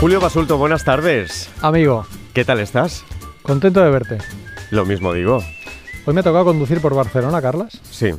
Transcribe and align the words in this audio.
Julio 0.00 0.20
Basulto, 0.20 0.56
buenas 0.56 0.84
tardes. 0.84 1.50
Amigo, 1.60 2.06
¿Qué 2.32 2.44
tal 2.44 2.60
estás? 2.60 3.04
contento 3.42 3.80
de 3.82 3.90
verte. 3.90 4.18
Lo 4.70 4.86
mismo 4.86 5.12
digo. 5.12 5.38
Hoy 6.06 6.14
me 6.14 6.20
ha 6.20 6.22
tocado 6.22 6.44
conducir 6.46 6.80
por 6.80 6.94
Barcelona, 6.94 7.42
Carlas, 7.42 7.80
Sí, 7.90 8.12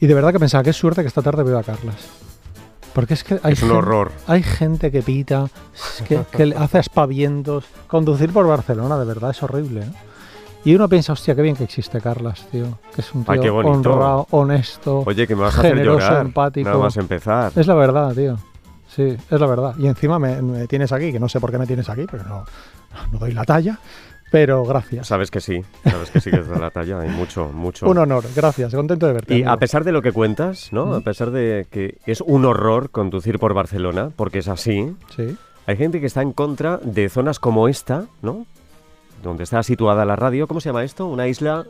y 0.00 0.06
de 0.06 0.14
verdad 0.14 0.32
que 0.32 0.38
pensaba, 0.40 0.62
qué 0.64 0.72
suerte 0.72 1.02
que 1.02 1.08
esta 1.08 1.22
tarde 1.22 1.42
veo 1.44 1.58
a 1.58 1.62
Carlas. 1.62 2.08
Porque 2.92 3.14
es 3.14 3.24
que 3.24 3.38
hay, 3.42 3.54
es 3.54 3.62
un 3.62 3.68
gen- 3.70 3.78
horror. 3.78 4.12
hay 4.26 4.42
gente 4.42 4.90
que 4.90 5.00
pita, 5.02 5.46
que, 6.06 6.54
hace 6.56 6.78
aspavientos. 6.78 7.64
Conducir 7.86 8.32
por 8.32 8.46
Barcelona, 8.46 8.98
de 8.98 9.04
verdad, 9.06 9.30
es 9.30 9.42
horrible. 9.42 9.82
¿eh? 9.82 9.92
Y 10.64 10.74
uno 10.74 10.88
piensa, 10.88 11.12
hostia, 11.14 11.34
qué 11.34 11.42
bien 11.42 11.56
que 11.56 11.64
existe 11.64 12.00
Carlas, 12.00 12.46
tío. 12.50 12.78
Que 12.94 13.00
es 13.00 13.12
un 13.14 13.24
tío 13.24 13.32
Ay, 13.32 13.48
honrado, 13.48 14.26
honesto. 14.30 15.04
Oye, 15.06 15.26
que 15.26 15.34
me 15.34 15.42
vas 15.42 15.56
a 15.56 15.60
hacer 15.60 15.72
Generoso, 15.74 16.00
llorar. 16.06 16.20
empático. 16.26 16.68
Nada 16.68 16.82
más 16.82 16.96
empezar. 16.96 17.52
Es 17.56 17.66
la 17.66 17.74
verdad, 17.74 18.12
tío. 18.14 18.36
Sí, 18.94 19.16
es 19.30 19.40
la 19.40 19.46
verdad. 19.46 19.74
Y 19.78 19.86
encima 19.86 20.18
me, 20.18 20.42
me 20.42 20.66
tienes 20.66 20.92
aquí, 20.92 21.12
que 21.12 21.18
no 21.20 21.28
sé 21.28 21.40
por 21.40 21.50
qué 21.50 21.58
me 21.58 21.66
tienes 21.66 21.88
aquí, 21.88 22.04
porque 22.10 22.26
no, 22.28 22.44
no 23.12 23.18
doy 23.18 23.32
la 23.32 23.44
talla. 23.44 23.78
Pero 24.30 24.64
gracias. 24.64 25.06
Sabes 25.06 25.30
que 25.30 25.40
sí, 25.40 25.62
sabes 25.84 26.10
que 26.10 26.20
sí 26.20 26.30
que 26.30 26.38
es 26.40 26.48
de 26.48 26.58
la 26.58 26.70
talla. 26.70 27.00
Hay 27.00 27.10
mucho, 27.10 27.50
mucho. 27.52 27.86
Un 27.88 27.98
honor, 27.98 28.24
gracias. 28.34 28.74
Contento 28.74 29.06
de 29.06 29.12
verte. 29.12 29.34
Y 29.34 29.36
amigo. 29.42 29.50
a 29.50 29.56
pesar 29.58 29.84
de 29.84 29.92
lo 29.92 30.00
que 30.00 30.10
cuentas, 30.12 30.72
¿no? 30.72 30.94
A 30.94 31.00
pesar 31.02 31.30
de 31.32 31.66
que 31.70 31.98
es 32.06 32.22
un 32.22 32.46
horror 32.46 32.90
conducir 32.90 33.38
por 33.38 33.52
Barcelona, 33.52 34.10
porque 34.16 34.38
es 34.38 34.48
así, 34.48 34.94
Sí. 35.14 35.36
hay 35.66 35.76
gente 35.76 36.00
que 36.00 36.06
está 36.06 36.22
en 36.22 36.32
contra 36.32 36.78
de 36.82 37.10
zonas 37.10 37.38
como 37.38 37.68
esta, 37.68 38.06
¿no? 38.22 38.46
Donde 39.22 39.44
está 39.44 39.62
situada 39.62 40.04
la 40.06 40.16
radio. 40.16 40.46
¿Cómo 40.48 40.60
se 40.60 40.70
llama 40.70 40.82
esto? 40.82 41.06
Una 41.06 41.28
isla, 41.28 41.64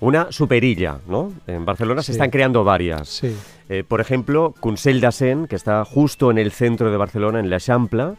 una 0.00 0.30
superilla, 0.32 0.98
¿no? 1.08 1.32
En 1.46 1.64
Barcelona 1.64 2.02
se 2.02 2.12
están 2.12 2.30
creando 2.30 2.64
varias. 2.64 3.08
Sí. 3.08 3.34
Eh, 3.68 3.84
por 3.86 4.00
ejemplo, 4.00 4.54
Consell 4.60 5.00
d'Assen, 5.00 5.46
que 5.46 5.56
está 5.56 5.84
justo 5.84 6.30
en 6.30 6.38
el 6.38 6.50
centro 6.52 6.90
de 6.90 6.96
Barcelona, 6.96 7.40
en 7.40 7.48
la 7.50 7.58
Champla, 7.60 8.14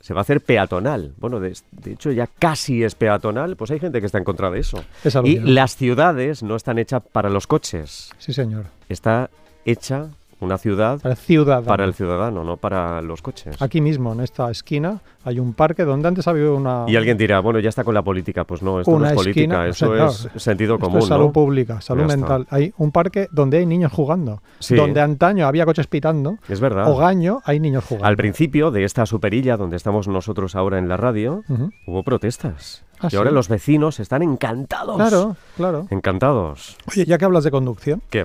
se 0.00 0.12
va 0.14 0.20
a 0.20 0.22
hacer 0.22 0.40
peatonal. 0.42 1.12
Bueno, 1.18 1.40
de, 1.40 1.56
de 1.72 1.92
hecho 1.92 2.10
ya 2.12 2.26
casi 2.26 2.84
es 2.84 2.94
peatonal, 2.94 3.56
pues 3.56 3.70
hay 3.70 3.80
gente 3.80 4.00
que 4.00 4.06
está 4.06 4.18
en 4.18 4.24
contra 4.24 4.50
de 4.50 4.60
eso. 4.60 4.82
Es 5.02 5.16
Y 5.24 5.38
las 5.40 5.76
ciudades 5.76 6.42
no 6.42 6.56
están 6.56 6.78
hechas 6.78 7.02
para 7.12 7.30
los 7.30 7.46
coches, 7.46 8.10
Sí, 8.18 8.32
señor. 8.32 8.66
está 8.88 9.30
hecha 9.64 10.08
una 10.40 10.58
ciudad 10.58 11.00
Para 11.00 11.14
ciudad. 11.16 11.62
para 11.64 11.84
el 11.84 11.94
ciudadano, 11.94 12.44
no 12.44 12.56
para 12.56 13.00
los 13.02 13.22
coches. 13.22 13.60
Aquí 13.62 13.80
mismo, 13.80 14.12
en 14.12 14.20
esta 14.20 14.50
esquina, 14.50 15.00
hay 15.24 15.38
un 15.38 15.54
parque 15.54 15.84
donde 15.84 16.08
antes 16.08 16.26
había 16.28 16.50
una. 16.50 16.84
Y 16.88 16.96
alguien 16.96 17.16
dirá, 17.16 17.40
bueno, 17.40 17.58
ya 17.60 17.68
está 17.68 17.84
con 17.84 17.94
la 17.94 18.02
política. 18.02 18.44
Pues 18.44 18.62
no, 18.62 18.80
esto 18.80 18.90
no 18.90 18.96
Una 18.98 19.08
es 19.10 19.14
política, 19.14 19.66
esquina, 19.66 19.68
eso 19.68 19.86
señor. 20.16 20.32
es 20.36 20.42
sentido 20.42 20.74
Esto 20.74 20.86
común, 20.86 21.00
es 21.00 21.06
salud 21.06 21.26
¿no? 21.26 21.32
pública, 21.32 21.80
salud 21.80 22.02
Ya 22.02 22.06
está. 22.06 22.16
mental. 22.18 22.46
Hay 22.50 22.72
un 22.78 22.90
parque 22.92 23.28
donde 23.32 23.58
hay 23.58 23.66
niños 23.66 23.92
jugando. 23.92 24.42
Sí. 24.58 24.74
Donde 24.74 25.00
antaño 25.00 25.46
había 25.46 25.64
coches 25.64 25.86
pitando. 25.86 26.36
Es 26.48 26.60
verdad. 26.60 26.90
Hogaño 26.90 27.40
hay 27.44 27.60
niños 27.60 27.84
jugando. 27.84 28.06
Al 28.06 28.16
principio 28.16 28.70
de 28.70 28.84
esta 28.84 29.06
superilla 29.06 29.56
donde 29.56 29.76
estamos 29.76 30.08
nosotros 30.08 30.54
ahora 30.56 30.78
en 30.78 30.88
la 30.88 30.96
radio, 30.96 31.42
hubo 31.86 32.02
protestas. 32.02 32.84
Ah, 33.00 33.08
y 33.10 33.16
ahora 33.16 33.30
los 33.30 33.48
vecinos 33.48 33.98
están 34.00 34.22
encantados. 34.22 34.96
Claro, 34.96 35.36
claro. 35.56 35.86
Encantados. 35.90 36.76
Oye, 36.88 37.04
ya 37.04 37.18
que 37.18 37.24
hablas 37.24 37.44
de 37.44 37.50
conducción, 37.50 38.02
¿Qué? 38.10 38.24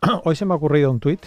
hoy 0.24 0.36
se 0.36 0.44
me 0.44 0.52
ha 0.52 0.56
ocurrido 0.56 0.90
un 0.90 1.00
tuit. 1.00 1.20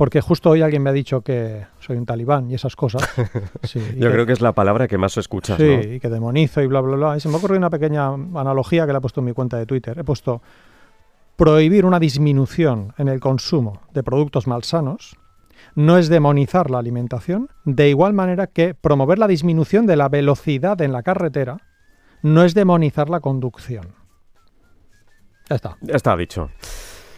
Porque 0.00 0.22
justo 0.22 0.48
hoy 0.48 0.62
alguien 0.62 0.82
me 0.82 0.88
ha 0.88 0.94
dicho 0.94 1.20
que 1.20 1.66
soy 1.78 1.98
un 1.98 2.06
talibán 2.06 2.50
y 2.50 2.54
esas 2.54 2.74
cosas. 2.74 3.06
Sí, 3.64 3.78
y 3.96 3.98
Yo 3.98 4.10
creo 4.10 4.24
que 4.24 4.32
es 4.32 4.40
la 4.40 4.52
palabra 4.52 4.88
que 4.88 4.96
más 4.96 5.14
escuchas, 5.18 5.58
Sí, 5.58 5.76
¿no? 5.76 5.82
y 5.82 6.00
que 6.00 6.08
demonizo 6.08 6.62
y 6.62 6.66
bla, 6.66 6.80
bla, 6.80 6.96
bla. 6.96 7.16
Y 7.18 7.20
se 7.20 7.28
me 7.28 7.34
ha 7.34 7.36
ocurrido 7.36 7.58
una 7.58 7.68
pequeña 7.68 8.06
analogía 8.06 8.86
que 8.86 8.92
le 8.92 8.98
he 8.98 9.00
puesto 9.02 9.20
en 9.20 9.26
mi 9.26 9.34
cuenta 9.34 9.58
de 9.58 9.66
Twitter. 9.66 9.98
He 9.98 10.02
puesto 10.02 10.40
prohibir 11.36 11.84
una 11.84 12.00
disminución 12.00 12.94
en 12.96 13.08
el 13.08 13.20
consumo 13.20 13.82
de 13.92 14.02
productos 14.02 14.46
malsanos 14.46 15.18
no 15.74 15.98
es 15.98 16.08
demonizar 16.08 16.70
la 16.70 16.78
alimentación, 16.78 17.50
de 17.66 17.90
igual 17.90 18.14
manera 18.14 18.46
que 18.46 18.72
promover 18.72 19.18
la 19.18 19.28
disminución 19.28 19.84
de 19.86 19.96
la 19.96 20.08
velocidad 20.08 20.80
en 20.80 20.92
la 20.92 21.02
carretera 21.02 21.58
no 22.22 22.42
es 22.42 22.54
demonizar 22.54 23.10
la 23.10 23.20
conducción. 23.20 23.88
Ya 25.50 25.56
está, 25.56 25.76
Está 25.88 26.16
dicho. 26.16 26.48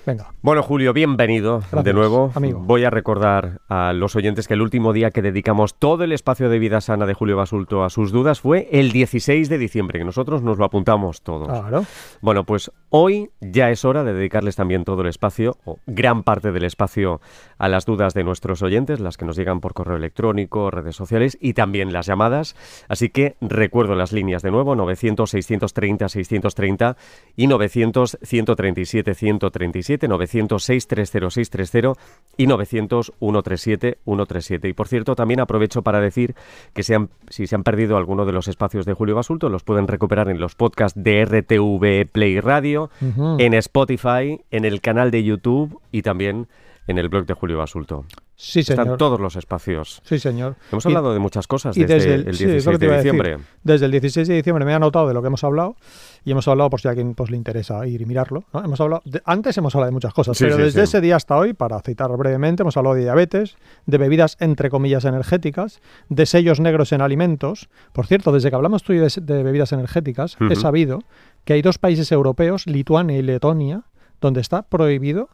Venga. 0.06 0.32
Bueno, 0.42 0.62
Julio, 0.62 0.92
bienvenido 0.92 1.62
de 1.70 1.92
nuevo. 1.92 2.32
amigo. 2.34 2.60
Voy 2.60 2.84
a 2.84 2.90
recordar 2.90 3.60
a 3.68 3.92
los 3.92 4.16
oyentes 4.16 4.48
que 4.48 4.54
el 4.54 4.62
último 4.62 4.92
día 4.92 5.10
que 5.10 5.22
dedicamos 5.22 5.74
todo 5.74 6.04
el 6.04 6.12
espacio 6.12 6.48
de 6.48 6.58
vida 6.58 6.80
sana 6.80 7.06
de 7.06 7.14
Julio 7.14 7.36
Basulto 7.36 7.84
a 7.84 7.90
sus 7.90 8.12
dudas 8.12 8.40
fue 8.40 8.68
el 8.72 8.92
16 8.92 9.48
de 9.48 9.58
diciembre, 9.58 9.98
que 9.98 10.04
nosotros 10.04 10.42
nos 10.42 10.58
lo 10.58 10.64
apuntamos 10.64 11.22
todos. 11.22 11.48
Claro. 11.48 11.84
Bueno, 12.20 12.44
pues 12.44 12.70
hoy 12.90 13.30
ya 13.40 13.70
es 13.70 13.84
hora 13.84 14.04
de 14.04 14.12
dedicarles 14.12 14.56
también 14.56 14.84
todo 14.84 15.02
el 15.02 15.08
espacio, 15.08 15.56
o 15.64 15.78
gran 15.86 16.22
parte 16.22 16.52
del 16.52 16.64
espacio, 16.64 17.20
a 17.62 17.68
las 17.68 17.86
dudas 17.86 18.12
de 18.12 18.24
nuestros 18.24 18.60
oyentes, 18.62 18.98
las 18.98 19.16
que 19.16 19.24
nos 19.24 19.36
llegan 19.36 19.60
por 19.60 19.72
correo 19.72 19.96
electrónico, 19.96 20.68
redes 20.72 20.96
sociales 20.96 21.38
y 21.40 21.52
también 21.54 21.92
las 21.92 22.06
llamadas. 22.06 22.56
Así 22.88 23.08
que 23.08 23.36
recuerdo 23.40 23.94
las 23.94 24.10
líneas 24.12 24.42
de 24.42 24.50
nuevo, 24.50 24.74
900-630-630 24.74 26.96
y 27.36 27.46
900-137-137, 27.46 30.08
900-630-630 30.08 31.96
y 32.36 32.46
900-137-137. 32.46 34.68
Y 34.68 34.72
por 34.72 34.88
cierto, 34.88 35.14
también 35.14 35.40
aprovecho 35.40 35.82
para 35.82 36.00
decir 36.00 36.34
que 36.74 36.82
se 36.82 36.94
han- 36.96 37.10
si 37.28 37.46
se 37.46 37.54
han 37.54 37.62
perdido 37.62 37.96
alguno 37.96 38.24
de 38.24 38.32
los 38.32 38.48
espacios 38.48 38.86
de 38.86 38.94
Julio 38.94 39.14
Basulto, 39.14 39.48
los 39.48 39.62
pueden 39.62 39.86
recuperar 39.88 40.28
en 40.28 40.40
los 40.40 40.54
podcasts 40.54 41.00
de 41.00 41.24
RTV 41.24 42.06
Play 42.10 42.40
Radio, 42.40 42.90
en 43.38 43.54
Spotify, 43.54 44.40
en 44.50 44.64
el 44.64 44.80
canal 44.80 45.10
de 45.10 45.22
YouTube 45.24 45.80
y 45.92 46.02
también 46.02 46.48
en 46.86 46.98
el 46.98 47.08
blog 47.08 47.26
de 47.26 47.34
Julio 47.34 47.58
Basulto. 47.58 48.04
Sí, 48.34 48.60
Están 48.60 48.76
señor. 48.78 48.98
todos 48.98 49.20
los 49.20 49.36
espacios. 49.36 50.00
Sí, 50.04 50.18
señor. 50.18 50.56
Hemos 50.72 50.84
Y- 50.84 50.88
hablado 50.88 51.12
de 51.12 51.20
muchas 51.20 51.46
cosas 51.46 51.76
desde, 51.76 51.94
desde 51.94 52.14
el, 52.14 52.28
el, 52.28 52.34
sí, 52.34 52.44
es 52.44 52.50
16 52.50 52.66
lo 52.66 52.72
que 52.72 52.78
te 52.78 52.86
de 52.86 52.90
decir. 52.96 53.12
diciembre. 53.12 53.44
Desde 53.62 53.86
el 53.86 53.92
16 53.92 54.26
de 54.28 54.34
diciembre 54.34 54.64
me 54.64 54.72
he 54.72 54.74
anotado 54.74 55.06
de 55.06 55.14
lo 55.14 55.20
que 55.22 55.28
hemos 55.28 55.44
hablado 55.44 55.76
y 56.24 56.32
hemos 56.32 56.48
hablado 56.48 56.70
por 56.70 56.80
si 56.80 56.88
a 56.88 56.90
alguien 56.90 57.14
pues, 57.14 57.30
le 57.30 57.36
interesa 57.36 57.86
ir 57.86 58.00
y 58.00 58.04
mirarlo. 58.06 58.44
¿no? 58.52 58.64
Hemos 58.64 58.80
hablado 58.80 59.02
de- 59.04 59.22
antes 59.24 59.56
hemos 59.58 59.74
hablado 59.76 59.90
de 59.90 59.94
muchas 59.94 60.12
cosas, 60.12 60.36
Sí, 60.36 60.42
pero 60.44 60.56
sí, 60.56 60.62
desde 60.62 60.82
ese 60.82 61.00
día 61.00 61.14
hasta 61.14 61.36
hoy, 61.36 61.52
para 61.52 61.80
citar 61.82 62.10
brevemente, 62.16 62.64
hemos 62.64 62.76
hablado 62.76 62.96
de 62.96 63.02
diabetes, 63.02 63.56
de 63.86 63.98
bebidas 63.98 64.36
entre 64.40 64.68
comillas 64.68 65.04
energéticas, 65.04 65.80
de 66.08 66.26
sellos 66.26 66.58
negros 66.58 66.90
en 66.90 67.00
alimentos. 67.00 67.68
Por 67.92 68.06
cierto, 68.08 68.32
desde 68.32 68.50
que 68.50 68.56
hablamos 68.56 68.82
tú 68.82 68.92
y 68.92 68.98
de, 68.98 69.08
de 69.22 69.42
bebidas 69.44 69.70
energéticas, 69.72 70.36
he 70.40 70.44
Ujú. 70.46 70.56
sabido 70.56 70.98
que 71.44 71.52
hay 71.52 71.62
dos 71.62 71.78
países 71.78 72.10
europeos, 72.10 72.66
Lituania 72.66 73.16
y 73.18 73.22
Letonia, 73.22 73.84
donde 74.20 74.40
está 74.40 74.62
prohibido 74.62 75.28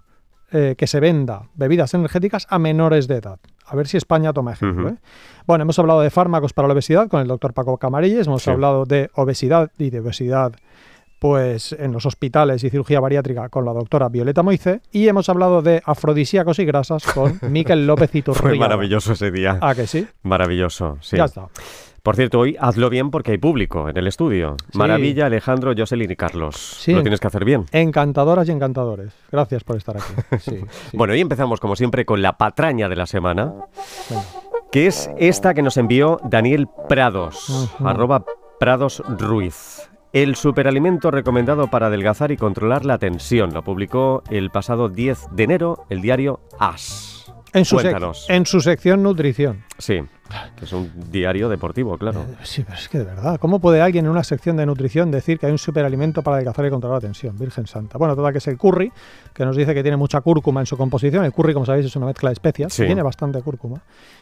eh, 0.53 0.75
que 0.79 0.87
se 0.87 1.01
venda 1.01 1.43
bebidas 1.55 1.95
energéticas 1.95 2.47
a 2.51 2.59
menores 2.59 3.07
de 3.09 3.17
edad. 3.17 3.39
A 3.67 3.77
ver 3.77 3.87
si 3.87 3.97
España 3.99 4.33
toma 4.33 4.53
ejemplo. 4.53 4.89
¿eh? 4.89 4.95
Bueno, 5.47 5.63
hemos 5.63 5.79
hablado 5.79 6.01
de 6.01 6.11
fármacos 6.11 6.53
para 6.55 6.69
la 6.69 6.75
obesidad 6.75 7.09
con 7.09 7.21
el 7.21 7.29
doctor 7.29 7.53
Paco 7.53 7.77
Camarilles, 7.79 8.27
hemos 8.27 8.43
Sí. 8.43 8.51
hablado 8.51 8.85
de 8.87 9.11
obesidad 9.15 9.71
y 9.79 9.91
de 9.91 10.01
obesidad 10.01 10.53
pues 11.19 11.73
en 11.73 11.93
los 11.93 12.07
hospitales 12.07 12.63
y 12.63 12.71
cirugía 12.71 13.01
bariátrica 13.01 13.49
con 13.49 13.65
la 13.65 13.73
doctora 13.73 14.09
Violeta 14.09 14.45
Moice 14.45 14.81
y 14.93 15.09
hemos 15.09 15.29
hablado 15.29 15.63
de 15.63 15.83
afrodisíacos 15.85 16.61
y 16.61 16.65
grasas 16.65 17.03
con 17.13 17.41
Miquel 17.51 17.87
López 17.89 18.11
Fue 18.11 18.21
Iturriaga. 18.21 18.57
maravilloso 18.59 19.13
ese 19.15 19.31
día. 19.33 19.59
Ah, 19.61 19.75
que 19.75 19.87
sí. 19.89 20.07
Maravilloso, 20.23 20.97
sí. 21.01 21.17
Ya 21.17 21.25
está. 21.25 21.49
Por 22.09 22.17
cierto, 22.17 22.39
hoy 22.39 22.57
hazlo 22.59 22.89
bien 22.89 23.11
porque 23.11 23.33
hay 23.33 23.37
público 23.37 23.87
en 23.91 23.99
el 23.99 24.07
estudio. 24.07 24.57
Sí. 24.73 24.79
Maravilla, 24.79 25.27
Alejandro, 25.27 25.75
Jocelyn 25.77 26.11
y 26.11 26.17
Carlos. 26.17 26.57
Sí. 26.57 26.95
Lo 26.95 27.03
tienes 27.03 27.21
que 27.21 27.27
hacer 27.27 27.45
bien. 27.45 27.67
Encantadoras 27.71 28.49
y 28.49 28.53
encantadores. 28.53 29.13
Gracias 29.31 29.63
por 29.63 29.77
estar 29.77 29.99
aquí. 29.99 30.15
Sí. 30.41 30.59
Bueno, 30.95 31.15
y 31.15 31.21
empezamos 31.21 31.61
como 31.61 31.77
siempre 31.77 32.07
con 32.07 32.23
la 32.23 32.39
patraña 32.39 32.89
de 32.89 32.97
la 32.97 33.05
semana, 33.05 33.53
que 34.73 34.87
es 34.87 35.11
esta 35.19 35.53
que 35.53 35.61
nos 35.61 35.77
envió 35.77 36.19
Daniel 36.25 36.67
Prados, 36.89 37.71
arroba 37.85 38.25
Prados 38.59 39.03
Ruiz. 39.07 39.91
El 40.15 40.35
superalimento 40.35 41.11
recomendado 41.11 41.69
para 41.69 41.89
adelgazar 41.89 42.33
y 42.33 42.39
controlar 42.39 42.87
la 42.87 42.97
tensión. 42.97 43.53
Lo 43.53 43.63
publicó 43.63 44.23
el 44.31 44.49
pasado 44.49 44.89
10 44.89 45.27
de 45.33 45.43
enero 45.43 45.85
el 45.91 46.01
diario 46.01 46.41
As. 46.59 47.18
En 47.53 47.65
su, 47.65 47.77
Cuéntanos. 47.77 48.27
en 48.29 48.45
su 48.47 48.61
sección 48.61 49.03
nutrición. 49.03 49.65
Sí, 49.79 50.01
que 50.57 50.65
es 50.67 50.73
un 50.73 50.91
diario 51.11 51.49
deportivo, 51.49 51.97
claro. 51.97 52.21
Eh, 52.21 52.35
Sí, 52.43 52.63
pero 52.63 52.77
es 52.79 52.89
que 52.89 52.99
de 52.99 53.05
verdad, 53.05 53.39
¿cómo 53.41 53.59
puede 53.59 53.81
alguien 53.81 54.05
en 54.05 54.11
una 54.11 54.23
sección 54.23 54.57
de 54.59 54.67
nutrición 54.67 55.11
decir 55.11 55.39
que 55.39 55.47
hay 55.47 55.53
un 55.53 55.59
superalimento 55.59 56.23
para 56.23 56.37
adelgazar 56.37 56.67
y 56.67 56.71
controlar 56.71 56.97
la 56.99 57.01
tensión? 57.09 57.39
Virgen 57.39 57.67
Santa. 57.67 57.97
Bueno, 57.97 58.15
toda 58.15 58.33
que 58.33 58.39
es 58.39 58.47
el 58.49 58.59
curry, 58.59 58.93
que 59.33 59.45
nos 59.47 59.57
dice 59.57 59.73
que 59.75 59.83
tiene 59.83 59.97
mucha 59.97 60.21
cúrcuma 60.21 60.61
en 60.61 60.67
su 60.67 60.77
composición. 60.77 61.25
El 61.25 61.33
curry, 61.33 61.55
como 61.55 61.65
sabéis, 61.65 61.87
es 61.87 61.97
una 61.97 62.07
mezcla 62.07 62.29
de 62.29 62.35
especias, 62.35 62.73
Sí. 62.75 62.85
tiene 62.85 63.03
bastante 63.03 63.41
cúrcuma. 63.41 63.81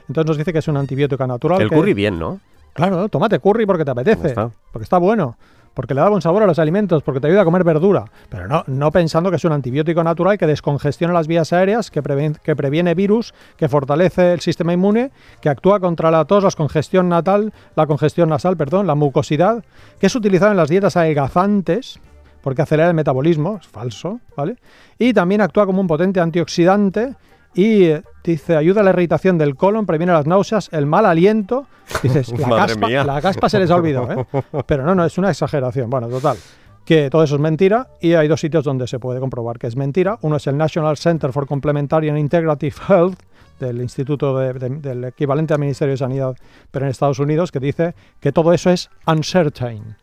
Entonces 0.09 0.29
nos 0.29 0.37
dice 0.39 0.53
que 0.53 0.61
es 0.61 0.69
un 0.69 0.77
antibiótico 0.77 1.27
natural. 1.27 1.61
El 1.63 1.69
que- 1.69 1.75
curry 1.77 1.95
bien, 1.95 2.19
¿no? 2.19 2.39
Claro, 2.73 3.09
tomate 3.09 3.39
curry 3.41 3.65
porque 3.67 3.85
te 3.85 3.91
apetece, 3.91 4.29
está. 4.29 4.51
porque 4.71 4.85
está 4.85 4.99
bueno, 4.99 5.37
porque 5.77 5.93
le 5.93 6.01
da 6.01 6.09
buen 6.09 6.23
sabor 6.23 6.43
a 6.43 6.47
los 6.47 6.59
alimentos, 6.59 7.03
porque 7.03 7.21
te 7.21 7.27
ayuda 7.27 7.43
a 7.43 7.45
comer 7.45 7.63
verdura, 7.63 8.07
pero 8.31 8.49
no, 8.49 8.65
no 8.67 8.91
pensando 8.91 9.29
que 9.29 9.37
es 9.37 9.45
un 9.45 9.53
antibiótico 9.53 10.03
natural 10.03 10.39
que 10.39 10.47
descongestiona 10.47 11.13
las 11.13 11.27
vías 11.27 11.53
aéreas, 11.53 11.91
que, 11.91 12.03
preven- 12.03 12.39
que 12.43 12.57
previene 12.57 12.95
virus, 12.95 13.35
que 13.59 13.69
fortalece 13.69 14.33
el 14.33 14.41
sistema 14.41 14.73
inmune, 14.73 15.11
que 15.43 15.51
actúa 15.51 15.79
contra 15.79 16.11
la 16.11 16.25
tos, 16.25 16.45
la 16.45 16.51
congestión 16.53 17.11
natal, 17.11 17.53
la 17.75 17.87
congestión 17.87 18.31
nasal, 18.31 18.57
perdón, 18.57 18.87
la 18.87 18.95
mucosidad, 18.95 19.63
que 20.01 20.07
es 20.07 20.15
utilizado 20.17 20.51
en 20.51 20.57
las 20.57 20.71
dietas 20.71 20.97
adelgazantes, 20.97 22.01
porque 22.41 22.63
acelera 22.63 22.89
el 22.89 22.95
metabolismo, 22.95 23.59
es 23.61 23.67
falso, 23.67 24.21
¿vale? 24.35 24.57
Y 24.99 25.13
también 25.13 25.43
actúa 25.43 25.67
como 25.67 25.83
un 25.83 25.87
potente 25.89 26.21
antioxidante 26.21 27.15
y 27.57 27.93
dice 28.23 28.55
ayuda 28.57 28.83
a 28.83 28.85
la 28.85 28.91
irritación 28.91 29.39
del 29.39 29.57
colon, 29.57 29.87
previene 29.87 30.13
las 30.13 30.27
náuseas, 30.27 30.69
el 30.73 30.87
mal 30.87 31.07
aliento, 31.07 31.67
Dices, 32.03 32.29
la, 32.39 32.47
Madre 32.49 32.67
caspa, 32.75 32.87
mía. 32.89 33.05
la 33.05 33.21
caspa 33.23 33.49
se 33.49 33.59
les 33.59 33.71
ha 33.71 33.77
olvidado, 33.77 34.11
¿eh? 34.13 34.43
Pero 34.67 34.85
no, 34.85 34.95
no, 34.95 35.05
es 35.05 35.17
una 35.19 35.31
exageración. 35.31 35.89
Bueno, 35.89 36.09
total. 36.09 36.37
Que 36.85 37.09
todo 37.11 37.23
eso 37.25 37.37
es 37.37 37.41
mentira 37.41 37.89
y 38.01 38.15
hay 38.15 38.27
dos 38.29 38.41
sitios 38.41 38.65
donde 38.65 38.87
se 38.87 38.99
puede 38.99 39.19
comprobar 39.21 39.59
que 39.59 39.67
es 39.69 39.77
mentira. 39.77 40.19
Uno 40.23 40.37
es 40.37 40.47
el 40.49 40.57
National 40.57 40.97
Center 40.97 41.33
for 41.33 41.47
Complementary 41.47 42.09
and 42.09 42.19
Integrative 42.19 42.77
Health 42.89 43.19
del 43.61 43.81
Instituto 43.81 44.37
de- 44.39 44.53
de- 44.55 44.69
del 44.69 45.05
equivalente 45.05 45.55
al 45.55 45.61
Ministerio 45.61 45.93
de 45.93 45.99
Sanidad, 45.99 46.37
pero 46.71 46.85
en 46.85 46.91
Estados 46.91 47.19
Unidos, 47.21 47.51
que 47.53 47.59
dice 47.61 47.95
que 48.21 48.31
todo 48.33 48.53
eso 48.53 48.71
es 48.71 48.91
uncertain, 49.07 49.97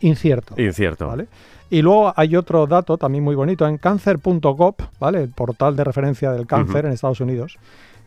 incierto. 0.00 0.60
Incierto. 0.60 1.06
¿vale? 1.06 1.28
Y 1.70 1.82
luego 1.82 2.12
hay 2.16 2.34
otro 2.34 2.66
dato 2.66 2.98
también 2.98 3.22
muy 3.22 3.36
bonito 3.36 3.66
en 3.66 3.78
cancer.gov, 3.78 4.74
¿vale? 4.98 5.22
El 5.22 5.30
portal 5.30 5.76
de 5.76 5.84
referencia 5.84 6.32
del 6.32 6.46
cáncer 6.46 6.84
en 6.84 6.92
Estados 6.92 7.20
Unidos, 7.20 7.58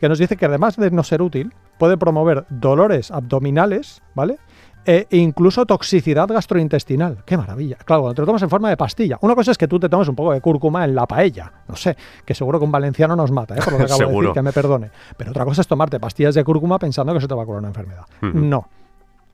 que 0.02 0.10
nos 0.10 0.20
dice 0.20 0.36
que 0.36 0.46
además 0.46 0.76
de 0.76 0.92
no 0.92 1.02
ser 1.04 1.22
útil, 1.22 1.54
puede 1.80 1.98
promover 1.98 2.46
dolores 2.50 3.10
abdominales, 3.10 4.02
¿vale? 4.16 4.38
E 4.86 5.08
incluso 5.12 5.66
toxicidad 5.66 6.28
gastrointestinal. 6.28 7.24
¡Qué 7.26 7.38
maravilla! 7.38 7.78
Claro, 7.86 8.02
cuando 8.02 8.16
te 8.16 8.22
lo 8.22 8.26
tomas 8.26 8.44
en 8.44 8.50
forma 8.50 8.70
de 8.70 8.76
pastilla. 8.76 9.18
Una 9.22 9.34
cosa 9.34 9.52
es 9.52 9.58
que 9.58 9.70
tú 9.70 9.80
te 9.80 9.88
tomes 9.88 10.10
un 10.10 10.16
poco 10.16 10.34
de 10.34 10.42
cúrcuma 10.42 10.84
en 10.84 10.94
la 10.94 11.08
paella. 11.08 11.54
No 11.70 11.78
sé, 11.78 11.96
que 12.26 12.36
seguro 12.36 12.60
que 12.60 12.66
un 12.66 12.72
valenciano 12.72 13.16
nos 13.16 13.32
mata, 13.32 13.56
¿eh? 13.56 13.60
por 13.64 13.72
lo 13.72 13.80
que 13.80 13.86
acabo 13.86 14.02
de 14.02 14.08
decir, 14.18 14.34
que 14.34 14.42
me 14.42 14.52
perdone. 14.52 14.92
Pero 15.16 15.32
otra 15.32 15.46
cosa 15.46 15.62
es 15.62 15.68
tomarte 15.68 16.02
pastillas 16.02 16.36
de 16.36 16.44
cúrcuma 16.44 16.80
pensando 16.80 17.14
que 17.14 17.20
eso 17.20 17.30
te 17.30 17.36
va 17.36 17.44
a 17.44 17.46
curar 17.46 17.60
una 17.60 17.70
enfermedad. 17.70 18.06
No. 18.22 18.68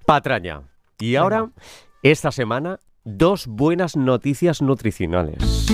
Patraña. 0.06 0.62
Y 1.00 1.16
ahora, 1.16 1.50
esta 2.04 2.32
semana, 2.32 2.80
dos 3.04 3.48
buenas 3.48 3.96
noticias 3.96 4.62
nutricionales. 4.62 5.68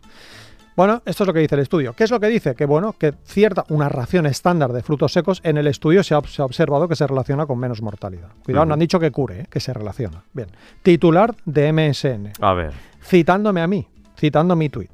Bueno, 0.76 1.02
esto 1.04 1.24
es 1.24 1.26
lo 1.26 1.34
que 1.34 1.40
dice 1.40 1.54
el 1.56 1.60
estudio. 1.62 1.92
¿Qué 1.94 2.04
es 2.04 2.10
lo 2.10 2.20
que 2.20 2.28
dice? 2.28 2.54
Que 2.54 2.64
bueno, 2.64 2.94
que 2.98 3.12
cierta 3.24 3.64
una 3.68 3.88
ración 3.88 4.26
estándar 4.26 4.72
de 4.72 4.82
frutos 4.82 5.12
secos 5.12 5.40
en 5.44 5.58
el 5.58 5.66
estudio 5.66 6.02
se 6.02 6.14
ha, 6.14 6.20
se 6.22 6.40
ha 6.42 6.44
observado 6.44 6.88
que 6.88 6.96
se 6.96 7.06
relaciona 7.06 7.46
con 7.46 7.58
menos 7.58 7.82
mortalidad. 7.82 8.28
Cuidado, 8.44 8.66
no 8.66 8.74
han 8.74 8.80
dicho 8.80 8.98
que 8.98 9.10
cure, 9.10 9.40
¿eh? 9.40 9.46
que 9.50 9.60
se 9.60 9.74
relaciona. 9.74 10.22
Bien. 10.32 10.48
Titular 10.82 11.34
de 11.44 11.72
MSN, 11.72 12.32
A 12.40 12.54
ver. 12.54 12.72
citándome 13.02 13.60
a 13.60 13.66
mí, 13.66 13.86
citando 14.16 14.56
mi 14.56 14.68
tweet. 14.68 14.88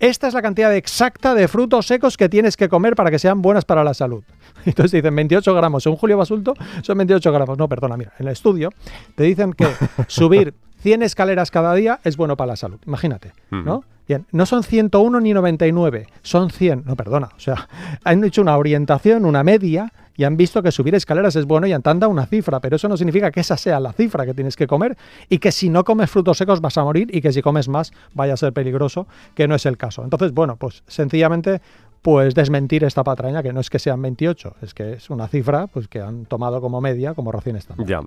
Esta 0.00 0.26
es 0.26 0.34
la 0.34 0.42
cantidad 0.42 0.74
exacta 0.74 1.34
de 1.34 1.46
frutos 1.48 1.86
secos 1.86 2.16
que 2.16 2.28
tienes 2.28 2.56
que 2.56 2.68
comer 2.68 2.96
para 2.96 3.10
que 3.10 3.18
sean 3.18 3.40
buenas 3.40 3.64
para 3.64 3.84
la 3.84 3.94
salud. 3.94 4.24
Entonces 4.66 4.92
dicen 4.92 5.14
28 5.14 5.54
gramos. 5.54 5.82
Según 5.82 5.98
Julio 5.98 6.18
Basulto, 6.18 6.54
son 6.82 6.98
28 6.98 7.32
gramos. 7.32 7.56
No, 7.56 7.68
perdona, 7.68 7.96
mira, 7.96 8.12
en 8.18 8.26
el 8.26 8.32
estudio 8.32 8.70
te 9.14 9.22
dicen 9.22 9.52
que 9.52 9.66
subir 10.08 10.54
100 10.84 11.02
escaleras 11.02 11.50
cada 11.50 11.74
día 11.74 11.98
es 12.04 12.18
bueno 12.18 12.36
para 12.36 12.48
la 12.48 12.56
salud. 12.56 12.78
Imagínate, 12.86 13.32
¿no? 13.50 13.84
Bien, 14.06 14.26
no 14.32 14.44
son 14.44 14.62
101 14.62 15.18
ni 15.20 15.32
99, 15.32 16.08
son 16.20 16.50
100. 16.50 16.82
No, 16.84 16.94
perdona, 16.94 17.30
o 17.34 17.40
sea, 17.40 17.70
han 18.04 18.22
hecho 18.22 18.42
una 18.42 18.54
orientación, 18.58 19.24
una 19.24 19.42
media, 19.42 19.90
y 20.14 20.24
han 20.24 20.36
visto 20.36 20.62
que 20.62 20.70
subir 20.70 20.94
escaleras 20.94 21.36
es 21.36 21.46
bueno 21.46 21.66
y 21.66 21.72
han 21.72 21.80
dado 21.80 22.10
una 22.10 22.26
cifra, 22.26 22.60
pero 22.60 22.76
eso 22.76 22.86
no 22.86 22.98
significa 22.98 23.30
que 23.30 23.40
esa 23.40 23.56
sea 23.56 23.80
la 23.80 23.94
cifra 23.94 24.26
que 24.26 24.34
tienes 24.34 24.56
que 24.56 24.66
comer 24.66 24.94
y 25.30 25.38
que 25.38 25.52
si 25.52 25.70
no 25.70 25.84
comes 25.84 26.10
frutos 26.10 26.36
secos 26.36 26.60
vas 26.60 26.76
a 26.76 26.84
morir 26.84 27.08
y 27.10 27.22
que 27.22 27.32
si 27.32 27.40
comes 27.40 27.66
más 27.66 27.90
vaya 28.12 28.34
a 28.34 28.36
ser 28.36 28.52
peligroso, 28.52 29.06
que 29.34 29.48
no 29.48 29.54
es 29.54 29.64
el 29.64 29.78
caso. 29.78 30.04
Entonces, 30.04 30.32
bueno, 30.32 30.56
pues 30.56 30.82
sencillamente 30.86 31.62
pues 32.04 32.34
desmentir 32.34 32.84
esta 32.84 33.02
patraña, 33.02 33.42
que 33.42 33.54
no 33.54 33.60
es 33.60 33.70
que 33.70 33.78
sean 33.78 34.02
28, 34.02 34.56
es 34.60 34.74
que 34.74 34.92
es 34.92 35.08
una 35.08 35.26
cifra 35.26 35.68
pues 35.68 35.88
que 35.88 36.02
han 36.02 36.26
tomado 36.26 36.60
como 36.60 36.82
media, 36.82 37.14
como 37.14 37.32
ración 37.32 37.56
estándar. 37.56 37.86
Ya. 37.86 38.02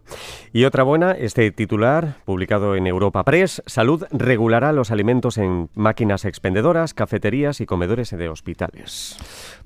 Y 0.54 0.66
otra 0.66 0.84
buena, 0.84 1.14
este 1.14 1.50
titular, 1.50 2.18
publicado 2.24 2.76
en 2.76 2.86
Europa 2.86 3.24
Press, 3.24 3.64
Salud 3.66 4.04
regulará 4.12 4.72
los 4.72 4.92
alimentos 4.92 5.40
en 5.40 5.70
máquinas 5.74 6.26
expendedoras, 6.26 6.94
cafeterías 6.94 7.60
y 7.60 7.66
comedores 7.66 8.12
de 8.12 8.30
hospitales. 8.30 9.18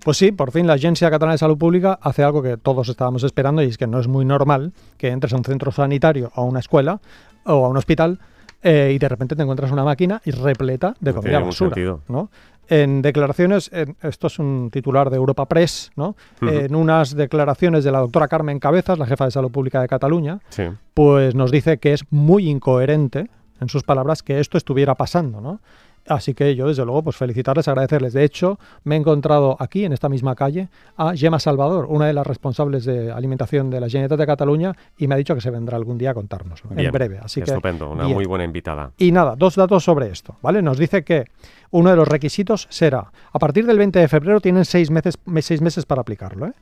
Pues 0.01 0.16
sí, 0.16 0.31
por 0.31 0.51
fin 0.51 0.66
la 0.66 0.74
Agencia 0.75 1.10
Catalana 1.12 1.33
de 1.33 1.39
Salud 1.39 1.57
Pública 1.57 2.00
hace 2.01 2.24
algo 2.24 2.42
que 2.42 2.56
todos 2.56 2.88
estábamos 2.88 3.24
esperando 3.24 3.62
y 3.62 3.66
es 3.66 3.78
que 3.78 3.86
no 3.86 4.00
es 4.00 4.07
muy 4.07 4.24
normal 4.24 4.72
que 4.98 5.10
entres 5.10 5.33
a 5.33 5.36
un 5.36 5.44
centro 5.44 5.74
sanitario, 5.74 6.31
a 6.36 6.42
una 6.44 6.62
escuela 6.62 7.01
o 7.44 7.66
a 7.66 7.68
un 7.68 7.75
hospital 7.75 8.19
eh, 8.63 8.92
y 8.94 9.00
de 9.00 9.10
repente 9.10 9.36
te 9.36 9.42
encuentras 9.42 9.72
una 9.72 9.83
máquina 9.83 10.22
y 10.24 10.31
repleta 10.31 10.95
de 11.00 11.12
No 11.12 11.18
comida 11.18 11.38
ningún 11.38 11.50
basura. 11.50 11.69
sentido. 11.72 12.01
¿no? 12.07 12.30
En 12.67 13.01
declaraciones, 13.01 13.69
en- 13.73 13.97
esto 14.01 14.27
es 14.27 14.39
un 14.39 14.69
titular 14.71 15.09
de 15.09 15.17
Europa 15.17 15.45
Press, 15.47 15.91
¿no? 15.95 16.15
En 16.41 16.73
unas 16.75 17.15
declaraciones 17.15 17.83
de 17.83 17.91
la 17.91 17.99
doctora 17.99 18.27
Carmen 18.29 18.59
Cabezas, 18.59 18.97
la 18.97 19.05
jefa 19.05 19.25
de 19.25 19.31
Salud 19.31 19.51
Pública 19.51 19.81
de 19.81 19.87
Cataluña, 19.89 20.39
Sí. 20.49 20.63
pues 20.93 21.35
nos 21.35 21.51
dice 21.51 21.79
que 21.79 21.91
es 21.93 22.03
muy 22.11 22.49
incoherente, 22.49 23.29
en 23.59 23.69
sus 23.69 23.83
palabras, 23.83 24.23
que 24.23 24.39
esto 24.39 24.57
estuviera 24.57 24.95
pasando, 24.95 25.41
¿no? 25.41 25.59
Así 26.07 26.33
que 26.33 26.56
yo, 26.56 26.68
desde 26.68 26.83
luego, 26.83 27.03
pues 27.03 27.15
felicitarles, 27.15 27.68
agradecerles. 27.68 28.13
De 28.13 28.24
hecho, 28.24 28.57
me 28.83 28.95
he 28.95 28.98
encontrado 29.00 29.56
aquí, 29.59 29.86
en 29.86 29.94
esta 29.94 30.09
misma 30.09 30.33
calle, 30.36 30.68
a 30.98 31.15
Gemma 31.15 31.39
Salvador, 31.39 31.86
una 31.89 32.07
de 32.07 32.13
las 32.13 32.25
responsables 32.25 32.86
de 32.86 33.12
alimentación 33.12 33.69
de 33.69 33.80
la 33.80 33.88
Generalitat 33.88 34.19
de 34.19 34.25
Cataluña, 34.25 34.75
y 34.98 35.07
me 35.07 35.13
ha 35.15 35.18
dicho 35.18 35.36
que 35.36 35.42
se 35.42 35.51
vendrá 35.51 35.77
algún 35.77 35.98
día 35.98 36.12
a 36.12 36.13
contárnoslo, 36.13 36.71
Bien. 36.71 36.88
en 36.88 36.92
breve. 36.92 37.19
Así 37.21 37.42
que, 37.42 37.51
Estupendo, 37.51 37.92
una 37.92 38.06
bien. 38.06 38.15
muy 38.15 38.25
buena 38.25 38.44
invitada. 38.45 38.92
y 38.98 39.12
nada, 39.12 39.36
dos 39.36 39.56
datos 39.56 39.83
sobre 39.83 40.09
esto, 40.09 40.36
¿vale? 40.42 40.62
Nos 40.62 40.77
dice 40.80 41.03
que 41.03 41.25
uno 41.69 41.89
de 41.92 41.95
los 41.95 42.07
requisitos 42.07 42.68
será, 42.69 43.12
a 43.31 43.39
partir 43.39 43.65
del 43.65 43.77
20 43.77 44.00
de 44.00 44.07
febrero 44.07 44.42
tienen 44.42 44.65
seis 44.65 44.89
meses, 44.92 45.18
me- 45.25 45.42
seis 45.42 45.62
meses 45.62 45.86
para 45.86 46.01
aplicarlo, 46.01 46.47
¿eh? 46.47 46.54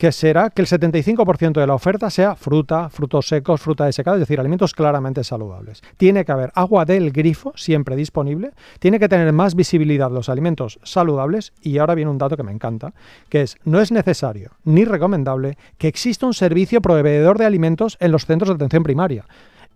Que 0.00 0.12
será 0.12 0.48
que 0.48 0.62
el 0.62 0.66
75% 0.66 1.60
de 1.60 1.66
la 1.66 1.74
oferta 1.74 2.08
sea 2.08 2.34
fruta, 2.34 2.88
frutos 2.88 3.28
secos, 3.28 3.60
fruta 3.60 3.84
desecada, 3.84 4.16
es 4.16 4.20
decir, 4.20 4.40
alimentos 4.40 4.72
claramente 4.72 5.22
saludables. 5.22 5.82
Tiene 5.98 6.24
que 6.24 6.32
haber 6.32 6.50
agua 6.54 6.86
del 6.86 7.12
grifo 7.12 7.52
siempre 7.54 7.96
disponible, 7.96 8.52
tiene 8.78 8.98
que 8.98 9.10
tener 9.10 9.30
más 9.34 9.54
visibilidad 9.54 10.10
los 10.10 10.30
alimentos 10.30 10.80
saludables 10.84 11.52
y 11.60 11.76
ahora 11.76 11.94
viene 11.94 12.10
un 12.10 12.16
dato 12.16 12.38
que 12.38 12.42
me 12.42 12.50
encanta, 12.50 12.94
que 13.28 13.42
es 13.42 13.58
no 13.64 13.78
es 13.78 13.92
necesario 13.92 14.52
ni 14.64 14.86
recomendable 14.86 15.58
que 15.76 15.88
exista 15.88 16.24
un 16.24 16.32
servicio 16.32 16.80
proveedor 16.80 17.36
de 17.36 17.44
alimentos 17.44 17.98
en 18.00 18.12
los 18.12 18.24
centros 18.24 18.48
de 18.48 18.54
atención 18.54 18.82
primaria 18.82 19.26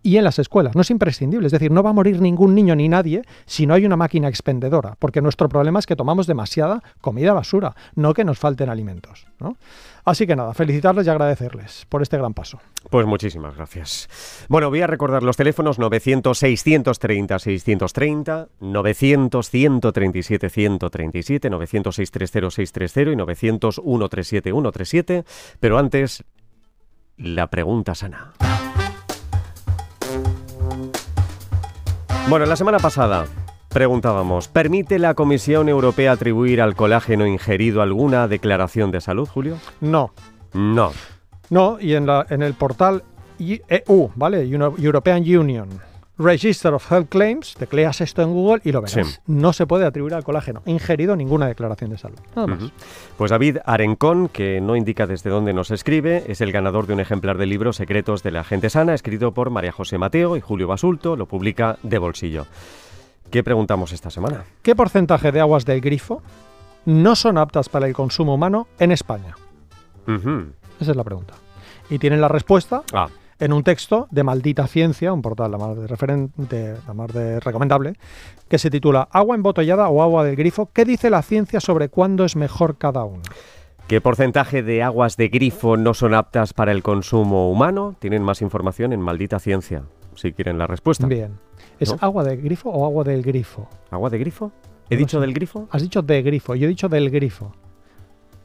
y 0.04 0.18
en 0.18 0.25
las 0.25 0.38
escuelas. 0.38 0.76
No 0.76 0.82
es 0.82 0.90
imprescindible, 0.90 1.46
es 1.46 1.52
decir, 1.52 1.73
no 1.73 1.82
va 1.82 1.90
a 1.90 1.94
morir 1.94 2.20
ningún 2.20 2.54
niño 2.54 2.76
ni 2.76 2.88
nadie 2.88 3.23
si 3.46 3.66
no 3.66 3.75
hay 3.75 3.84
una 3.87 3.96
máquina 3.96 4.28
expendedora, 4.28 4.94
porque 5.00 5.20
nuestro 5.20 5.49
problema 5.49 5.80
es 5.80 5.87
que 5.87 5.96
tomamos 5.96 6.28
demasiada 6.28 6.80
comida 7.00 7.32
basura, 7.32 7.75
no 7.96 8.14
que 8.14 8.25
nos 8.25 8.38
falten 8.38 8.68
alimentos. 8.68 9.26
¿no? 9.40 9.56
Así 10.04 10.26
que 10.26 10.37
nada, 10.37 10.52
felicitarles 10.52 11.06
y 11.06 11.11
agradecerles 11.11 11.87
por 11.88 12.02
este 12.02 12.18
gran 12.18 12.34
paso. 12.34 12.61
Pues 12.90 13.06
muchísimas 13.06 13.56
gracias. 13.56 14.11
Bueno, 14.49 14.68
voy 14.68 14.82
a 14.82 14.87
recordar 14.87 15.23
los 15.23 15.38
teléfonos 15.38 15.78
900-630-630, 15.78 18.49
900-137-137, 18.61 21.50
900-630-630 21.50 23.12
y 23.12 23.16
900-137-137. 23.16 25.25
Pero 25.58 25.78
antes, 25.78 26.23
la 27.16 27.49
pregunta 27.49 27.94
sana. 27.94 28.34
Bueno, 32.28 32.47
la 32.47 32.57
semana 32.57 32.78
pasada 32.78 33.26
preguntábamos, 33.69 34.49
¿permite 34.49 34.99
la 34.99 35.14
Comisión 35.14 35.69
Europea 35.69 36.12
atribuir 36.12 36.61
al 36.62 36.75
colágeno 36.75 37.26
ingerido 37.26 37.83
alguna 37.83 38.28
declaración 38.28 38.90
de 38.90 39.00
salud, 39.00 39.28
Julio? 39.28 39.57
No, 39.81 40.12
No. 40.52 40.93
no, 41.50 41.78
y 41.81 41.95
en, 41.95 42.07
la, 42.07 42.25
en 42.31 42.43
el 42.43 42.54
portal 42.54 43.02
EU, 43.38 44.11
¿vale? 44.14 44.43
Euro- 44.49 44.75
European 44.78 45.23
Union. 45.23 45.69
Register 46.16 46.73
of 46.73 46.90
Health 46.92 47.09
Claims, 47.09 47.54
tecleas 47.54 48.00
esto 48.00 48.23
en 48.23 48.33
Google 48.33 48.61
y 48.64 48.71
lo 48.71 48.80
verás. 48.83 49.06
Sí. 49.06 49.18
No 49.26 49.52
se 49.52 49.66
puede 49.66 49.85
atribuir 49.85 50.14
al 50.14 50.23
colágeno 50.23 50.62
ingerido 50.66 51.16
ninguna 51.16 51.49
declaración 51.49 51.90
de 51.90 51.99
salud. 51.99 52.18
Nada 52.37 52.47
más. 52.47 52.71
Pues 53.18 53.30
David 53.33 53.59
Arencón, 53.64 54.28
que 54.28 54.61
no 54.61 54.76
indica 54.76 55.06
desde 55.06 55.30
dónde 55.30 55.52
nos 55.52 55.73
escribe, 55.73 56.25
es 56.28 56.40
el 56.40 56.52
ganador 56.52 56.87
de 56.87 56.92
un 56.94 57.00
ejemplar 57.00 57.37
del 57.37 57.49
libro 57.50 57.73
Secretos 57.73 58.23
de 58.23 58.30
la 58.30 58.44
Gente 58.44 58.71
Sana, 58.71 58.94
escrito 58.94 59.33
por 59.33 59.50
María 59.50 59.73
José 59.73 59.99
Mateo 59.99 60.37
y 60.37 60.40
Julio 60.40 60.68
Basulto, 60.68 61.16
lo 61.16 61.26
publica 61.26 61.78
de 61.83 61.99
bolsillo. 61.99 62.47
¿Qué 63.30 63.42
preguntamos 63.42 63.90
esta 63.92 64.11
semana? 64.11 64.44
¿Qué 64.62 64.76
porcentaje 64.76 65.33
de 65.33 65.40
aguas 65.40 65.64
del 65.64 65.80
grifo 65.80 66.23
no 66.85 67.16
son 67.16 67.38
aptas 67.38 67.68
para 67.68 67.88
el 67.88 67.94
consumo 67.94 68.35
humano 68.35 68.68
en 68.78 68.92
España? 68.92 69.35
Esa 70.06 70.90
es 70.92 70.97
la 70.97 71.02
pregunta. 71.02 71.35
Y 71.90 71.99
tienen 71.99 72.21
la 72.21 72.28
respuesta 72.28 72.83
Ah, 72.92 73.09
en 73.38 73.53
un 73.53 73.62
texto 73.64 74.07
de 74.11 74.23
Maldita 74.23 74.67
Ciencia, 74.67 75.12
un 75.12 75.23
portal 75.23 75.50
la 75.50 75.59
más 75.59 75.76
de 75.76 75.87
referente, 75.87 76.75
la 76.87 76.95
más 76.95 77.12
de 77.12 77.41
recomendable, 77.41 77.95
que 78.49 78.59
se 78.59 78.71
titula 78.71 79.09
Agua 79.11 79.35
embotellada 79.37 79.88
o 79.88 80.03
agua 80.03 80.25
del 80.25 80.37
grifo. 80.37 80.71
¿Qué 80.73 80.85
dice 80.85 81.11
la 81.11 81.23
ciencia 81.23 81.61
sobre 81.61 81.88
cuándo 81.88 82.25
es 82.25 82.37
mejor 82.37 82.76
cada 82.79 83.05
una? 83.05 83.23
¿Qué 83.87 84.00
porcentaje 84.00 84.62
de 84.62 84.83
aguas 84.83 85.17
de 85.17 85.29
grifo 85.29 85.76
no 85.76 85.93
son 85.93 86.14
aptas 86.14 86.55
para 86.55 86.73
el 86.73 86.83
consumo 86.83 87.50
humano? 87.50 87.95
Tienen 87.99 88.23
más 88.23 88.41
información 88.41 88.93
en 88.95 89.00
Maldita 89.00 89.38
Ciencia, 89.38 89.83
si 90.14 90.33
quieren 90.33 90.57
la 90.59 90.67
respuesta. 90.67 91.07
Bien. 91.07 91.38
¿Es 91.79 91.91
¿No? 91.91 91.99
agua 92.00 92.25
del 92.25 92.41
grifo 92.41 92.71
o 92.71 92.87
agua 92.87 93.05
del 93.05 93.23
grifo? 93.23 93.69
¿Agua 93.91 94.09
de 94.09 94.19
grifo? 94.19 94.53
¿He 94.88 94.95
No 94.95 94.99
dicho 95.00 95.19
sé. 95.19 95.21
del 95.26 95.35
grifo? 95.35 95.69
Has 95.71 95.83
dicho 95.83 96.00
de 96.00 96.23
grifo, 96.23 96.55
yo 96.55 96.64
he 96.67 96.69
dicho 96.69 96.88
del 96.88 97.11
grifo. 97.11 97.53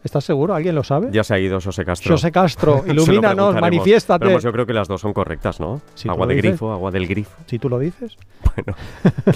¿Estás 0.03 0.23
seguro? 0.23 0.55
¿Alguien 0.55 0.75
lo 0.75 0.83
sabe? 0.83 1.09
Ya 1.11 1.23
se 1.23 1.33
ha 1.33 1.39
ido 1.39 1.59
José 1.59 1.83
Castro. 1.83 2.13
José 2.13 2.31
Castro, 2.31 2.83
ilumínanos, 2.87 3.55
manifiéstate. 3.59 4.19
Pero 4.19 4.31
vamos, 4.31 4.43
yo 4.43 4.51
creo 4.51 4.65
que 4.65 4.73
las 4.73 4.87
dos 4.87 5.01
son 5.01 5.13
correctas, 5.13 5.59
¿no? 5.59 5.81
Si 5.93 6.07
agua 6.07 6.25
de 6.25 6.35
dices. 6.35 6.51
grifo, 6.51 6.71
agua 6.71 6.89
del 6.91 7.05
grifo. 7.07 7.35
Si 7.47 7.59
tú 7.59 7.69
lo 7.69 7.79
dices. 7.79 8.17
Bueno, 8.55 8.75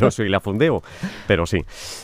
no 0.02 0.12
soy 0.12 0.28
la 0.28 0.40
fundeo, 0.40 0.82
pero 1.28 1.46
sí. 1.46 1.60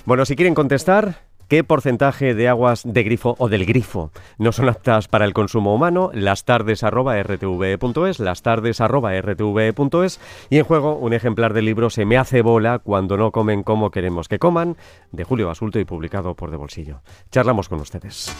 Bueno, 0.05 0.25
si 0.25 0.35
quieren 0.35 0.53
contestar, 0.53 1.23
¿qué 1.49 1.65
porcentaje 1.65 2.33
de 2.33 2.47
aguas 2.47 2.83
de 2.85 3.03
grifo 3.03 3.35
o 3.37 3.49
del 3.49 3.65
grifo 3.65 4.13
no 4.37 4.53
son 4.53 4.69
aptas 4.69 5.09
para 5.09 5.25
el 5.25 5.33
consumo 5.33 5.75
humano? 5.75 6.11
Las 6.13 6.45
tardes 6.45 6.81
arroba 6.83 7.21
rtv.es, 7.21 8.19
las 8.19 8.41
tardes 8.41 8.79
arroba 8.79 9.19
rtv.es 9.19 10.21
y 10.49 10.59
en 10.59 10.63
juego 10.63 10.95
un 10.95 11.11
ejemplar 11.13 11.53
del 11.53 11.65
libro 11.65 11.89
Se 11.89 12.05
me 12.05 12.17
hace 12.17 12.41
bola 12.41 12.79
cuando 12.79 13.17
no 13.17 13.31
comen 13.31 13.63
como 13.63 13.91
queremos 13.91 14.29
que 14.29 14.39
coman, 14.39 14.77
de 15.11 15.25
Julio 15.25 15.47
Basulto 15.47 15.79
y 15.79 15.85
publicado 15.85 16.35
por 16.35 16.51
De 16.51 16.57
Bolsillo. 16.57 17.01
Charlamos 17.31 17.67
con 17.67 17.81
ustedes. 17.81 18.31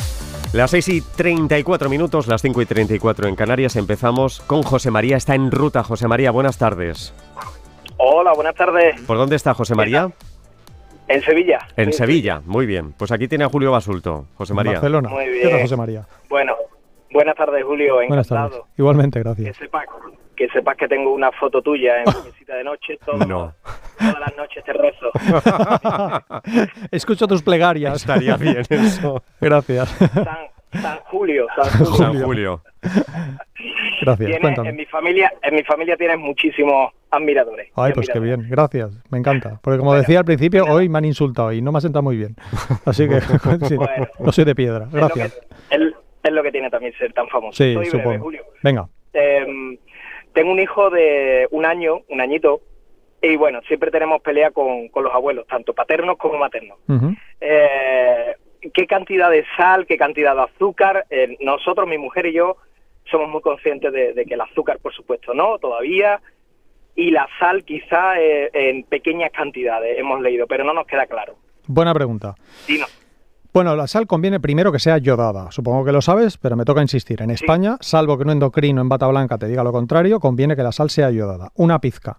Las 0.57 0.71
6 0.71 0.89
y 0.89 1.01
34 1.01 1.87
minutos, 1.87 2.25
las 2.25 2.41
5 2.41 2.63
y 2.63 2.65
34 2.65 3.27
en 3.27 3.35
Canarias, 3.35 3.75
empezamos 3.75 4.39
con 4.41 4.63
José 4.63 4.89
María. 4.89 5.15
Está 5.15 5.35
en 5.35 5.51
ruta. 5.51 5.83
José 5.83 6.07
María, 6.07 6.31
buenas 6.31 6.57
tardes. 6.57 7.13
Hola, 7.97 8.33
buenas 8.33 8.55
tardes. 8.55 8.99
¿Por 9.01 9.17
dónde 9.17 9.35
está 9.35 9.53
José 9.53 9.75
María? 9.75 10.09
En 11.07 11.21
Sevilla. 11.21 11.59
En 11.75 11.91
Sí, 11.91 11.99
Sevilla, 11.99 12.41
muy 12.43 12.65
bien. 12.65 12.91
Pues 12.93 13.11
aquí 13.11 13.27
tiene 13.27 13.43
a 13.43 13.49
Julio 13.49 13.71
Basulto, 13.71 14.25
José 14.33 14.55
María. 14.55 14.71
Barcelona. 14.73 15.09
Muy 15.09 15.25
¿Qué 15.25 15.41
tal, 15.41 15.49
bien. 15.51 15.61
José 15.61 15.77
María? 15.77 16.07
Bueno, 16.27 16.55
buenas 17.11 17.35
tardes, 17.35 17.63
Julio. 17.63 17.97
Buenas 18.07 18.27
tardes. 18.27 18.59
Igualmente, 18.77 19.19
Que 19.19 19.23
gracias. 19.25 19.57
Que 20.38 20.48
sepas 20.50 20.77
que 20.77 20.88
tengo 20.88 21.12
una 21.13 21.32
foto 21.34 21.62
tuya 21.62 21.98
en 21.98 22.06
mi 22.24 22.29
mesita 22.32 22.56
de 22.56 22.63
noche. 22.63 22.98
Todo- 23.06 23.17
No. 23.25 23.53
Todas 24.00 24.20
las 24.20 24.38
noches 24.38 24.63
te 24.63 24.74
rezo. 24.74 25.10
Escucho 26.91 27.27
tus 27.27 27.41
plegarias. 27.41 27.96
Estaría 27.96 28.38
bien 28.38 28.63
eso. 28.70 29.24
Gracias. 29.41 29.89
San, 29.89 30.38
San 30.82 31.00
Julio, 31.06 31.48
San 31.56 31.70
Julio. 31.86 31.96
San 31.98 32.22
Julio. 32.24 32.62
Gracias. 34.01 34.17
Tienes- 34.29 34.39
Cuéntame. 34.41 34.70
en 34.70 34.75
mi 34.75 34.86
familia, 34.86 35.34
en 35.41 35.56
mi 35.56 35.63
familia 35.63 35.98
tienes 35.98 36.17
muchísimos 36.20 36.94
admiradores. 37.10 37.70
Ay, 37.75 37.94
pues 37.94 38.08
qué 38.10 38.20
bien, 38.20 38.46
gracias, 38.50 38.91
me 39.10 39.17
encanta. 39.17 39.60
Porque 39.63 39.79
como 39.79 39.94
decía 39.96 40.20
al 40.20 40.25
principio, 40.25 40.65
hoy 40.65 40.89
me 40.89 41.00
han 41.00 41.06
insultado 41.06 41.51
y 41.53 41.62
no 41.62 41.72
me 41.72 41.79
ha 41.79 41.82
sentado 41.82 42.03
muy 42.03 42.17
bien. 42.17 42.36
Así 42.86 43.08
que 43.08 43.20
sí, 43.22 43.75
Bueno. 43.75 44.08
no 44.20 44.32
soy 44.32 44.46
de 44.46 44.53
piedra, 44.56 44.86
Es 44.88 44.94
lo, 44.94 45.00
gracias. 45.00 45.34
que, 45.70 45.75
es- 45.75 45.94
es 46.24 46.34
lo 46.34 46.44
que 46.44 46.51
tiene 46.51 46.70
también 46.70 46.94
ser 47.00 47.13
tan 47.13 47.27
famoso. 47.29 47.53
Sí, 47.53 47.74
Soy 47.74 47.88
breve, 47.89 48.03
supongo. 48.03 48.24
Julio. 48.25 48.44
Venga, 48.62 48.88
Eh, 49.13 49.79
tengo 50.38 50.51
un 50.51 50.60
hijo 50.60 50.91
de 50.91 51.48
un 51.50 51.65
año, 51.65 52.01
un 52.10 52.22
añito, 52.22 52.62
y 53.24 53.36
bueno, 53.38 53.60
siempre 53.67 53.89
tenemos 53.89 54.22
pelea 54.22 54.51
con, 54.51 54.88
con 54.89 55.03
los 55.03 55.12
abuelos, 55.12 55.48
tanto 55.48 55.74
paternos 55.74 56.15
como 56.20 56.38
maternos. 56.38 56.77
Eh, 57.41 58.36
¿Qué 58.72 58.86
cantidad 58.86 59.32
de 59.32 59.44
sal, 59.58 59.88
qué 59.88 59.98
cantidad 59.98 60.36
de 60.36 60.44
azúcar? 60.44 61.08
Eh, 61.10 61.38
nosotros, 61.39 61.88
mi 61.88 61.98
mujer 61.98 62.27
y 62.27 62.34
yo, 62.34 62.58
somos 63.10 63.27
muy 63.29 63.41
conscientes 63.41 63.91
de, 63.91 64.13
de 64.13 64.25
que 64.25 64.36
el 64.36 64.41
azúcar, 64.41 64.77
por 64.77 64.94
supuesto, 64.94 65.34
no, 65.34 65.58
todavía, 65.58 66.22
y 66.96 67.10
la 67.10 67.27
sal 67.39 67.63
quizá 67.63 68.22
eh, 68.22 68.51
en 68.53 68.84
pequeñas 68.84 69.32
cantidades, 69.32 69.98
hemos 69.98 70.22
leído, 70.22 70.46
pero 70.46 70.63
no 70.63 70.74
nos 70.74 70.86
queda 70.86 71.08
claro. 71.08 71.34
buena 71.65 71.96
pregunta. 71.96 72.36
Dinos. 72.67 73.06
Bueno, 73.53 73.75
la 73.75 73.87
sal 73.87 74.07
conviene 74.07 74.39
primero 74.39 74.71
que 74.71 74.79
sea 74.79 74.97
yodada. 74.97 75.51
Supongo 75.51 75.85
que 75.85 75.91
lo 75.91 76.01
sabes, 76.01 76.37
pero 76.37 76.55
me 76.55 76.65
toca 76.65 76.81
insistir. 76.81 77.21
En 77.21 77.31
España, 77.31 77.77
salvo 77.81 78.17
que 78.17 78.23
un 78.23 78.29
endocrino 78.29 78.81
en 78.81 78.89
bata 78.89 79.07
blanca 79.07 79.37
te 79.37 79.47
diga 79.47 79.63
lo 79.63 79.71
contrario, 79.71 80.19
conviene 80.19 80.55
que 80.55 80.63
la 80.63 80.71
sal 80.71 80.89
sea 80.89 81.09
yodada. 81.11 81.51
Una 81.55 81.79
pizca. 81.79 82.17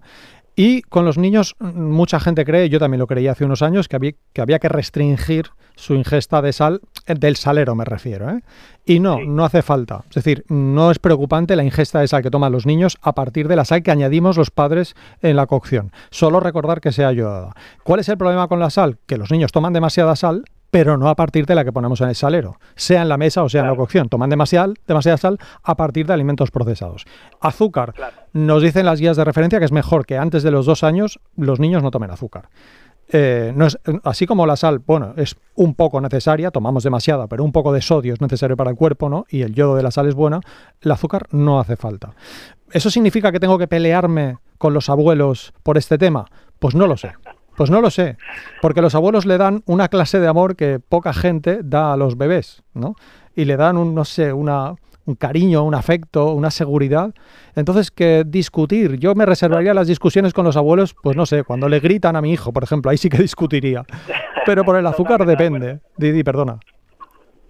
Y 0.56 0.82
con 0.82 1.04
los 1.04 1.18
niños, 1.18 1.54
mm, 1.61 1.80
mucha 1.80 2.18
gente 2.18 2.44
cree, 2.44 2.68
yo 2.68 2.80
también 2.80 2.99
lo 2.99 3.06
creía 3.06 3.30
hace 3.30 3.44
unos 3.44 3.62
años, 3.62 3.87
que 3.87 3.94
había 3.94 4.12
que, 4.32 4.40
había 4.40 4.58
que 4.58 4.68
restringir 4.68 5.50
su 5.76 5.94
ingesta 5.94 6.42
de 6.42 6.52
sal, 6.52 6.80
eh, 7.06 7.14
del 7.14 7.37
salero 7.37 7.76
me 7.76 7.85
refiero. 7.85 8.28
¿eh? 8.28 8.42
Y 8.85 8.99
no, 8.99 9.20
no 9.25 9.44
hace 9.44 9.62
falta. 9.62 10.02
Es 10.08 10.16
decir, 10.16 10.44
no 10.49 10.90
es 10.90 10.99
preocupante 10.99 11.54
la 11.54 11.62
ingesta 11.62 12.00
de 12.00 12.08
sal 12.08 12.25
que 12.25 12.30
toman 12.32 12.50
los 12.50 12.66
niños 12.66 12.99
a 13.02 13.14
partir 13.14 13.47
de 13.47 13.54
la 13.54 13.64
sal 13.64 13.85
que 13.85 13.92
añadimos 13.92 14.37
los 14.37 14.50
padres 14.50 14.97
en 15.23 15.37
la 15.37 15.47
cocción. 15.47 15.92
Solo 16.11 16.40
recordar 16.40 16.80
que 16.80 16.90
sea 16.90 17.12
yodada. 17.12 17.54
¿Cuál 17.85 18.00
es 18.00 18.08
el 18.08 18.18
problema 18.18 18.49
con 18.49 18.58
la 18.58 18.70
sal? 18.70 18.99
Que 19.06 19.16
los 19.16 19.30
niños 19.30 19.52
toman 19.52 19.73
demasiada 19.73 20.16
sal 20.16 20.42
pero 20.71 20.97
no 20.97 21.09
a 21.09 21.17
partir 21.17 21.47
de 21.47 21.55
la 21.55 21.65
que 21.65 21.73
ponemos 21.73 22.01
en 22.01 22.09
el 22.09 22.15
salero, 22.15 22.59
sea 22.77 23.03
en 23.03 23.09
la 23.09 23.17
mesa 23.17 23.43
o 23.43 23.49
sea 23.49 23.63
en 23.63 23.69
la 23.69 23.77
cocción. 23.77 24.09
Toman 24.09 24.31
demasiada, 24.31 24.73
demasiada 24.87 25.17
sal 25.17 25.39
a 25.63 25.77
partir 25.77 26.07
de 26.07 26.13
alimentos 26.13 26.51
procesados. 26.51 27.05
Azúcar. 27.41 27.95
Claro. 27.95 28.17
Nos 28.33 28.63
dicen 28.63 28.87
las 28.87 29.01
guías 29.01 29.17
de 29.17 29.25
referencia 29.25 29.59
que 29.59 29.65
es 29.65 29.73
mejor 29.73 30.07
que 30.07 30.19
antes 30.19 30.43
de 30.43 30.51
los 30.51 30.67
dos 30.67 30.85
años 30.85 31.21
los 31.37 31.61
niños 31.61 31.83
no 31.83 31.91
tomen 31.91 32.11
azúcar. 32.11 32.49
Eh, 33.11 33.53
no 33.57 33.67
es, 33.67 33.79
así 34.05 34.27
como 34.27 34.47
la 34.47 34.57
sal, 34.57 34.81
bueno, 34.81 35.15
es 35.17 35.37
un 35.55 35.75
poco 35.75 36.01
necesaria, 36.01 36.51
tomamos 36.51 36.85
demasiada, 36.85 37.27
pero 37.27 37.43
un 37.43 37.53
poco 37.53 37.73
de 37.73 37.81
sodio 37.81 38.13
es 38.13 38.21
necesario 38.21 38.57
para 38.57 38.71
el 38.71 38.77
cuerpo, 38.77 39.09
¿no? 39.09 39.25
Y 39.31 39.43
el 39.43 39.55
yodo 39.55 39.77
de 39.77 39.83
la 39.83 39.91
sal 39.91 40.09
es 40.09 40.15
buena, 40.15 40.41
el 40.83 40.91
azúcar 40.91 41.27
no 41.31 41.59
hace 41.59 41.77
falta. 41.77 42.13
¿Eso 42.71 42.91
significa 42.91 43.33
que 43.33 43.41
tengo 43.41 43.57
que 43.57 43.67
pelearme 43.67 44.37
con 44.59 44.75
los 44.75 44.91
abuelos 44.91 45.55
por 45.63 45.79
este 45.79 45.97
tema? 45.97 46.27
Pues 46.59 46.75
no 46.75 46.87
lo 46.87 46.99
sé. 46.99 47.13
Pues 47.59 47.71
no 47.71 47.81
lo 47.83 47.91
sé, 47.91 48.17
porque 48.62 48.81
los 48.81 48.95
abuelos 48.95 49.27
le 49.27 49.37
dan 49.37 49.62
una 49.67 49.88
clase 49.88 50.21
de 50.21 50.29
amor 50.29 50.55
que 50.57 50.79
poca 50.79 51.12
gente 51.12 51.59
da 51.62 51.93
a 51.93 51.97
los 51.97 52.17
bebés, 52.17 52.62
¿no? 52.73 52.95
Y 53.35 53.45
le 53.47 53.57
dan 53.57 53.77
un, 53.77 53.95
no 53.95 54.05
sé, 54.05 54.33
una, 54.33 54.75
un 55.07 55.15
cariño, 55.17 55.65
un 55.65 55.75
afecto, 55.75 56.33
una 56.35 56.50
seguridad. 56.53 57.12
Entonces, 57.57 57.91
que 57.91 58.23
discutir, 58.25 58.99
yo 58.99 59.15
me 59.17 59.27
reservaría 59.27 59.75
las 59.75 59.88
discusiones 59.88 60.33
con 60.33 60.45
los 60.45 60.57
abuelos, 60.57 60.95
pues 61.03 61.17
no 61.17 61.27
sé, 61.27 61.43
cuando 61.45 61.69
le 61.69 61.81
gritan 61.81 62.15
a 62.15 62.21
mi 62.21 62.33
hijo, 62.33 62.53
por 62.53 62.62
ejemplo, 62.62 62.91
ahí 62.93 62.97
sí 62.97 63.09
que 63.09 63.19
discutiría. 63.23 63.85
Pero 64.47 64.65
por 64.65 64.77
el 64.77 64.87
azúcar 64.87 65.27
depende. 65.27 65.81
Didi, 65.97 66.23
perdona. 66.23 66.59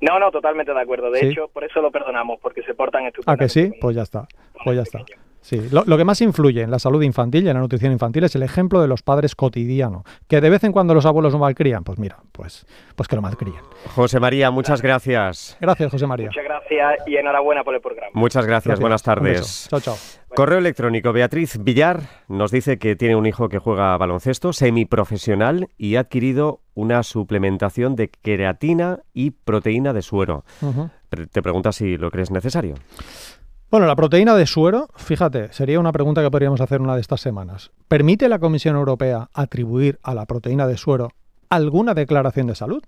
No, 0.01 0.19
no, 0.19 0.31
totalmente 0.31 0.73
de 0.73 0.81
acuerdo. 0.81 1.11
De 1.11 1.21
Sí. 1.21 1.27
hecho, 1.27 1.49
por 1.53 1.65
eso 1.65 1.81
lo 1.83 1.91
perdonamos, 1.91 2.39
porque 2.41 2.63
se 2.63 2.73
portan 2.73 3.05
¿A 3.05 3.09
estupendamente. 3.09 3.45
que 3.45 3.49
sí? 3.51 3.73
Pues 3.81 3.95
ya 3.97 4.03
está. 4.03 4.27
Pues 4.65 4.75
ya 4.77 4.83
está. 4.83 5.01
Sí, 5.41 5.69
lo, 5.71 5.85
lo 5.85 5.97
que 5.97 6.05
más 6.05 6.21
influye 6.21 6.63
en 6.63 6.71
la 6.71 6.79
salud 6.79 7.03
infantil 7.03 7.45
y 7.45 7.49
en 7.49 7.55
la 7.55 7.61
nutrición 7.61 7.93
infantil 7.93 8.25
es 8.25 8.35
el 8.35 8.43
ejemplo 8.43 8.81
de 8.83 8.89
los 8.89 9.03
padres 9.03 9.35
cotidiano. 9.35 10.05
Que 10.27 10.41
de 10.41 10.51
vez 10.51 10.65
en 10.65 10.73
cuando 10.73 10.95
los 10.95 11.07
abuelos 11.07 11.33
no 11.33 11.39
malcrían, 11.39 11.85
pues 11.85 11.99
mira, 11.99 12.19
pues, 12.33 12.67
pues 12.97 13.09
que 13.09 13.17
lo 13.17 13.23
malcríen. 13.23 13.61
José 13.95 14.21
María, 14.21 14.51
muchas 14.51 14.83
gracias. 14.83 15.57
Gracias, 15.61 15.91
José 15.91 16.07
María. 16.07 16.27
Muchas 16.27 16.45
gracias 16.45 17.07
y 17.07 17.17
enhorabuena 17.17 17.65
por 17.65 17.75
el 17.75 17.81
programa. 17.81 18.11
Muchas 18.15 18.47
gracias, 18.47 18.81
buenas 18.81 19.03
tardes. 19.03 19.69
Chao, 19.71 19.81
chao. 19.81 19.97
Correo 20.35 20.59
electrónico. 20.59 21.13
Beatriz 21.13 21.59
Villar 21.63 22.03
nos 22.29 22.51
dice 22.51 22.79
que 22.79 22.97
tiene 22.97 23.17
un 23.17 23.27
hijo 23.27 23.49
que 23.49 23.59
juega 23.59 23.97
baloncesto 23.97 24.53
semiprofesional 24.53 25.69
y 25.79 25.97
ha 25.97 26.01
adquirido 26.01 26.61
una 26.75 27.03
suplementación 27.03 27.97
de 27.97 28.11
creatina 28.11 29.01
y 29.15 29.31
proteína 29.31 29.93
de 29.93 30.03
suero. 30.03 30.45
Te 31.33 31.43
pregunta 31.43 31.73
si 31.73 31.97
lo 31.97 32.11
crees 32.11 32.31
necesario. 32.31 32.75
Bueno, 33.71 33.87
la 33.87 33.97
proteína 33.97 34.35
de 34.35 34.47
suero, 34.47 34.89
fíjate, 34.97 35.53
sería 35.53 35.79
una 35.79 35.93
pregunta 35.93 36.23
que 36.23 36.31
podríamos 36.31 36.61
hacer 36.63 36.81
una 36.81 36.95
de 36.95 37.03
estas 37.03 37.21
semanas. 37.21 37.71
¿Permite 37.87 38.27
la 38.31 38.39
Comisión 38.39 38.77
Europea 38.77 39.29
atribuir 39.35 39.99
a 40.03 40.15
la 40.15 40.25
proteína 40.25 40.67
de 40.67 40.79
suero 40.79 41.11
alguna 41.51 41.93
declaración 41.93 42.47
de 42.47 42.55
salud? 42.55 42.83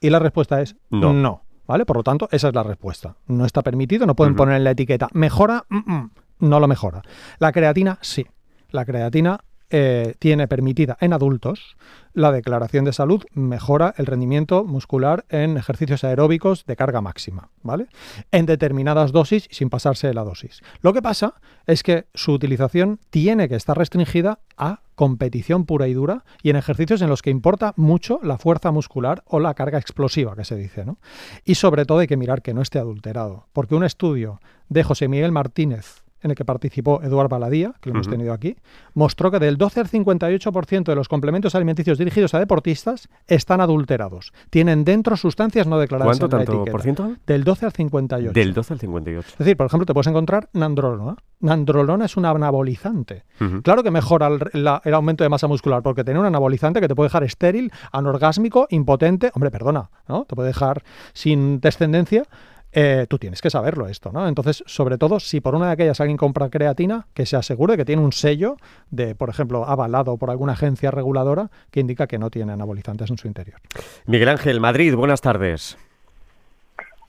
Y 0.00 0.08
la 0.08 0.18
respuesta 0.18 0.62
es 0.62 0.76
No. 0.90 1.12
no. 1.12 1.42
¿Vale? 1.66 1.84
Por 1.84 1.96
lo 1.96 2.02
tanto, 2.02 2.28
esa 2.30 2.48
es 2.48 2.54
la 2.54 2.62
respuesta. 2.62 3.16
No 3.26 3.44
está 3.44 3.62
permitido, 3.62 4.06
no 4.06 4.14
pueden 4.14 4.36
poner 4.36 4.56
en 4.56 4.64
la 4.64 4.70
etiqueta. 4.70 5.08
¿Mejora? 5.12 5.64
Mm, 5.68 5.92
mm. 5.94 6.10
No 6.38 6.60
lo 6.60 6.68
mejora. 6.68 7.02
La 7.38 7.50
creatina, 7.52 7.98
sí. 8.00 8.24
La 8.70 8.84
creatina 8.84 9.40
eh, 9.70 10.14
tiene 10.18 10.48
permitida 10.48 10.96
en 11.00 11.12
adultos, 11.12 11.76
la 12.12 12.32
declaración 12.32 12.84
de 12.84 12.92
salud 12.92 13.24
mejora 13.34 13.94
el 13.98 14.06
rendimiento 14.06 14.64
muscular 14.64 15.24
en 15.28 15.56
ejercicios 15.56 16.02
aeróbicos 16.04 16.64
de 16.64 16.76
carga 16.76 17.00
máxima, 17.00 17.50
¿vale? 17.62 17.88
En 18.32 18.46
determinadas 18.46 19.12
dosis 19.12 19.48
sin 19.50 19.68
pasarse 19.68 20.06
de 20.06 20.14
la 20.14 20.24
dosis. 20.24 20.62
Lo 20.80 20.92
que 20.92 21.02
pasa 21.02 21.34
es 21.66 21.82
que 21.82 22.06
su 22.14 22.32
utilización 22.32 23.00
tiene 23.10 23.48
que 23.48 23.56
estar 23.56 23.76
restringida 23.76 24.38
a 24.56 24.80
competición 24.94 25.66
pura 25.66 25.88
y 25.88 25.94
dura 25.94 26.24
y 26.42 26.50
en 26.50 26.56
ejercicios 26.56 27.02
en 27.02 27.10
los 27.10 27.20
que 27.20 27.30
importa 27.30 27.74
mucho 27.76 28.18
la 28.22 28.38
fuerza 28.38 28.70
muscular 28.70 29.22
o 29.26 29.40
la 29.40 29.54
carga 29.54 29.78
explosiva 29.78 30.36
que 30.36 30.44
se 30.44 30.56
dice, 30.56 30.86
¿no? 30.86 30.98
Y 31.44 31.56
sobre 31.56 31.84
todo 31.84 31.98
hay 31.98 32.06
que 32.06 32.16
mirar 32.16 32.40
que 32.40 32.54
no 32.54 32.62
esté 32.62 32.78
adulterado, 32.78 33.48
porque 33.52 33.74
un 33.74 33.84
estudio 33.84 34.40
de 34.68 34.84
José 34.84 35.08
Miguel 35.08 35.32
Martínez 35.32 36.05
en 36.22 36.30
el 36.30 36.36
que 36.36 36.44
participó 36.44 37.02
Eduard 37.02 37.28
Baladía, 37.28 37.74
que 37.80 37.90
lo 37.90 37.96
hemos 37.96 38.08
tenido 38.08 38.32
aquí, 38.32 38.56
mostró 38.94 39.30
que 39.30 39.38
del 39.38 39.56
12 39.58 39.80
al 39.80 39.88
58% 39.88 40.84
de 40.84 40.94
los 40.94 41.08
complementos 41.08 41.54
alimenticios 41.54 41.98
dirigidos 41.98 42.34
a 42.34 42.38
deportistas 42.38 43.08
están 43.26 43.60
adulterados. 43.60 44.32
Tienen 44.50 44.84
dentro 44.84 45.16
sustancias 45.16 45.66
no 45.66 45.78
declaradas 45.78 46.18
¿Cuánto 46.18 46.36
en 46.36 46.40
la 46.40 46.44
tanto 46.44 46.52
etiqueta. 46.60 46.72
por 46.72 46.82
ciento? 46.82 47.12
Del 47.26 47.44
12 47.44 47.66
al 47.66 47.72
58. 47.72 48.32
Del 48.32 48.54
12 48.54 48.72
al 48.74 48.80
58. 48.80 49.28
Es 49.32 49.38
decir, 49.38 49.56
por 49.56 49.66
ejemplo, 49.66 49.86
te 49.86 49.92
puedes 49.94 50.06
encontrar 50.06 50.48
nandrolona. 50.52 51.16
Nandrolona 51.40 52.06
es 52.06 52.16
un 52.16 52.24
anabolizante. 52.24 53.24
Claro 53.62 53.82
que 53.82 53.90
mejora 53.90 54.28
el, 54.28 54.64
la- 54.64 54.80
el 54.84 54.94
aumento 54.94 55.22
de 55.22 55.28
masa 55.30 55.46
muscular, 55.46 55.82
porque 55.82 56.02
tiene 56.02 56.18
un 56.18 56.26
anabolizante 56.26 56.80
que 56.80 56.88
te 56.88 56.94
puede 56.94 57.06
dejar 57.08 57.24
estéril, 57.24 57.70
anorgásmico, 57.92 58.66
impotente. 58.70 59.30
Hombre, 59.34 59.50
perdona, 59.50 59.90
¿no? 60.08 60.24
Te 60.24 60.34
puede 60.34 60.48
dejar 60.48 60.82
sin 61.12 61.60
descendencia. 61.60 62.24
Eh, 62.72 63.06
tú 63.08 63.18
tienes 63.18 63.40
que 63.40 63.48
saberlo 63.48 63.88
esto, 63.88 64.10
¿no? 64.12 64.28
Entonces, 64.28 64.62
sobre 64.66 64.98
todo, 64.98 65.18
si 65.18 65.40
por 65.40 65.54
una 65.54 65.68
de 65.68 65.72
aquellas 65.72 66.00
alguien 66.00 66.16
compra 66.16 66.50
creatina, 66.50 67.06
que 67.14 67.24
se 67.24 67.36
asegure 67.36 67.76
que 67.76 67.84
tiene 67.84 68.02
un 68.02 68.12
sello 68.12 68.56
de, 68.90 69.14
por 69.14 69.30
ejemplo, 69.30 69.64
avalado 69.64 70.18
por 70.18 70.30
alguna 70.30 70.52
agencia 70.52 70.90
reguladora 70.90 71.48
que 71.70 71.80
indica 71.80 72.06
que 72.06 72.18
no 72.18 72.30
tiene 72.30 72.52
anabolizantes 72.52 73.10
en 73.10 73.16
su 73.16 73.28
interior. 73.28 73.58
Miguel 74.06 74.28
Ángel, 74.28 74.60
Madrid, 74.60 74.94
buenas 74.94 75.20
tardes. 75.20 75.78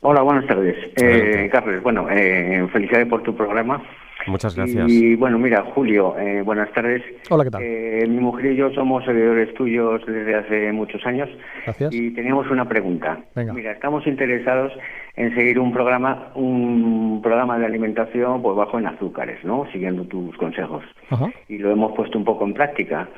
Hola, 0.02 0.22
buenas 0.22 0.46
tardes. 0.48 0.76
Eh, 0.96 1.50
Carlos, 1.52 1.82
bueno, 1.84 2.08
eh, 2.10 2.68
felicidades 2.72 3.08
por 3.08 3.24
tu 3.24 3.36
programa. 3.36 3.84
Muchas 4.28 4.56
gracias. 4.56 4.90
Y 4.90 5.16
bueno, 5.16 5.40
mira, 5.40 5.64
Julio, 5.74 6.18
eh, 6.20 6.42
buenas 6.42 6.72
tardes. 6.74 7.02
Hola, 7.30 7.46
¿qué 7.46 7.52
tal? 7.52 7.64
Eh, 7.64 8.06
mi 8.08 8.20
mujer 8.20 8.52
y 8.52 8.56
yo 8.58 8.72
somos 8.72 9.06
seguidores 9.06 9.54
tuyos 9.54 10.02
desde 10.06 10.36
hace 10.36 10.72
muchos 10.74 11.06
años. 11.06 11.30
Gracias. 11.66 11.94
Y 11.94 12.12
teníamos 12.12 12.50
una 12.52 12.68
pregunta. 12.68 13.20
Venga. 13.36 13.54
Mira, 13.54 13.72
estamos 13.72 14.06
interesados 14.06 14.74
en 15.18 15.34
seguir 15.36 15.60
un 15.60 15.74
programa, 15.74 16.30
un 16.36 17.20
programa 17.22 17.58
de 17.60 17.66
alimentación 17.66 18.42
pues 18.42 18.56
bajo 18.56 18.80
en 18.80 18.86
azúcares, 18.86 19.44
¿no? 19.44 19.66
Siguiendo 19.72 20.04
tus 20.06 20.36
consejos. 20.38 20.84
Ajá. 21.10 21.26
Y 21.50 21.58
lo 21.58 21.72
hemos 21.72 21.92
puesto 21.94 22.18
un 22.18 22.24
poco 22.24 22.46
en 22.46 22.54
práctica. 22.54 23.10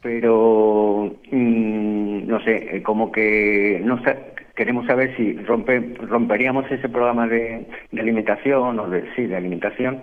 Pero 0.00 1.14
mm, 1.30 2.26
no 2.26 2.40
sé, 2.40 2.76
eh, 2.76 2.82
como 2.82 3.12
que 3.12 3.80
no 3.84 4.02
sa- 4.02 4.16
queremos 4.56 4.86
saber 4.86 5.14
si 5.16 5.34
rompe, 5.44 5.94
romperíamos 6.00 6.70
ese 6.70 6.88
programa 6.88 7.26
de, 7.28 7.66
de 7.90 8.00
alimentación 8.00 8.78
o 8.80 8.88
de 8.88 9.04
sí 9.14 9.26
de 9.26 9.36
alimentación 9.36 10.00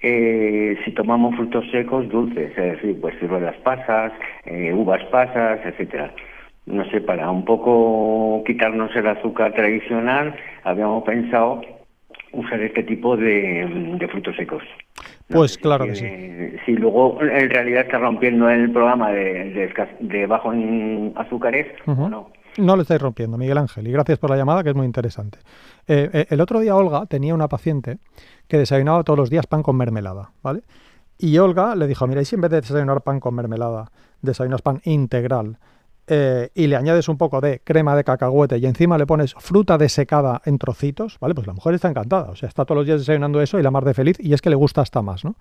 eh, 0.00 0.76
si 0.84 0.92
tomamos 0.92 1.34
frutos 1.34 1.64
secos 1.72 2.08
dulces, 2.08 2.50
es 2.56 2.72
decir, 2.74 3.00
pues 3.00 3.18
ciruelas 3.18 3.56
pasas, 3.64 4.12
eh, 4.44 4.72
uvas 4.72 5.02
pasas, 5.06 5.58
etcétera. 5.64 6.12
No 6.68 6.84
sé, 6.90 7.00
para 7.00 7.30
un 7.30 7.44
poco 7.44 8.42
quitarnos 8.46 8.94
el 8.94 9.06
azúcar 9.06 9.52
tradicional, 9.54 10.34
habíamos 10.64 11.02
pensado 11.04 11.62
usar 12.32 12.60
este 12.60 12.82
tipo 12.82 13.16
de, 13.16 13.96
de 13.98 14.08
frutos 14.08 14.36
secos. 14.36 14.62
Pues 15.28 15.56
claro 15.58 15.86
que 15.86 15.94
sí. 15.94 16.02
tiene- 16.04 16.60
Si 16.66 16.72
luego 16.72 17.18
en 17.22 17.48
realidad 17.50 17.82
está 17.86 17.98
rompiendo 17.98 18.48
el 18.50 18.70
programa 18.70 19.10
de, 19.10 19.50
de, 19.50 19.64
escas- 19.72 19.88
de 20.00 20.26
bajo 20.26 20.52
en 20.52 21.12
azúcares 21.16 21.66
o 21.86 22.08
no. 22.08 22.30
No 22.58 22.74
lo 22.76 22.82
estáis 22.82 23.00
rompiendo, 23.00 23.38
Miguel 23.38 23.56
Ángel, 23.58 23.86
y 23.86 23.92
gracias 23.92 24.18
por 24.18 24.30
la 24.30 24.36
llamada, 24.36 24.62
que 24.64 24.70
es 24.70 24.74
muy 24.74 24.84
interesante. 24.86 25.38
Eh, 25.86 26.10
eh, 26.12 26.26
el 26.30 26.40
otro 26.40 26.58
día 26.60 26.74
Olga 26.74 27.06
tenía 27.06 27.32
una 27.34 27.46
paciente 27.48 27.98
que 28.48 28.58
desayunaba 28.58 29.04
todos 29.04 29.18
los 29.18 29.30
días 29.30 29.46
pan 29.46 29.62
con 29.62 29.76
mermelada, 29.76 30.30
¿vale? 30.42 30.62
Y 31.18 31.38
Olga 31.38 31.76
le 31.76 31.86
dijo, 31.86 32.06
mira, 32.06 32.20
y 32.20 32.24
si 32.24 32.34
en 32.34 32.40
vez 32.42 32.50
de 32.50 32.60
desayunar 32.60 33.02
pan 33.02 33.20
con 33.20 33.34
mermelada, 33.34 33.90
desayunas 34.22 34.62
pan 34.62 34.80
integral 34.84 35.58
eh, 36.08 36.50
y 36.54 36.66
le 36.66 36.76
añades 36.76 37.08
un 37.08 37.18
poco 37.18 37.40
de 37.40 37.60
crema 37.62 37.94
de 37.94 38.04
cacahuete 38.04 38.58
y 38.58 38.66
encima 38.66 38.98
le 38.98 39.06
pones 39.06 39.34
fruta 39.38 39.78
desecada 39.78 40.40
en 40.44 40.58
trocitos, 40.58 41.18
¿vale? 41.20 41.34
Pues 41.34 41.46
la 41.46 41.52
mujer 41.52 41.74
está 41.74 41.88
encantada, 41.88 42.30
o 42.30 42.36
sea, 42.36 42.48
está 42.48 42.64
todos 42.64 42.78
los 42.78 42.86
días 42.86 43.00
desayunando 43.00 43.40
eso 43.40 43.58
y 43.58 43.62
la 43.62 43.70
mar 43.70 43.84
de 43.84 43.94
feliz 43.94 44.16
y 44.18 44.32
es 44.32 44.40
que 44.40 44.50
le 44.50 44.56
gusta 44.56 44.80
hasta 44.80 45.02
más, 45.02 45.24
¿no? 45.24 45.36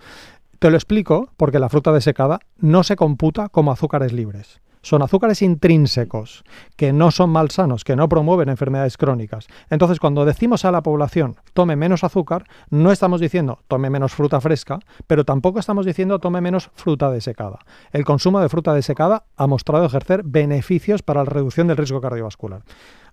Te 0.59 0.69
lo 0.69 0.77
explico 0.77 1.29
porque 1.38 1.59
la 1.59 1.69
fruta 1.69 1.91
desecada 1.91 2.39
no 2.57 2.83
se 2.83 2.96
computa 2.96 3.50
como 3.50 3.72
azúcares 3.72 4.11
libres. 4.11 4.59
Son 4.87 5.01
azúcares 5.01 5.41
intrínsecos 5.41 6.45
que 6.77 6.93
no 6.93 7.11
son 7.11 7.29
malsanos, 7.29 7.83
que 7.83 7.97
no 7.97 8.07
promueven 8.07 8.47
enfermedades 8.47 8.95
crónicas. 8.95 9.47
Entonces, 9.69 10.00
cuando 10.00 10.23
decimos 10.23 10.63
a 10.63 10.71
la 10.71 10.81
población 10.81 11.35
tome 11.51 11.75
menos 11.75 12.05
azúcar, 12.05 12.45
no 12.69 12.93
estamos 12.93 13.19
diciendo 13.19 13.59
tome 13.67 13.89
menos 13.89 14.13
fruta 14.13 14.39
fresca, 14.39 14.79
pero 15.05 15.25
tampoco 15.25 15.59
estamos 15.59 15.85
diciendo 15.85 16.19
tome 16.19 16.39
menos 16.39 16.71
fruta 16.73 17.11
desecada. 17.11 17.59
El 17.91 18.05
consumo 18.05 18.39
de 18.39 18.47
fruta 18.47 18.73
desecada 18.73 19.25
ha 19.35 19.45
mostrado 19.45 19.83
ejercer 19.87 20.23
beneficios 20.23 21.01
para 21.01 21.25
la 21.25 21.29
reducción 21.31 21.67
del 21.67 21.75
riesgo 21.75 22.00
cardiovascular. 22.00 22.61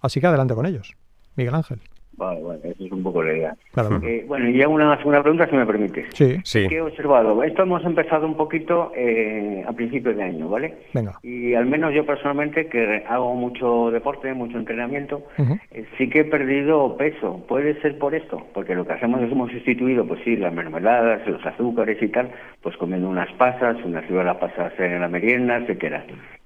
Así 0.01 0.21
que 0.21 0.29
adelante 0.29 0.55
con 0.55 0.67
ellos. 0.67 0.95
Miguel 1.35 1.57
Ángel. 1.57 1.81
Vale, 2.17 2.43
vale, 2.43 2.61
eso 2.65 2.85
es 2.85 2.93
un 2.93 3.03
poco 3.03 3.23
la 3.23 3.33
idea. 3.33 3.57
Claro. 3.73 4.01
Eh, 4.03 4.25
bueno, 4.27 4.49
y 4.49 4.63
hago 4.63 4.75
una 4.75 4.97
segunda 4.99 5.23
pregunta, 5.23 5.49
si 5.49 5.57
me 5.57 5.67
permites. 5.67 6.07
Sí, 6.15 6.37
Sí. 6.45 6.67
¿Qué 6.69 6.77
he 6.77 6.81
observado? 6.81 7.43
Esto 7.43 7.63
hemos 7.63 7.85
empezado 7.85 8.27
un 8.27 8.37
poquito 8.37 8.93
eh, 8.97 9.65
a 9.67 9.73
principios 9.73 10.17
de 10.17 10.23
año, 10.23 10.49
¿vale? 10.49 10.75
venga. 10.93 11.19
Y 11.23 11.55
al 11.55 11.67
menos 11.67 11.93
yo 11.95 12.07
personalmente, 12.07 12.67
que 12.67 13.05
hago 13.09 13.35
mucho 13.35 13.91
deporte, 13.91 14.33
mucho 14.35 14.59
entrenamiento, 14.59 15.23
eh, 15.71 15.85
sí 15.99 16.09
que 16.09 16.21
he 16.21 16.25
perdido 16.25 16.97
peso. 16.97 17.45
¿Puede 17.49 17.81
ser 17.81 17.99
por 17.99 18.15
esto? 18.15 18.47
Porque 18.55 18.75
lo 18.75 18.87
que 18.87 18.93
hacemos 18.93 19.21
es 19.23 19.33
hemos 19.33 19.51
sustituido, 19.51 20.07
pues 20.07 20.21
sí, 20.25 20.37
las 20.37 20.53
mermeladas, 20.53 21.27
los 21.27 21.45
azúcares 21.45 22.01
y 22.03 22.09
tal, 22.09 22.31
pues 22.63 22.77
comiendo 22.77 23.09
unas 23.09 23.31
pasas, 23.33 23.77
unas 23.85 24.07
ciruelas 24.07 24.37
pasas 24.37 24.73
en 24.79 25.01
la 25.01 25.09
merienda, 25.09 25.57
etcétera. 25.57 26.05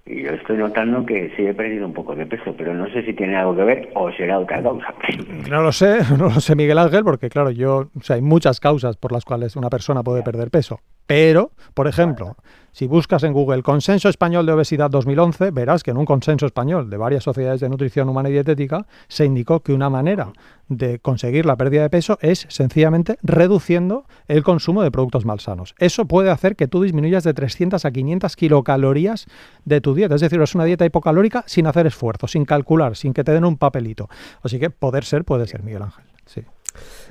Y 0.08 0.22
yo 0.22 0.30
estoy 0.30 0.56
notando 0.56 1.04
que 1.04 1.30
sí 1.36 1.46
he 1.46 1.52
perdido 1.52 1.86
un 1.86 1.92
poco 1.92 2.14
de 2.14 2.24
peso, 2.24 2.54
pero 2.56 2.72
no 2.72 2.88
sé 2.90 3.04
si 3.04 3.12
tiene 3.12 3.36
algo 3.36 3.54
que 3.54 3.64
ver 3.64 3.90
o 3.94 4.10
será 4.12 4.38
otra 4.38 4.62
causa. 4.62 4.94
No 5.50 5.62
lo 5.62 5.70
sé, 5.70 5.98
no 6.18 6.30
lo 6.30 6.40
sé 6.40 6.56
Miguel 6.56 6.78
Ángel, 6.78 7.04
porque 7.04 7.28
claro, 7.28 7.50
yo, 7.50 7.90
hay 8.08 8.22
muchas 8.22 8.58
causas 8.58 8.96
por 8.96 9.12
las 9.12 9.24
cuales 9.24 9.54
una 9.56 9.68
persona 9.68 10.02
puede 10.02 10.22
perder 10.22 10.50
peso. 10.50 10.80
Pero, 11.06 11.52
por 11.74 11.88
ejemplo, 11.88 12.36
si 12.72 12.86
buscas 12.86 13.22
en 13.24 13.32
Google 13.32 13.62
Consenso 13.62 14.08
Español 14.08 14.46
de 14.46 14.52
Obesidad 14.52 14.90
2011, 14.90 15.50
verás 15.50 15.82
que 15.82 15.90
en 15.90 15.96
un 15.96 16.04
consenso 16.04 16.46
español 16.46 16.90
de 16.90 16.96
varias 16.96 17.24
sociedades 17.24 17.60
de 17.60 17.68
nutrición 17.68 18.08
humana 18.08 18.28
y 18.28 18.32
dietética 18.32 18.86
se 19.08 19.24
indicó 19.24 19.60
que 19.60 19.72
una 19.72 19.90
manera 19.90 20.32
de 20.68 20.98
conseguir 20.98 21.46
la 21.46 21.56
pérdida 21.56 21.82
de 21.82 21.90
peso 21.90 22.18
es 22.20 22.46
sencillamente 22.48 23.18
reduciendo 23.22 24.04
el 24.26 24.42
consumo 24.42 24.82
de 24.82 24.90
productos 24.90 25.24
malsanos. 25.24 25.74
Eso 25.78 26.06
puede 26.06 26.30
hacer 26.30 26.56
que 26.56 26.68
tú 26.68 26.82
disminuyas 26.82 27.24
de 27.24 27.34
300 27.34 27.84
a 27.84 27.90
500 27.90 28.36
kilocalorías 28.36 29.26
de 29.64 29.80
tu 29.80 29.94
dieta. 29.94 30.14
Es 30.14 30.20
decir, 30.20 30.40
es 30.40 30.54
una 30.54 30.64
dieta 30.64 30.84
hipocalórica 30.84 31.44
sin 31.46 31.66
hacer 31.66 31.86
esfuerzo, 31.86 32.28
sin 32.28 32.44
calcular, 32.44 32.96
sin 32.96 33.14
que 33.14 33.24
te 33.24 33.32
den 33.32 33.44
un 33.44 33.56
papelito. 33.56 34.08
Así 34.42 34.58
que 34.58 34.70
poder 34.70 35.04
ser, 35.04 35.24
puede 35.24 35.46
ser, 35.46 35.62
Miguel 35.62 35.82
Ángel. 35.82 36.04
Sí. 36.26 36.42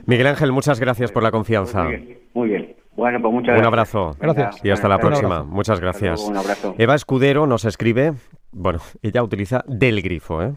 Miguel 0.06 0.28
Ángel, 0.28 0.52
muchas 0.52 0.80
gracias 0.80 1.12
por 1.12 1.24
la 1.24 1.32
confianza. 1.32 1.84
Muy 1.84 1.96
bien, 1.96 2.20
muy 2.34 2.50
bien. 2.50 2.76
Bueno, 2.98 3.22
pues 3.22 3.34
muchas 3.34 3.50
Un 3.56 3.62
gracias. 3.62 3.68
abrazo. 3.68 4.18
Gracias. 4.20 4.66
Y 4.66 4.70
hasta 4.72 4.90
la 4.90 4.98
próxima. 4.98 5.44
Muchas 5.44 5.80
gracias. 5.80 6.20
un 6.22 6.36
abrazo. 6.36 6.76
Eva 6.78 6.96
Escudero 6.96 7.48
nos 7.48 7.64
escribe, 7.64 8.14
bueno, 8.52 8.80
ella 9.02 9.24
utiliza 9.24 9.64
del 9.68 10.02
grifo, 10.02 10.42
¿eh? 10.44 10.54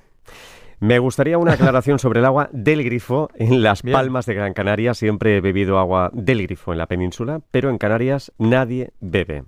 Me 0.81 0.99
gustaría 0.99 1.37
una 1.37 1.53
aclaración 1.53 1.99
sobre 1.99 2.21
el 2.21 2.25
agua 2.25 2.49
del 2.53 2.83
grifo. 2.83 3.29
En 3.35 3.63
las 3.63 3.83
Bien. 3.83 3.93
Palmas 3.95 4.25
de 4.25 4.33
Gran 4.33 4.55
Canaria 4.55 4.95
siempre 4.95 5.37
he 5.37 5.41
bebido 5.43 5.79
agua 5.79 6.11
del 6.15 6.43
grifo 6.43 6.73
en 6.73 6.79
la 6.79 6.87
península, 6.87 7.41
pero 7.51 7.69
en 7.69 7.77
Canarias 7.77 8.33
nadie 8.39 8.91
bebe. 9.01 9.45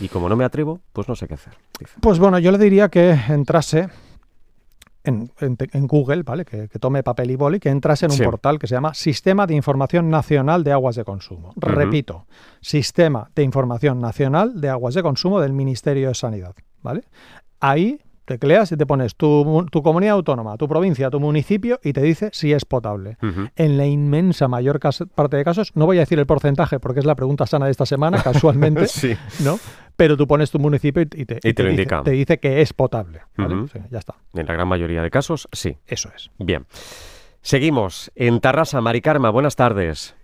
Y 0.00 0.06
como 0.06 0.28
no 0.28 0.36
me 0.36 0.44
atrevo, 0.44 0.78
pues 0.92 1.08
no 1.08 1.16
sé 1.16 1.26
qué 1.26 1.34
hacer. 1.34 1.54
dice. 1.80 1.94
Pues 2.00 2.20
bueno, 2.20 2.38
yo 2.38 2.52
le 2.52 2.58
diría 2.58 2.88
que 2.88 3.10
entrase 3.28 3.88
en, 5.04 5.30
en- 5.40 5.56
en 5.72 5.86
Google, 5.86 6.22
¿vale? 6.22 6.44
Que, 6.44 6.68
que 6.68 6.78
tome 6.78 7.02
papel 7.02 7.30
y 7.30 7.36
boli, 7.36 7.58
que 7.60 7.68
entrase 7.70 8.06
en 8.06 8.12
un 8.12 8.18
Sí. 8.18 8.24
portal 8.24 8.58
que 8.58 8.66
se 8.66 8.74
llama 8.74 8.92
Sistema 8.94 9.46
de 9.46 9.54
Información 9.54 10.10
Nacional 10.10 10.62
de 10.64 10.72
Aguas 10.72 10.96
de 10.96 11.04
Consumo. 11.04 11.52
Repito, 11.56 12.26
Sistema 12.60 13.30
de 13.34 13.42
Información 13.42 13.98
Nacional 14.00 14.60
de 14.60 14.68
Aguas 14.68 14.94
de 14.94 15.02
Consumo 15.02 15.40
del 15.40 15.52
Ministerio 15.52 16.08
de 16.08 16.14
Sanidad, 16.14 16.54
¿vale? 16.82 17.04
Ahí 17.60 18.00
tecleas 18.38 18.70
y 18.72 18.76
te 18.76 18.86
pones 18.86 19.16
tu, 19.16 19.26
mu- 19.44 19.66
tu 19.66 19.82
comunidad 19.82 20.14
autónoma, 20.14 20.56
tu 20.56 20.68
provincia, 20.68 21.10
tu 21.10 21.18
municipio 21.20 21.80
y 21.82 21.92
te 21.92 22.00
dice 22.02 22.30
si 22.32 22.52
es 22.52 22.64
potable. 22.64 23.16
En 23.56 23.76
la 23.76 23.86
inmensa 23.86 24.46
mayor 24.48 24.78
parte 25.14 25.36
de 25.36 25.44
casos, 25.44 25.72
no 25.74 25.86
voy 25.86 25.96
a 25.98 26.00
decir 26.00 26.18
el 26.18 26.26
porcentaje 26.26 26.78
porque 26.80 27.00
es 27.00 27.06
la 27.06 27.14
pregunta 27.16 27.46
sana 27.46 27.66
de 27.66 27.72
esta 27.72 27.86
semana, 27.86 28.22
casualmente, 28.22 28.86
Sí. 28.86 29.16
¿no? 29.44 29.58
Pero 29.96 30.16
tú 30.16 30.26
pones 30.26 30.50
tu 30.50 30.58
municipio 30.58 31.02
y 31.02 31.06
te, 31.06 31.20
y 31.20 31.24
te- 31.26 31.40
Y 31.48 31.52
te 31.52 31.62
lo 31.62 31.68
dice, 31.68 31.82
indica. 31.82 32.02
te 32.02 32.12
dice 32.12 32.38
que 32.38 32.60
es 32.62 32.72
potable. 32.72 33.20
ya 33.90 33.98
está. 33.98 34.14
En 34.34 34.46
la 34.46 34.54
gran 34.54 34.68
mayoría 34.68 35.02
de 35.02 35.10
casos, 35.10 35.48
sí. 35.52 35.76
Eso 35.86 36.10
es. 36.16 36.30
Bien. 36.38 36.64
Seguimos. 37.42 38.10
En 38.14 38.40
Tarrasa, 38.40 38.80
Maricarma, 38.80 39.30
buenas 39.30 39.56
tardes. 39.56 40.14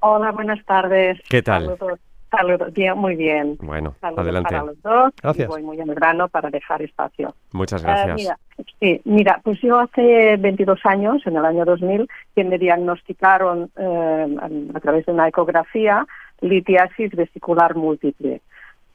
Hola, 0.00 0.32
buenas 0.32 0.64
tardes. 0.64 1.20
¿Qué 1.28 1.42
tal? 1.42 1.76
Saludos. 1.78 2.00
Saludos, 2.32 2.72
bien, 2.72 2.96
muy 2.98 3.14
bien. 3.14 3.56
Bueno, 3.60 3.94
Saludos 4.00 4.22
adelante. 4.24 4.50
para 4.50 4.64
los 4.64 4.82
dos. 4.82 5.12
Gracias. 5.22 5.46
Y 5.46 5.50
voy 5.50 5.62
muy 5.62 5.78
al 5.80 5.94
grano 5.94 6.28
para 6.28 6.48
dejar 6.50 6.80
espacio. 6.82 7.34
Muchas 7.52 7.82
Eh, 7.82 7.86
gracias. 7.86 8.16
mira, 8.16 8.38
sí, 8.80 9.00
mira, 9.04 9.40
pues 9.44 9.60
yo 9.60 9.78
hace 9.78 10.36
22 10.38 10.80
años, 10.84 11.26
en 11.26 11.36
el 11.36 11.44
año 11.44 11.64
2000, 11.66 12.08
que 12.34 12.44
me 12.44 12.58
diagnosticaron 12.58 13.70
eh, 13.76 14.36
a 14.74 14.80
través 14.80 15.04
de 15.06 15.12
una 15.12 15.28
ecografía 15.28 16.06
litiasis 16.40 17.14
vesicular 17.14 17.76
múltiple. 17.76 18.40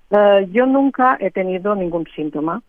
Eh, 0.09 0.47
yo 0.51 0.65
nunca 0.65 1.17
he 1.19 1.29
tenido 1.31 1.75
ningún 1.75 2.05
síntoma, 2.15 2.61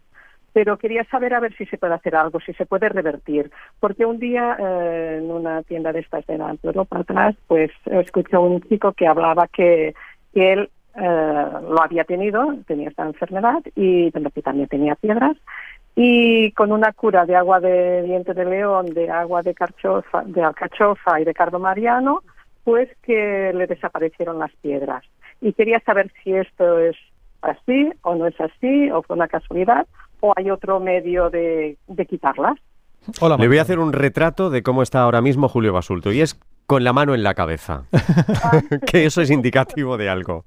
pero 0.52 0.76
quería 0.76 1.04
saber 1.04 1.34
a 1.34 1.40
ver 1.40 1.54
si 1.56 1.66
se 1.66 1.78
puede 1.78 1.94
hacer 1.94 2.14
algo, 2.16 2.40
si 2.40 2.52
se 2.54 2.66
puede 2.66 2.88
revertir. 2.88 3.50
Porque 3.80 4.04
un 4.04 4.18
día 4.18 4.56
eh, 4.58 5.20
en 5.22 5.30
una 5.30 5.62
tienda 5.62 5.92
de 5.92 6.00
estas 6.00 6.26
de 6.26 6.36
la 6.36 6.54
Europa 6.62 6.98
atrás, 6.98 7.36
pues 7.46 7.70
escuché 7.86 8.36
a 8.36 8.40
un 8.40 8.60
chico 8.62 8.92
que 8.92 9.06
hablaba 9.06 9.46
que, 9.48 9.94
que 10.32 10.52
él 10.52 10.70
eh, 10.94 11.46
lo 11.68 11.82
había 11.82 12.04
tenido, 12.04 12.54
tenía 12.66 12.88
esta 12.88 13.06
enfermedad 13.06 13.62
y 13.74 14.10
pero 14.10 14.30
que 14.30 14.42
también 14.42 14.68
tenía 14.68 14.94
piedras 14.96 15.36
y 16.00 16.52
con 16.52 16.70
una 16.70 16.92
cura 16.92 17.26
de 17.26 17.34
agua 17.34 17.58
de 17.58 18.02
diente 18.04 18.32
de 18.32 18.44
león, 18.44 18.94
de 18.94 19.10
agua 19.10 19.42
de, 19.42 19.52
carchofa, 19.52 20.22
de 20.24 20.42
alcachofa 20.42 21.20
y 21.20 21.24
de 21.24 21.34
cardo 21.34 21.58
mariano, 21.58 22.22
pues 22.62 22.88
que 23.02 23.52
le 23.52 23.66
desaparecieron 23.66 24.38
las 24.38 24.52
piedras. 24.62 25.02
Y 25.40 25.52
quería 25.54 25.80
saber 25.80 26.12
si 26.22 26.34
esto 26.34 26.78
es 26.78 26.94
así 27.42 27.90
o 28.02 28.14
no 28.14 28.28
es 28.28 28.40
así, 28.40 28.90
o 28.92 29.02
fue 29.02 29.16
una 29.16 29.26
casualidad, 29.26 29.88
o 30.20 30.32
hay 30.36 30.50
otro 30.52 30.78
medio 30.78 31.30
de, 31.30 31.76
de 31.88 32.06
quitarlas. 32.06 32.58
Hola, 33.20 33.36
Le 33.36 33.48
voy 33.48 33.58
a 33.58 33.62
hacer 33.62 33.80
un 33.80 33.92
retrato 33.92 34.50
de 34.50 34.62
cómo 34.62 34.82
está 34.82 35.00
ahora 35.00 35.20
mismo 35.20 35.48
Julio 35.48 35.72
Basulto 35.72 36.12
y 36.12 36.20
es 36.20 36.38
con 36.68 36.84
la 36.84 36.92
mano 36.92 37.14
en 37.14 37.22
la 37.22 37.32
cabeza. 37.32 37.84
que 38.86 39.06
eso 39.06 39.22
es 39.22 39.30
indicativo 39.30 39.96
de 39.96 40.10
algo, 40.10 40.44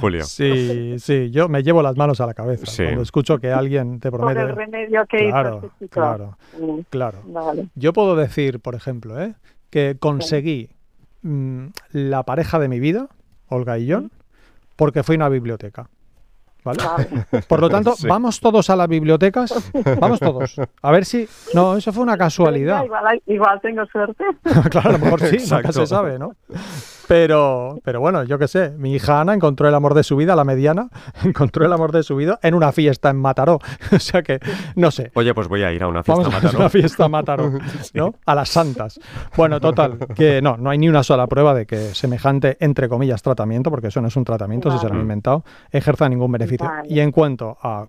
Julio. 0.00 0.22
Sí, 0.24 0.94
sí, 1.00 1.30
yo 1.32 1.48
me 1.48 1.64
llevo 1.64 1.82
las 1.82 1.96
manos 1.96 2.20
a 2.20 2.26
la 2.26 2.32
cabeza 2.34 2.64
Sí. 2.66 2.84
cuando 2.84 3.02
escucho 3.02 3.38
que 3.38 3.50
alguien 3.52 3.98
te 3.98 4.08
Por 4.10 4.20
promete. 4.20 4.40
el 4.42 4.54
remedio 4.54 5.04
que 5.06 5.28
Claro, 5.28 5.56
hizo 5.58 5.66
este 5.66 5.84
chico. 5.86 5.92
claro, 6.00 6.38
Mm, 6.60 6.78
claro. 6.90 7.18
Vale. 7.26 7.66
Yo 7.74 7.92
puedo 7.92 8.14
decir, 8.14 8.60
por 8.60 8.76
ejemplo, 8.76 9.20
¿eh? 9.20 9.34
que 9.70 9.96
conseguí 9.98 10.70
mm, 11.22 11.66
la 11.92 12.22
pareja 12.22 12.60
de 12.60 12.68
mi 12.68 12.78
vida, 12.78 13.08
Olga 13.48 13.76
y 13.76 13.90
John, 13.90 14.12
porque 14.76 15.02
fui 15.02 15.16
a 15.16 15.18
una 15.18 15.28
biblioteca. 15.28 15.88
¿Vale? 16.64 16.82
Vale. 16.82 17.42
Por 17.48 17.60
lo 17.60 17.68
tanto, 17.68 17.94
Sí. 17.94 18.08
vamos 18.08 18.40
todos 18.40 18.70
a 18.70 18.76
las 18.76 18.88
bibliotecas, 18.88 19.54
vamos 20.00 20.18
todos. 20.18 20.56
A 20.82 20.90
ver 20.90 21.04
si... 21.04 21.28
No, 21.52 21.76
eso 21.76 21.92
fue 21.92 22.02
una 22.02 22.16
casualidad. 22.16 22.84
Igual, 23.26 23.60
tengo 23.60 23.84
suerte. 23.86 24.24
claro, 24.70 24.88
a 24.90 24.92
lo 24.92 24.98
mejor 24.98 25.20
sí, 25.20 25.36
nunca 25.50 25.72
se 25.72 25.86
sabe, 25.86 26.18
¿no? 26.18 26.34
Pero, 27.06 27.78
pero 27.84 28.00
bueno, 28.00 28.24
yo 28.24 28.38
qué 28.38 28.48
sé, 28.48 28.70
mi 28.70 28.94
hija 28.94 29.20
Ana 29.20 29.34
encontró 29.34 29.68
el 29.68 29.74
amor 29.74 29.94
de 29.94 30.02
su 30.02 30.16
vida, 30.16 30.34
la 30.36 30.44
mediana, 30.44 30.88
encontró 31.24 31.66
el 31.66 31.72
amor 31.72 31.92
de 31.92 32.02
su 32.02 32.16
vida 32.16 32.38
en 32.42 32.54
una 32.54 32.72
fiesta 32.72 33.10
en 33.10 33.16
Mataró. 33.16 33.58
O 33.94 33.98
sea 33.98 34.22
que, 34.22 34.40
no 34.74 34.90
sé, 34.90 35.12
Oye, 35.14 35.34
pues 35.34 35.48
voy 35.48 35.62
a 35.62 35.72
ir 35.72 35.82
a 35.82 35.88
una 35.88 36.02
fiesta 36.02 36.22
Vamos 36.22 36.34
a 36.34 36.36
Mataró. 36.36 36.58
una 36.58 36.68
fiesta 36.68 37.04
a 37.04 37.08
Mataró, 37.08 37.52
¿no? 37.94 38.14
A 38.26 38.34
las 38.34 38.48
santas. 38.48 38.98
Bueno, 39.36 39.60
total, 39.60 39.98
que 40.14 40.42
no, 40.42 40.56
no 40.56 40.70
hay 40.70 40.78
ni 40.78 40.88
una 40.88 41.02
sola 41.02 41.26
prueba 41.26 41.54
de 41.54 41.66
que 41.66 41.94
semejante, 41.94 42.56
entre 42.60 42.88
comillas, 42.88 43.22
tratamiento, 43.22 43.70
porque 43.70 43.88
eso 43.88 44.00
no 44.00 44.08
es 44.08 44.16
un 44.16 44.24
tratamiento, 44.24 44.70
si 44.70 44.78
se 44.78 44.88
lo 44.88 44.94
han 44.94 45.00
inventado, 45.00 45.44
ejerza 45.70 46.08
ningún 46.08 46.32
beneficio. 46.32 46.66
Vale. 46.66 46.88
Y 46.88 47.00
en 47.00 47.12
cuanto 47.12 47.56
a 47.62 47.86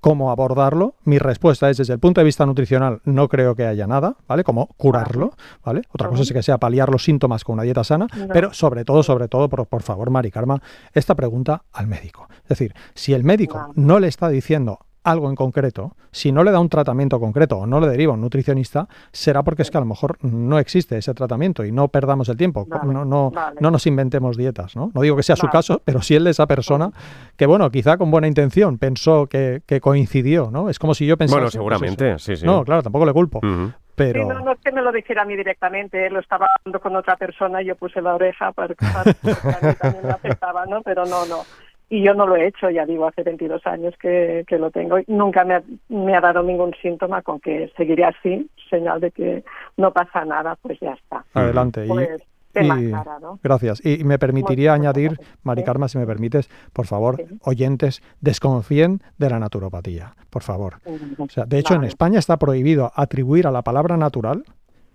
cómo 0.00 0.30
abordarlo, 0.30 0.94
mi 1.04 1.18
respuesta 1.18 1.70
es 1.70 1.76
desde 1.76 1.92
el 1.94 1.98
punto 2.00 2.20
de 2.20 2.24
vista 2.24 2.44
nutricional, 2.46 3.00
no 3.04 3.28
creo 3.28 3.54
que 3.54 3.66
haya 3.66 3.86
nada, 3.86 4.16
¿vale? 4.26 4.44
Como 4.44 4.66
curarlo, 4.76 5.32
¿vale? 5.64 5.82
Otra 5.92 6.08
cosa 6.08 6.22
es 6.22 6.32
que 6.32 6.42
sea 6.42 6.58
paliar 6.58 6.88
los 6.90 7.04
síntomas 7.04 7.44
con 7.44 7.54
una 7.54 7.62
dieta 7.62 7.84
sana, 7.84 8.06
No. 8.16 8.28
pero 8.28 8.52
sobre 8.52 8.84
todo, 8.84 9.02
sobre 9.02 9.28
todo, 9.28 9.48
por, 9.48 9.66
por 9.66 9.82
favor, 9.82 10.10
Mari 10.10 10.30
Karma, 10.30 10.60
esta 10.92 11.14
pregunta 11.14 11.62
al 11.72 11.86
médico. 11.86 12.28
Es 12.42 12.48
decir, 12.50 12.74
si 12.94 13.14
el 13.14 13.24
médico 13.24 13.72
no 13.74 13.98
le 14.00 14.08
está 14.08 14.28
diciendo 14.28 14.80
algo 15.10 15.28
en 15.30 15.36
concreto, 15.36 15.92
si 16.10 16.32
no 16.32 16.42
le 16.44 16.50
da 16.50 16.60
un 16.60 16.68
tratamiento 16.68 17.18
concreto 17.20 17.58
o 17.58 17.66
no 17.66 17.80
le 17.80 17.88
deriva 17.88 18.12
un 18.12 18.20
nutricionista, 18.20 18.88
será 19.12 19.42
porque 19.42 19.62
es 19.62 19.70
que 19.70 19.76
a 19.78 19.80
lo 19.80 19.86
mejor 19.86 20.18
no 20.24 20.58
existe 20.58 20.96
ese 20.98 21.14
tratamiento 21.14 21.64
y 21.64 21.72
no 21.72 21.88
perdamos 21.88 22.28
el 22.28 22.36
tiempo, 22.36 22.66
Vale, 22.68 22.92
no, 22.92 23.04
no, 23.04 23.30
vale. 23.30 23.56
no 23.60 23.70
nos 23.70 23.86
inventemos 23.86 24.36
dietas, 24.36 24.76
¿no? 24.76 24.90
No 24.94 25.00
digo 25.02 25.16
que 25.16 25.22
sea 25.22 25.36
su 25.36 25.46
Vale. 25.46 25.52
caso, 25.52 25.82
pero 25.84 26.02
sí 26.02 26.14
el 26.14 26.24
de 26.24 26.30
esa 26.30 26.46
persona 26.46 26.90
que, 27.36 27.46
bueno, 27.46 27.70
quizá 27.70 27.96
con 27.96 28.10
buena 28.10 28.26
intención 28.26 28.78
pensó 28.78 29.26
que, 29.26 29.62
que 29.66 29.80
coincidió, 29.80 30.50
¿no? 30.50 30.68
Es 30.68 30.78
como 30.78 30.94
si 30.94 31.06
yo 31.06 31.16
pensara... 31.16 31.40
Bueno, 31.40 31.50
seguramente, 31.50 32.18
sí, 32.18 32.36
sí. 32.36 32.44
No, 32.46 32.64
claro, 32.64 32.82
tampoco 32.82 33.06
le 33.06 33.12
culpo, 33.12 33.38
Ujú. 33.38 33.72
pero... 33.94 34.22
Sí, 34.22 34.28
no, 34.28 34.40
no 34.40 34.52
es 34.52 34.58
que 34.64 34.72
me 34.72 34.82
lo 34.82 34.92
dijera 34.92 35.22
a 35.22 35.24
mí 35.24 35.36
directamente, 35.36 36.06
él 36.06 36.14
lo 36.14 36.20
estaba 36.20 36.46
hablando 36.58 36.80
con 36.80 36.96
otra 36.96 37.16
persona 37.16 37.62
y 37.62 37.66
yo 37.66 37.76
puse 37.76 38.00
la 38.02 38.14
oreja 38.14 38.52
para 38.52 38.74
para- 38.74 39.14
porque 39.14 39.48
a 39.48 39.68
mí 39.68 39.74
también 39.76 40.04
me 40.04 40.10
afectaba, 40.12 40.66
¿no? 40.66 40.82
Pero 40.82 41.04
no, 41.06 41.24
no. 41.26 41.42
Y 41.90 42.04
yo 42.04 42.12
no 42.14 42.26
lo 42.26 42.36
he 42.36 42.46
hecho, 42.46 42.68
ya 42.70 42.84
digo, 42.84 43.06
hace 43.08 43.22
22 43.22 43.66
años 43.66 43.94
que, 43.98 44.44
que 44.46 44.58
lo 44.58 44.70
tengo. 44.70 44.98
y 44.98 45.04
Nunca 45.08 45.44
me 45.44 45.54
ha, 45.54 45.62
me 45.88 46.14
ha 46.14 46.20
dado 46.20 46.42
ningún 46.42 46.74
síntoma 46.82 47.22
con 47.22 47.40
que 47.40 47.72
seguiré 47.76 48.04
así, 48.04 48.48
señal 48.68 49.00
de 49.00 49.10
que 49.10 49.44
no 49.78 49.92
pasa 49.92 50.24
nada, 50.26 50.56
pues 50.60 50.78
ya 50.80 50.92
está. 50.92 51.24
Adelante. 51.32 51.86
Pues 51.88 52.22
y- 52.54 52.70
aclarado. 52.92 53.38
Gracias. 53.42 53.84
Y 53.86 54.02
me 54.04 54.18
permitiría 54.18 54.72
Muchas 54.72 54.80
añadir, 54.80 55.10
gracias. 55.12 55.38
Mari 55.44 55.60
Sí. 55.62 55.64
Karma, 55.66 55.88
si 55.88 55.98
me 55.98 56.06
permites, 56.06 56.50
por 56.72 56.86
favor, 56.86 57.16
Sí. 57.16 57.38
oyentes, 57.44 58.02
desconfíen 58.20 59.00
de 59.18 59.30
la 59.30 59.38
naturopatía, 59.38 60.14
por 60.28 60.42
favor. 60.42 60.76
O 61.18 61.28
sea, 61.28 61.44
de 61.44 61.58
hecho, 61.58 61.74
en. 61.74 61.84
España 61.84 62.18
está 62.18 62.36
prohibido 62.36 62.90
atribuir 62.96 63.46
a 63.46 63.50
la 63.50 63.62
palabra 63.62 63.96
natural 63.96 64.44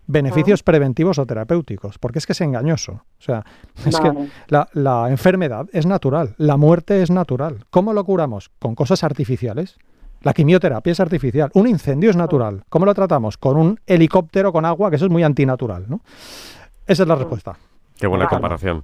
beneficios 0.08 0.63
preventivos 0.63 1.20
o 1.20 1.26
terapéuticos, 1.26 1.98
porque 1.98 2.20
es 2.20 2.26
que 2.26 2.34
es 2.34 2.42
engañoso. 2.42 3.04
O 3.20 3.22
sea, 3.22 3.44
es 3.86 4.00
que 4.00 4.12
la 4.44 5.08
enfermedad 5.10 5.68
es 5.72 5.86
natural, 5.86 6.36
la 6.38 6.58
muerte 6.58 7.02
es 7.02 7.10
natural. 7.10 7.66
¿Cómo 7.70 7.94
lo 7.94 8.04
curamos? 8.04 8.52
Con 8.60 8.76
cosas 8.76 9.04
artificiales. 9.04 9.78
La 10.22 10.34
quimioterapia 10.34 10.92
es 10.92 11.02
artificial, 11.02 11.52
un 11.54 11.68
incendio 11.68 12.10
es 12.10 12.16
natural. 12.16 12.63
¿Cómo 12.70 12.86
lo 12.86 12.94
tratamos? 12.94 13.38
Con 13.38 13.58
un 13.58 13.80
helicóptero 13.86 14.54
con 14.54 14.63
agua, 14.63 14.89
que 14.89 14.96
eso 14.96 15.06
es 15.06 15.12
muy 15.12 15.24
antinatural, 15.24 15.86
¿no? 15.89 16.00
Esa 16.88 17.04
es 17.04 17.10
la 17.10 17.16
respuesta. 17.16 17.58
Qué 18.04 18.08
buena 18.08 18.28
comparación. 18.28 18.84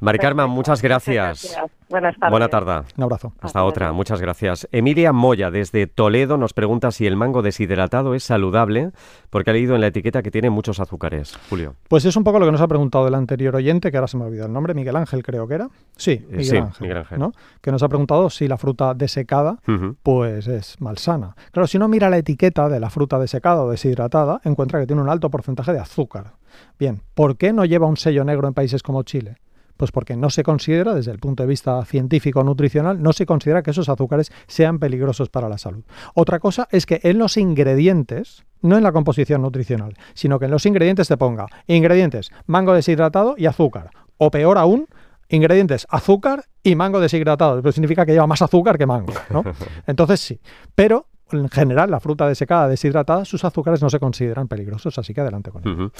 Mari 0.00 0.18
Carmen, 0.18 0.50
muchas 0.50 0.82
gracias. 0.82 1.56
Buenas 1.88 2.14
tardes. 2.18 2.30
Buena 2.30 2.48
tarde. 2.48 2.82
Un 2.98 3.04
abrazo. 3.04 3.28
Hasta 3.36 3.46
Hasta 3.46 3.64
otra, 3.64 3.92
muchas 3.92 4.20
gracias. 4.20 4.68
Emilia 4.72 5.10
Moya, 5.14 5.50
desde 5.50 5.86
Toledo, 5.86 6.36
nos 6.36 6.52
pregunta 6.52 6.90
si 6.90 7.06
el 7.06 7.16
mango 7.16 7.40
deshidratado 7.40 8.14
es 8.14 8.24
saludable, 8.24 8.90
porque 9.30 9.48
ha 9.48 9.54
leído 9.54 9.74
en 9.74 9.80
la 9.80 9.86
etiqueta 9.86 10.22
que 10.22 10.30
tiene 10.30 10.50
muchos 10.50 10.80
azúcares. 10.80 11.38
Julio. 11.48 11.76
Pues 11.88 12.04
es 12.04 12.14
un 12.16 12.24
poco 12.24 12.38
lo 12.38 12.44
que 12.44 12.52
nos 12.52 12.60
ha 12.60 12.68
preguntado 12.68 13.08
el 13.08 13.14
anterior 13.14 13.56
oyente, 13.56 13.90
que 13.90 13.96
ahora 13.96 14.06
se 14.06 14.18
me 14.18 14.24
ha 14.24 14.26
olvidado 14.26 14.48
el 14.48 14.52
nombre, 14.52 14.74
Miguel 14.74 14.96
Ángel 14.96 15.22
creo 15.22 15.48
que 15.48 15.54
era. 15.54 15.68
Sí, 15.96 16.10
Eh, 16.10 16.26
Miguel, 16.28 16.44
sí, 16.44 16.56
Ángel, 16.58 16.82
Miguel 16.82 16.96
Ángel. 16.98 17.18
¿no? 17.20 17.32
Que 17.62 17.72
nos 17.72 17.82
ha 17.82 17.88
preguntado 17.88 18.28
si 18.28 18.48
la 18.48 18.58
fruta 18.58 18.92
desecada 18.92 19.56
pues 20.02 20.46
es 20.46 20.78
malsana. 20.78 21.34
Claro, 21.52 21.66
si 21.66 21.78
uno 21.78 21.88
mira 21.88 22.10
la 22.10 22.18
etiqueta 22.18 22.68
de 22.68 22.80
la 22.80 22.90
fruta 22.90 23.18
desecada 23.18 23.62
o 23.62 23.70
deshidratada, 23.70 24.42
encuentra 24.44 24.78
que 24.78 24.86
tiene 24.86 25.00
un 25.00 25.08
alto 25.08 25.30
porcentaje 25.30 25.72
de 25.72 25.78
azúcar. 25.78 26.32
Bien, 26.78 27.02
¿por 27.14 27.36
qué 27.36 27.52
no 27.52 27.64
lleva 27.64 27.86
un 27.86 27.96
sello 27.96 28.24
negro 28.24 28.48
en 28.48 28.54
países 28.54 28.82
como 28.82 29.02
Chile? 29.02 29.36
Pues 29.76 29.92
porque 29.92 30.16
no 30.16 30.28
se 30.28 30.42
considera, 30.42 30.92
desde 30.92 31.12
el 31.12 31.20
punto 31.20 31.44
de 31.44 31.48
vista 31.48 31.84
científico 31.84 32.42
nutricional, 32.42 33.00
no 33.00 33.12
se 33.12 33.26
considera 33.26 33.62
que 33.62 33.70
esos 33.70 33.88
azúcares 33.88 34.32
sean 34.48 34.80
peligrosos 34.80 35.28
para 35.28 35.48
la 35.48 35.56
salud. 35.56 35.84
Otra 36.14 36.40
cosa 36.40 36.66
es 36.72 36.84
que 36.84 37.00
en 37.04 37.18
los 37.18 37.36
ingredientes, 37.36 38.44
no 38.60 38.76
en 38.76 38.82
la 38.82 38.90
composición 38.90 39.42
nutricional, 39.42 39.94
sino 40.14 40.40
que 40.40 40.46
en 40.46 40.50
los 40.50 40.66
ingredientes 40.66 41.06
te 41.06 41.16
ponga 41.16 41.46
ingredientes, 41.68 42.30
mango 42.46 42.74
deshidratado 42.74 43.36
y 43.38 43.46
azúcar. 43.46 43.90
O 44.16 44.32
peor 44.32 44.58
aún, 44.58 44.88
ingredientes, 45.28 45.86
azúcar 45.90 46.46
y 46.64 46.74
mango 46.74 46.98
deshidratado. 46.98 47.60
Eso 47.60 47.70
significa 47.70 48.04
que 48.04 48.12
lleva 48.12 48.26
más 48.26 48.42
azúcar 48.42 48.78
que 48.78 48.86
mango, 48.86 49.12
¿no? 49.30 49.44
Entonces 49.86 50.18
sí. 50.18 50.40
Pero 50.74 51.06
en 51.32 51.48
general, 51.48 51.90
la 51.90 52.00
fruta 52.00 52.26
desecada, 52.28 52.68
deshidratada, 52.68 53.24
sus 53.24 53.44
azúcares 53.44 53.82
no 53.82 53.90
se 53.90 53.98
consideran 54.00 54.48
peligrosos, 54.48 54.98
así 54.98 55.12
que 55.14 55.20
adelante 55.20 55.50
con 55.50 55.62
ello. 55.62 55.72
Ujú. 55.74 55.90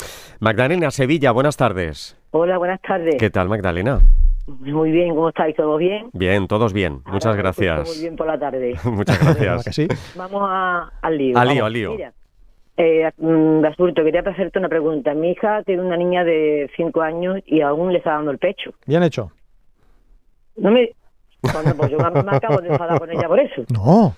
Magdalena, 0.41 0.91
Sevilla, 0.91 1.33
buenas 1.33 1.57
tardes. 1.57 2.17
Hola, 2.31 2.59
buenas 2.59 2.81
tardes. 2.83 3.17
¿Qué 3.19 3.31
tal, 3.31 3.49
Magdalena? 3.49 4.01
Muy 4.47 4.91
bien, 4.91 5.15
¿cómo 5.15 5.29
estáis? 5.29 5.55
¿Todo 5.57 5.77
bien? 5.77 6.09
Bien, 6.15 6.49
todos 6.49 6.73
bien. 6.73 7.03
Muchas 7.05 7.27
Ah, 7.27 7.35
me 7.35 7.41
escucho 7.41 7.63
gracias. 7.65 7.89
Muy 7.89 7.99
bien 8.01 8.17
por 8.17 8.27
la 8.27 8.39
tarde. 8.39 8.75
Muchas 8.85 9.19
¿Verdad 9.19 9.37
gracias. 9.41 9.65
que 9.65 9.73
sí? 9.73 9.89
Vamos 10.17 10.43
a- 10.49 10.91
al 11.03 11.19
lío. 11.19 11.37
Al 11.39 11.49
lío, 11.49 11.55
vamos. 11.57 11.67
al 11.67 11.73
lío. 11.75 11.91
Mira, 11.93 12.13
eh, 12.79 13.11
mm, 13.19 13.61
Basurto, 13.61 14.03
quería 14.05 14.21
hacerte 14.23 14.59
una 14.59 14.69
pregunta. 14.71 15.13
Mi 15.13 15.33
hija 15.33 15.63
tiene 15.65 15.83
una 15.83 15.97
niña 15.99 16.25
de 16.25 16.71
5 16.77 17.03
años 17.03 17.37
y 17.45 17.61
aún 17.61 17.93
le 17.93 17.99
está 17.99 18.13
dando 18.13 18.31
el 18.31 18.39
pecho. 18.39 18.71
Bien 18.87 19.03
hecho. 19.03 19.31
No 20.57 20.71
me... 20.71 20.93
Bueno, 21.43 21.75
pues 21.77 21.91
yo 21.91 21.99
me 21.99 22.37
acabo 22.37 22.61
de 22.61 22.69
enfadar 22.69 22.99
con 22.99 23.11
ella 23.11 23.29
por 23.29 23.39
eso. 23.41 23.63
No. 23.73 24.15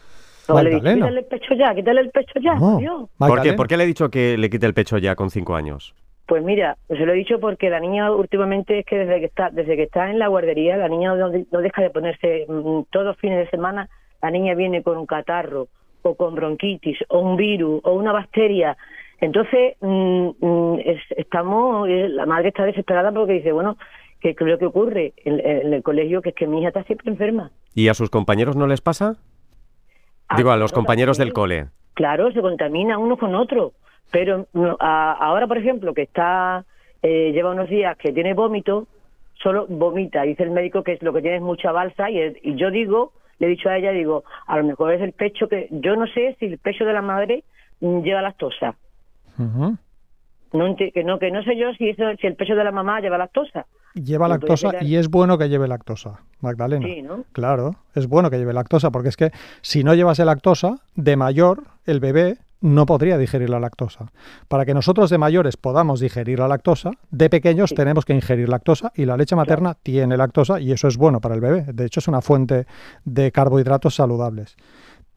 No, 0.55 0.63
le 0.63 0.71
Magdalena. 0.73 0.95
quítale 1.07 1.21
el 1.21 1.27
pecho 1.27 1.55
ya, 1.55 1.75
quítale 1.75 2.01
el 2.01 2.11
pecho 2.11 2.41
ya, 2.41 2.55
no. 2.55 2.79
Dios. 2.79 3.11
¿Por 3.19 3.43
qué? 3.43 3.53
¿Por 3.55 3.67
qué 3.69 3.77
le 3.77 3.85
he 3.85 3.87
dicho 3.87 4.11
que 4.11 4.37
le 4.39 4.51
quite 4.51 4.67
el 4.67 4.75
pecho 4.75 4.99
ya 4.99 5.15
con 5.17 5.31
cinco 5.31 5.55
años? 5.55 5.95
Pues 6.27 6.45
mira, 6.45 6.77
se 6.89 6.95
lo 7.07 7.13
he 7.13 7.17
dicho 7.17 7.41
porque 7.41 7.71
la 7.71 7.81
niña 7.81 8.13
últimamente 8.13 8.79
es 8.79 8.87
que 8.87 8.99
desde 8.99 9.19
que 9.19 9.27
está 9.27 9.51
desde 9.51 9.75
que 9.77 9.83
está 9.85 10.11
en 10.11 10.19
la 10.21 10.29
guardería, 10.29 10.77
la 10.77 10.89
niña 10.89 11.15
no, 11.15 11.29
de- 11.31 11.47
no 11.51 11.61
deja 11.61 11.83
de 11.83 11.91
ponerse 11.91 12.47
mm, 12.49 12.83
todos 12.91 13.05
los 13.07 13.17
fines 13.17 13.39
de 13.39 13.51
semana, 13.51 13.89
la 14.23 14.31
niña 14.31 14.55
viene 14.55 14.83
con 14.85 14.97
un 14.97 15.07
catarro 15.07 15.67
o 16.03 16.15
con 16.15 16.35
bronquitis 16.37 16.99
o 17.09 17.19
un 17.19 17.37
virus 17.37 17.81
o 17.85 17.95
una 17.95 18.13
bacteria. 18.13 18.77
Entonces, 19.21 19.75
mm, 19.81 20.29
mm, 20.41 20.79
es- 20.85 21.11
estamos, 21.17 21.89
eh, 21.89 22.09
la 22.09 22.27
madre 22.27 22.49
está 22.49 22.65
desesperada 22.65 23.11
porque 23.13 23.33
dice, 23.35 23.51
bueno, 23.53 23.77
que 24.21 24.35
creo 24.37 24.57
que 24.59 24.67
ocurre 24.67 25.15
en, 25.25 25.41
en 25.41 25.73
el 25.75 25.83
colegio, 25.83 26.23
que 26.23 26.29
es 26.29 26.35
que 26.37 26.47
mi 26.47 26.61
hija 26.61 26.69
está 26.69 26.85
siempre 26.85 27.11
enferma. 27.11 27.51
¿Y 27.75 27.89
a 27.89 27.95
sus 27.95 28.09
compañeros 28.09 28.55
no 28.57 28.67
les 28.67 28.81
pasa? 28.81 29.17
Digo, 30.37 30.51
a 30.51 30.57
los 30.57 30.73
compañeros 30.73 31.19
del 31.19 31.33
cole. 31.33 31.66
Claro, 31.95 32.31
se 32.33 32.40
contamina 32.40 32.99
uno 32.99 33.16
con 33.16 33.35
otro. 33.35 33.73
Pero 34.11 34.47
no, 34.53 34.77
a- 34.81 35.12
ahora, 35.12 35.47
por 35.47 35.59
ejemplo, 35.59 35.95
que 35.95 36.03
está 36.03 36.64
eh, 37.03 37.33
lleva 37.33 37.53
unos 37.53 37.69
días 37.71 37.97
que 37.97 38.12
tiene 38.12 38.35
vómito, 38.35 38.87
solo 39.35 39.66
vomita. 39.69 40.23
Dice 40.23 40.43
el 40.43 40.51
médico 40.51 40.83
que 40.83 40.93
es 40.93 41.03
lo 41.03 41.12
que 41.12 41.23
tiene 41.23 41.37
es 41.38 41.43
mucha 41.43 41.73
balsa 41.73 42.11
y, 42.11 42.19
el- 42.19 42.38
y 42.43 42.57
yo 42.57 42.71
digo, 42.71 43.12
le 43.38 43.47
he 43.47 43.51
dicho 43.51 43.69
a 43.71 43.79
ella, 43.79 43.90
digo, 43.93 44.25
a 44.47 44.59
lo 44.59 44.64
mejor 44.64 44.93
es 44.93 45.01
el 45.01 45.12
pecho 45.12 45.49
que 45.49 45.69
yo 45.71 45.97
no 45.97 46.07
sé 46.09 46.37
si 46.38 46.47
el 46.47 46.59
pecho 46.59 46.85
de 46.85 46.93
la 46.93 47.01
madre 47.03 47.45
mm, 47.81 48.01
lleva 48.03 48.21
lactosa. 48.23 48.75
Ujú. 49.38 49.77
No, 50.53 50.77
que 50.77 50.93
no 51.05 51.19
que 51.19 51.31
no 51.31 51.43
sé 51.45 51.57
yo 51.57 51.73
si 51.75 51.88
eso, 51.90 52.05
si 52.21 52.27
el 52.27 52.35
pecho 52.37 52.55
de 52.55 52.64
la 52.64 52.73
mamá 52.73 53.01
lleva 53.01 53.16
lactosa. 53.19 53.66
Lleva 53.94 54.29
lactosa 54.29 54.83
y 54.83 54.96
es 54.96 55.09
bueno 55.09 55.37
que 55.37 55.48
lleve 55.48 55.66
lactosa, 55.66 56.20
Magdalena. 56.40 56.87
Sí, 56.87 57.03
¿no? 57.03 57.24
Claro, 57.33 57.76
es 57.94 58.07
bueno 58.07 58.31
que 58.31 58.38
lleve 58.38 58.53
lactosa, 58.53 58.90
porque 58.90 59.09
es 59.09 59.16
que 59.16 59.33
si 59.62 59.83
no 59.83 59.94
llevase 59.94 60.24
lactosa, 60.24 60.76
de 60.94 61.16
mayor, 61.16 61.64
el 61.87 61.98
bebé 61.98 62.38
no 62.61 62.87
podría 62.87 63.18
digerir 63.18 63.50
la 63.50 63.59
lactosa. 63.59 64.12
Para 64.48 64.64
que 64.64 64.74
nosotros 64.74 65.11
de 65.11 65.18
mayores 65.18 65.57
podamos 65.57 66.00
digerir 66.00 66.38
la 66.38 66.48
lactosa, 66.48 66.90
de 67.11 67.31
pequeños 67.31 67.74
tenemos 67.74 68.05
que 68.05 68.14
ingerir 68.14 68.48
lactosa 68.48 68.92
y 68.94 69.07
la 69.07 69.16
leche 69.16 69.35
materna 69.35 69.74
tiene 69.74 70.16
lactosa 70.16 70.61
y 70.61 70.72
eso 70.72 70.88
es 70.88 70.96
bueno 70.96 71.20
para 71.20 71.35
el 71.35 71.40
bebé. 71.40 71.72
De 71.72 71.87
hecho, 71.87 72.00
es 72.00 72.09
una 72.09 72.20
fuente 72.20 72.66
de 73.05 73.33
carbohidratos 73.33 73.94
saludables. 73.94 74.57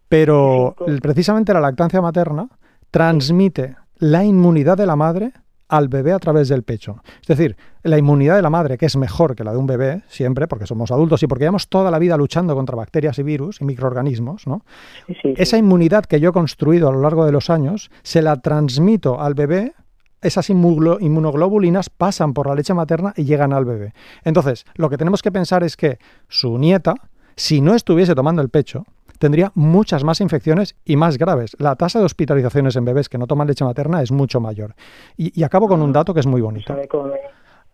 Pero 0.08 0.76
precisamente 1.02 1.54
la 1.54 1.60
lactancia 1.60 2.02
materna 2.02 2.48
transmite 2.92 3.76
la 3.98 4.24
inmunidad 4.24 4.78
de 4.78 4.86
la 4.86 4.96
madre 4.96 5.34
al 5.74 5.88
bebé 5.88 6.14
a 6.14 6.20
través 6.20 6.50
del 6.50 6.62
pecho. 6.62 7.02
Es 7.22 7.28
decir, 7.28 7.58
la 7.82 7.98
inmunidad 7.98 8.36
de 8.36 8.44
la 8.44 8.52
madre, 8.52 8.78
que 8.78 8.86
es 8.86 8.96
mejor 8.96 9.36
que 9.36 9.44
la 9.44 9.54
de 9.54 9.58
un 9.58 9.66
bebé, 9.66 10.04
siempre, 10.08 10.48
porque 10.48 10.68
somos 10.68 10.92
adultos 10.92 11.24
y 11.24 11.28
porque 11.28 11.46
llevamos 11.46 11.68
toda 11.68 11.90
la 11.90 11.98
vida 11.98 12.16
luchando 12.16 12.54
contra 12.54 12.76
bacterias 12.76 13.18
y 13.18 13.24
virus 13.24 13.60
y 13.60 13.66
microorganismos, 13.66 14.46
¿no? 14.46 14.64
Sí, 15.08 15.16
sí, 15.20 15.34
Esa 15.36 15.58
inmunidad 15.58 16.06
que 16.06 16.20
yo 16.20 16.30
he 16.30 16.32
construido 16.32 16.90
a 16.90 16.92
lo 16.92 17.02
largo 17.02 17.26
de 17.26 17.32
los 17.32 17.50
años, 17.50 17.90
se 18.04 18.22
la 18.22 18.40
transmito 18.40 19.20
al 19.20 19.34
bebé, 19.34 19.74
esas 20.22 20.52
inmunoglobulinas 20.52 21.90
pasan 21.90 22.36
por 22.36 22.46
la 22.46 22.54
leche 22.54 22.76
materna 22.76 23.14
y 23.18 23.24
llegan 23.24 23.52
al 23.52 23.66
bebé. 23.66 23.96
Entonces, 24.24 24.66
lo 24.76 24.92
que 24.92 24.98
tenemos 24.98 25.24
que 25.24 25.32
pensar 25.32 25.64
es 25.64 25.76
que 25.76 25.98
su 26.28 26.60
nieta, 26.60 26.94
si 27.36 27.62
no 27.62 27.74
estuviese 27.74 28.14
tomando 28.14 28.44
el 28.44 28.50
pecho, 28.50 28.86
tendría 29.20 29.52
muchas 29.56 30.04
más 30.04 30.22
infecciones 30.22 30.76
y 30.86 30.96
más 30.96 31.18
graves. 31.18 31.56
La 31.60 31.76
tasa 31.76 32.00
de 32.00 32.06
hospitalizaciones 32.06 32.76
en 32.76 32.86
bebés 32.86 33.10
que 33.10 33.18
no 33.18 33.28
toman 33.28 33.48
leche 33.48 33.64
materna 33.66 34.02
es 34.02 34.12
mucho 34.12 34.40
mayor. 34.40 34.76
Y, 35.18 35.38
y 35.40 35.44
acabo 35.44 35.68
con 35.68 35.82
un 35.82 35.92
dato 35.94 36.14
que 36.14 36.20
es 36.20 36.28
muy 36.28 36.42
bonito. 36.42 36.68
¿Sabe 36.74 36.88
cómo 36.88 37.06
me, 37.06 37.16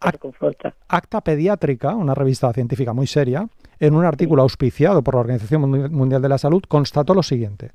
Ah. 0.01 0.13
Acta 0.87 1.19
Pediátrica, 1.19 1.93
una 1.93 2.13
revista 2.15 2.53
científica 2.53 2.93
muy 2.93 3.05
seria, 3.05 3.49
en 3.81 3.95
un 3.95 4.05
artículo 4.05 4.43
auspiciado 4.43 5.01
por 5.01 5.15
la 5.15 5.19
Organización 5.19 5.61
Mundi- 5.63 5.89
Mundial 5.89 6.21
de 6.21 6.29
la 6.29 6.37
Salud, 6.37 6.63
constató 6.69 7.13
lo 7.13 7.21
siguiente. 7.21 7.71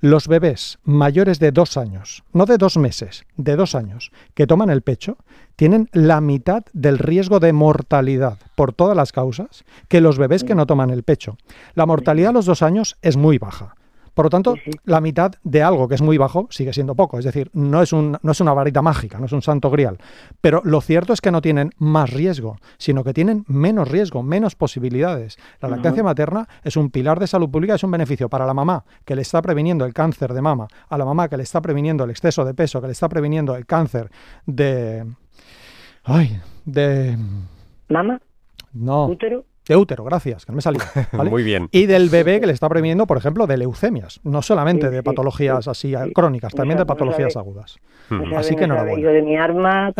Los 0.00 0.28
bebés 0.28 0.78
mayores 0.84 1.40
de 1.40 1.50
dos 1.50 1.76
años, 1.76 2.22
no 2.32 2.46
de 2.46 2.56
dos 2.56 2.76
meses, 2.76 3.24
de 3.36 3.56
dos 3.56 3.74
años, 3.74 4.12
que 4.34 4.46
toman 4.46 4.70
el 4.70 4.82
pecho, 4.82 5.18
tienen 5.56 5.88
la 5.92 6.20
mitad 6.20 6.62
del 6.72 6.98
riesgo 6.98 7.40
de 7.40 7.52
mortalidad 7.52 8.38
por 8.54 8.72
todas 8.72 8.96
las 8.96 9.10
causas 9.10 9.64
que 9.88 10.00
los 10.00 10.16
bebés 10.16 10.44
que 10.44 10.54
no 10.54 10.66
toman 10.66 10.90
el 10.90 11.02
pecho. 11.02 11.36
La 11.74 11.84
mortalidad 11.84 12.30
a 12.30 12.34
los 12.34 12.46
dos 12.46 12.62
años 12.62 12.96
es 13.02 13.16
muy 13.16 13.38
baja. 13.38 13.74
Por 14.18 14.26
lo 14.26 14.30
tanto, 14.30 14.54
Sí, 14.56 14.62
sí. 14.64 14.70
la 14.84 15.00
mitad 15.00 15.30
de 15.44 15.62
algo 15.62 15.86
que 15.86 15.94
es 15.94 16.02
muy 16.02 16.18
bajo 16.18 16.48
sigue 16.50 16.72
siendo 16.72 16.96
poco. 16.96 17.20
Es 17.20 17.24
decir, 17.24 17.52
no 17.54 17.80
es, 17.82 17.92
un- 17.92 18.18
no 18.20 18.32
es 18.32 18.40
una 18.40 18.52
varita 18.52 18.82
mágica, 18.82 19.20
no 19.20 19.26
es 19.26 19.32
un 19.32 19.42
santo 19.42 19.70
grial. 19.70 19.96
Pero 20.40 20.60
lo 20.64 20.80
cierto 20.80 21.12
es 21.12 21.20
que 21.20 21.30
no 21.30 21.40
tienen 21.40 21.70
más 21.78 22.12
riesgo, 22.12 22.56
sino 22.78 23.04
que 23.04 23.12
tienen 23.14 23.44
menos 23.46 23.86
riesgo, 23.86 24.24
menos 24.24 24.56
posibilidades. 24.56 25.36
La 25.60 25.68
lactancia 25.68 26.02
materna 26.02 26.48
es 26.64 26.76
un 26.76 26.90
pilar 26.90 27.20
de 27.20 27.28
salud 27.28 27.48
pública, 27.48 27.76
es 27.76 27.84
un 27.84 27.92
beneficio 27.92 28.28
para 28.28 28.44
la 28.44 28.54
mamá 28.54 28.84
que 29.04 29.14
le 29.14 29.22
está 29.22 29.40
previniendo 29.40 29.84
el 29.84 29.94
cáncer 29.94 30.34
de 30.34 30.42
mama, 30.42 30.66
a 30.88 30.98
la 30.98 31.04
mamá 31.04 31.28
que 31.28 31.36
le 31.36 31.44
está 31.44 31.60
previniendo 31.60 32.02
el 32.02 32.10
exceso 32.10 32.44
de 32.44 32.54
peso, 32.54 32.80
que 32.80 32.88
le 32.88 32.94
está 32.94 33.08
previniendo 33.08 33.54
el 33.54 33.66
cáncer 33.66 34.10
de... 34.46 35.06
Ay, 36.02 36.40
de... 36.64 37.16
¿Mama? 37.88 38.20
No, 38.72 39.06
¿Útero? 39.06 39.44
De 39.68 39.76
útero, 39.76 40.04
gracias, 40.04 40.44
que 40.44 40.52
no 40.52 40.56
me 40.56 40.62
salió. 40.62 40.80
¿vale? 41.12 41.30
Muy 41.30 41.42
bien. 41.42 41.68
Y 41.72 41.86
del 41.86 42.08
bebé 42.08 42.40
que 42.40 42.46
le 42.46 42.52
está 42.52 42.68
previniendo, 42.68 43.06
por 43.06 43.16
ejemplo, 43.18 43.46
de 43.46 43.56
leucemias, 43.58 44.20
no 44.24 44.42
solamente 44.42 44.86
Sí, 44.88 44.92
de 44.92 44.98
sí, 44.98 45.02
patologías 45.04 45.68
así 45.68 45.94
crónicas, 46.14 46.54
No 46.54 46.56
también 46.58 46.78
de 46.78 46.82
no 46.82 46.86
patologías 46.86 47.32
sabe. 47.34 47.44
agudas. 47.46 47.78
Mm. 48.10 48.14
No 48.16 48.24
sabe, 48.24 48.36
Así 48.36 48.56
que 48.56 48.64
enhorabuena. 48.64 49.00
hijo 49.00 49.10
de 49.10 49.22
mi 49.22 49.36
arma, 49.36 49.92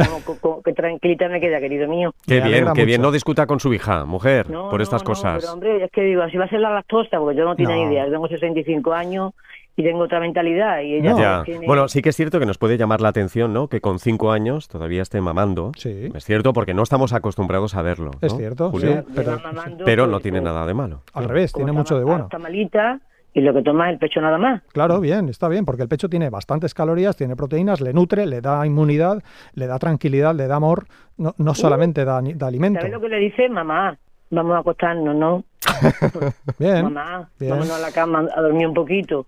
que 0.65 0.73
tranquilita 0.73 1.29
me 1.29 1.41
queda, 1.41 1.61
querido 1.61 1.89
mío. 1.89 2.15
Qué 2.27 2.41
Me 2.41 2.49
bien, 2.49 2.67
qué 2.75 2.85
bien. 2.85 3.03
No 3.03 3.13
discuta 3.13 3.47
con 3.47 3.61
su 3.61 3.73
hija, 3.75 4.05
mujer, 4.05 4.49
No, 4.51 4.71
por 4.71 4.81
estas 4.83 5.03
no, 5.03 5.07
cosas. 5.07 5.41
pero 5.43 5.53
hombre, 5.53 5.85
es 5.85 5.91
que 5.91 6.03
digo, 6.03 6.23
así 6.23 6.37
va 6.37 6.47
a 6.47 6.49
ser 6.49 6.61
la 6.61 6.71
lactosa, 6.71 7.19
porque 7.19 7.37
yo 7.37 7.45
no 7.45 7.55
tengo 7.55 7.71
No. 7.71 7.91
idea. 7.91 8.07
Yo 8.07 8.13
tengo 8.13 8.29
65 8.29 8.93
años 8.93 9.33
y 9.79 9.85
tengo 9.85 10.01
otra 10.01 10.19
mentalidad. 10.19 10.81
Y 10.81 10.97
ella 10.97 11.11
No. 11.13 11.19
Ya. 11.21 11.43
tiene- 11.45 11.65
Bueno, 11.67 11.87
sí 11.87 12.03
que 12.03 12.09
es 12.09 12.17
cierto 12.17 12.41
que 12.41 12.47
nos 12.47 12.59
puede 12.59 12.77
llamar 12.77 13.01
la 13.01 13.11
atención, 13.11 13.53
¿no? 13.53 13.69
Que 13.69 13.81
con 13.81 14.01
cinco 14.01 14.33
años 14.33 14.67
todavía 14.67 15.03
esté 15.03 15.21
mamando. 15.21 15.71
Sí. 15.77 16.11
Es 16.15 16.25
cierto, 16.25 16.53
porque 16.53 16.75
no 16.75 16.83
estamos 16.83 17.13
acostumbrados 17.13 17.77
a 17.77 17.83
verlo. 17.83 18.11
Es 18.21 18.33
¿no, 18.33 18.39
cierto, 18.39 18.71
Julio? 18.71 19.03
sí. 19.07 19.13
pero- 19.15 19.39
mamando, 19.41 19.85
Pero 19.85 20.03
pues, 20.05 20.11
no 20.11 20.21
tiene 20.21 20.41
pues, 20.41 20.53
nada 20.53 20.67
de 20.67 20.75
malo. 20.75 21.03
Al 21.15 21.25
revés, 21.29 21.53
tiene 21.53 21.71
está 21.71 21.79
mucho 21.79 21.97
de 21.97 22.05
bueno. 22.05 22.25
Está 22.25 22.39
malita 22.41 23.01
y 23.35 23.41
lo 23.41 23.55
que 23.55 23.63
toma 23.63 23.87
es 23.89 23.93
el 23.93 23.99
pecho 24.01 24.21
nada 24.21 24.37
más. 24.37 24.63
Claro, 24.73 24.99
bien, 25.01 25.29
está 25.29 25.47
bien, 25.47 25.65
porque 25.65 25.83
el 25.83 25.89
pecho 25.89 26.09
tiene 26.09 26.29
bastantes 26.29 26.75
calorías, 26.75 27.17
tiene 27.17 27.37
proteínas, 27.37 27.81
le 27.81 27.93
nutre, 27.93 28.27
le 28.27 28.41
da 28.41 28.67
inmunidad, 28.67 29.23
le 29.55 29.67
da 29.69 29.79
tranquilidad, 29.79 30.35
le 30.35 30.49
da 30.49 30.57
amor, 30.57 30.87
no, 31.19 31.37
no 31.39 31.55
solamente 31.55 32.05
da, 32.05 32.21
ni- 32.21 32.35
da 32.35 32.49
alimento. 32.49 32.81
¿Sabes 32.81 32.93
lo 32.95 33.01
que 33.01 33.09
le 33.11 33.19
dice? 33.21 33.49
Mamá, 33.49 33.97
vamos 34.31 34.57
a 34.57 34.59
acostarnos, 34.59 35.15
¿no? 35.15 35.45
Bien, 36.59 36.85
Mamá, 36.85 37.29
bien. 37.39 37.51
vámonos 37.53 37.77
a 37.77 37.79
la 37.81 37.93
cama 37.93 38.27
a 38.35 38.41
dormir 38.41 38.67
un 38.67 38.75
poquito. 38.75 39.27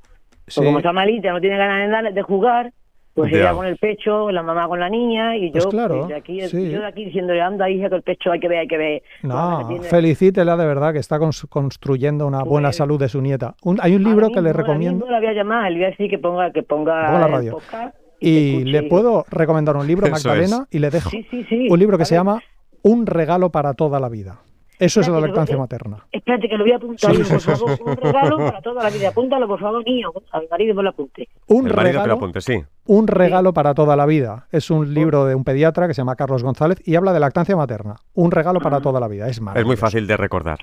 Pues 0.50 0.54
Sí. 0.54 0.64
como 0.64 0.78
está 0.78 0.92
malita, 0.92 1.32
no 1.32 1.40
tiene 1.40 1.56
ganas 1.56 1.86
de, 1.86 1.88
dar- 1.88 2.12
de 2.14 2.22
jugar, 2.22 2.72
pues 3.14 3.30
Ya. 3.32 3.38
ella 3.38 3.52
con 3.52 3.66
el 3.66 3.76
pecho, 3.76 4.30
la 4.30 4.42
mamá 4.42 4.66
con 4.68 4.80
la 4.80 4.88
niña 4.88 5.36
y 5.36 5.50
Pues 5.50 5.64
yo 5.64 5.70
claro, 5.70 6.06
de 6.06 6.14
aquí, 6.14 6.40
sí. 6.48 6.70
yo 6.70 6.80
de 6.80 6.86
aquí 6.86 7.04
diciéndole, 7.04 7.40
anda 7.40 7.68
hija, 7.70 7.88
que 7.88 7.96
el 7.96 8.02
pecho 8.02 8.32
hay 8.32 8.40
que 8.40 8.48
ver, 8.48 8.58
hay 8.60 8.68
que 8.68 8.76
ver. 8.78 9.02
No, 9.22 9.66
tiene- 9.68 9.84
felicítela 9.84 10.56
de 10.56 10.66
verdad 10.66 10.92
que 10.92 10.98
está 10.98 11.18
cons- 11.18 11.46
construyendo 11.48 12.26
una 12.26 12.42
buena 12.42 12.68
Pues- 12.68 12.76
salud 12.76 12.98
de 12.98 13.08
su 13.08 13.20
nieta. 13.20 13.54
Un- 13.62 13.78
hay 13.80 13.94
un 13.94 14.02
libro 14.04 14.30
que 14.30 14.40
le 14.40 14.52
recomiendo 14.52 15.04
mismo 15.04 15.10
la 15.10 15.18
voy 15.18 15.28
a 15.28 15.32
llamar, 15.32 15.70
le 15.70 15.78
voy 15.78 15.84
a 15.86 15.90
decir 15.90 16.08
que 16.10 16.18
ponga, 16.18 16.50
que 16.52 16.62
ponga, 16.62 17.06
Ponga 17.06 17.18
la 17.20 17.26
radio. 17.28 17.52
podcast 17.52 17.96
y 18.20 18.64
le 18.64 18.82
puedo 18.84 19.24
recomendar 19.30 19.76
un 19.76 19.86
libro, 19.86 20.08
Magdalena, 20.08 20.66
es. 20.68 20.74
y 20.74 20.78
le 20.78 20.90
dejo 20.90 21.10
Sí, 21.10 21.26
sí, 21.30 21.44
sí. 21.48 21.68
un 21.70 21.78
libro 21.78 21.96
que 21.98 22.04
se 22.04 22.14
llama 22.14 22.40
Un 22.82 23.06
regalo 23.06 23.50
para 23.50 23.74
toda 23.74 24.00
la 24.00 24.08
vida. 24.08 24.40
Eso 24.80 25.00
es 25.00 25.08
la 25.08 25.14
que 25.20 25.26
lactancia 25.26 25.54
lo- 25.56 25.60
materna. 25.62 25.98
Espérate, 26.10 26.48
que 26.48 26.56
lo 26.56 26.64
voy 26.64 26.72
a 26.72 26.76
apuntar, 26.76 27.14
Sí, 27.14 27.22
por 27.22 27.40
sí, 27.40 27.50
favor, 27.50 27.76
sí. 27.76 27.82
un 27.84 27.96
regalo 28.02 28.36
para 28.38 28.60
toda 28.60 28.82
la 28.82 28.90
vida. 28.90 29.08
Apúntalo, 29.10 29.46
por 29.46 29.60
favor, 29.60 29.84
niño, 29.84 30.08
al 30.32 30.48
marido 30.50 30.74
por 30.74 30.84
lo 30.84 30.90
apunte. 30.90 31.28
Un 31.46 31.66
El 31.68 31.74
marido 31.74 31.76
que 31.76 31.82
lo 31.84 32.02
regalo, 32.02 32.14
apunte, 32.14 32.40
sí. 32.40 32.64
un 32.86 33.06
regalo 33.06 33.52
para 33.52 33.74
toda 33.74 33.94
la 33.96 34.06
vida. 34.06 34.46
Es 34.50 34.70
un 34.70 34.92
libro 34.94 35.24
de 35.26 35.34
un 35.34 35.44
pediatra 35.44 35.86
que 35.86 35.94
se 35.94 36.00
llama 36.00 36.16
Carlos 36.16 36.42
González 36.42 36.80
y 36.84 36.96
habla 36.96 37.12
de 37.12 37.20
lactancia 37.20 37.54
materna. 37.56 37.96
Un 38.14 38.30
regalo 38.30 38.60
para 38.60 38.80
toda 38.80 38.98
la 39.00 39.08
vida. 39.08 39.28
Es 39.28 39.40
Es 39.54 39.64
muy 39.66 39.76
fácil 39.76 40.06
de 40.06 40.16
recordar. 40.16 40.58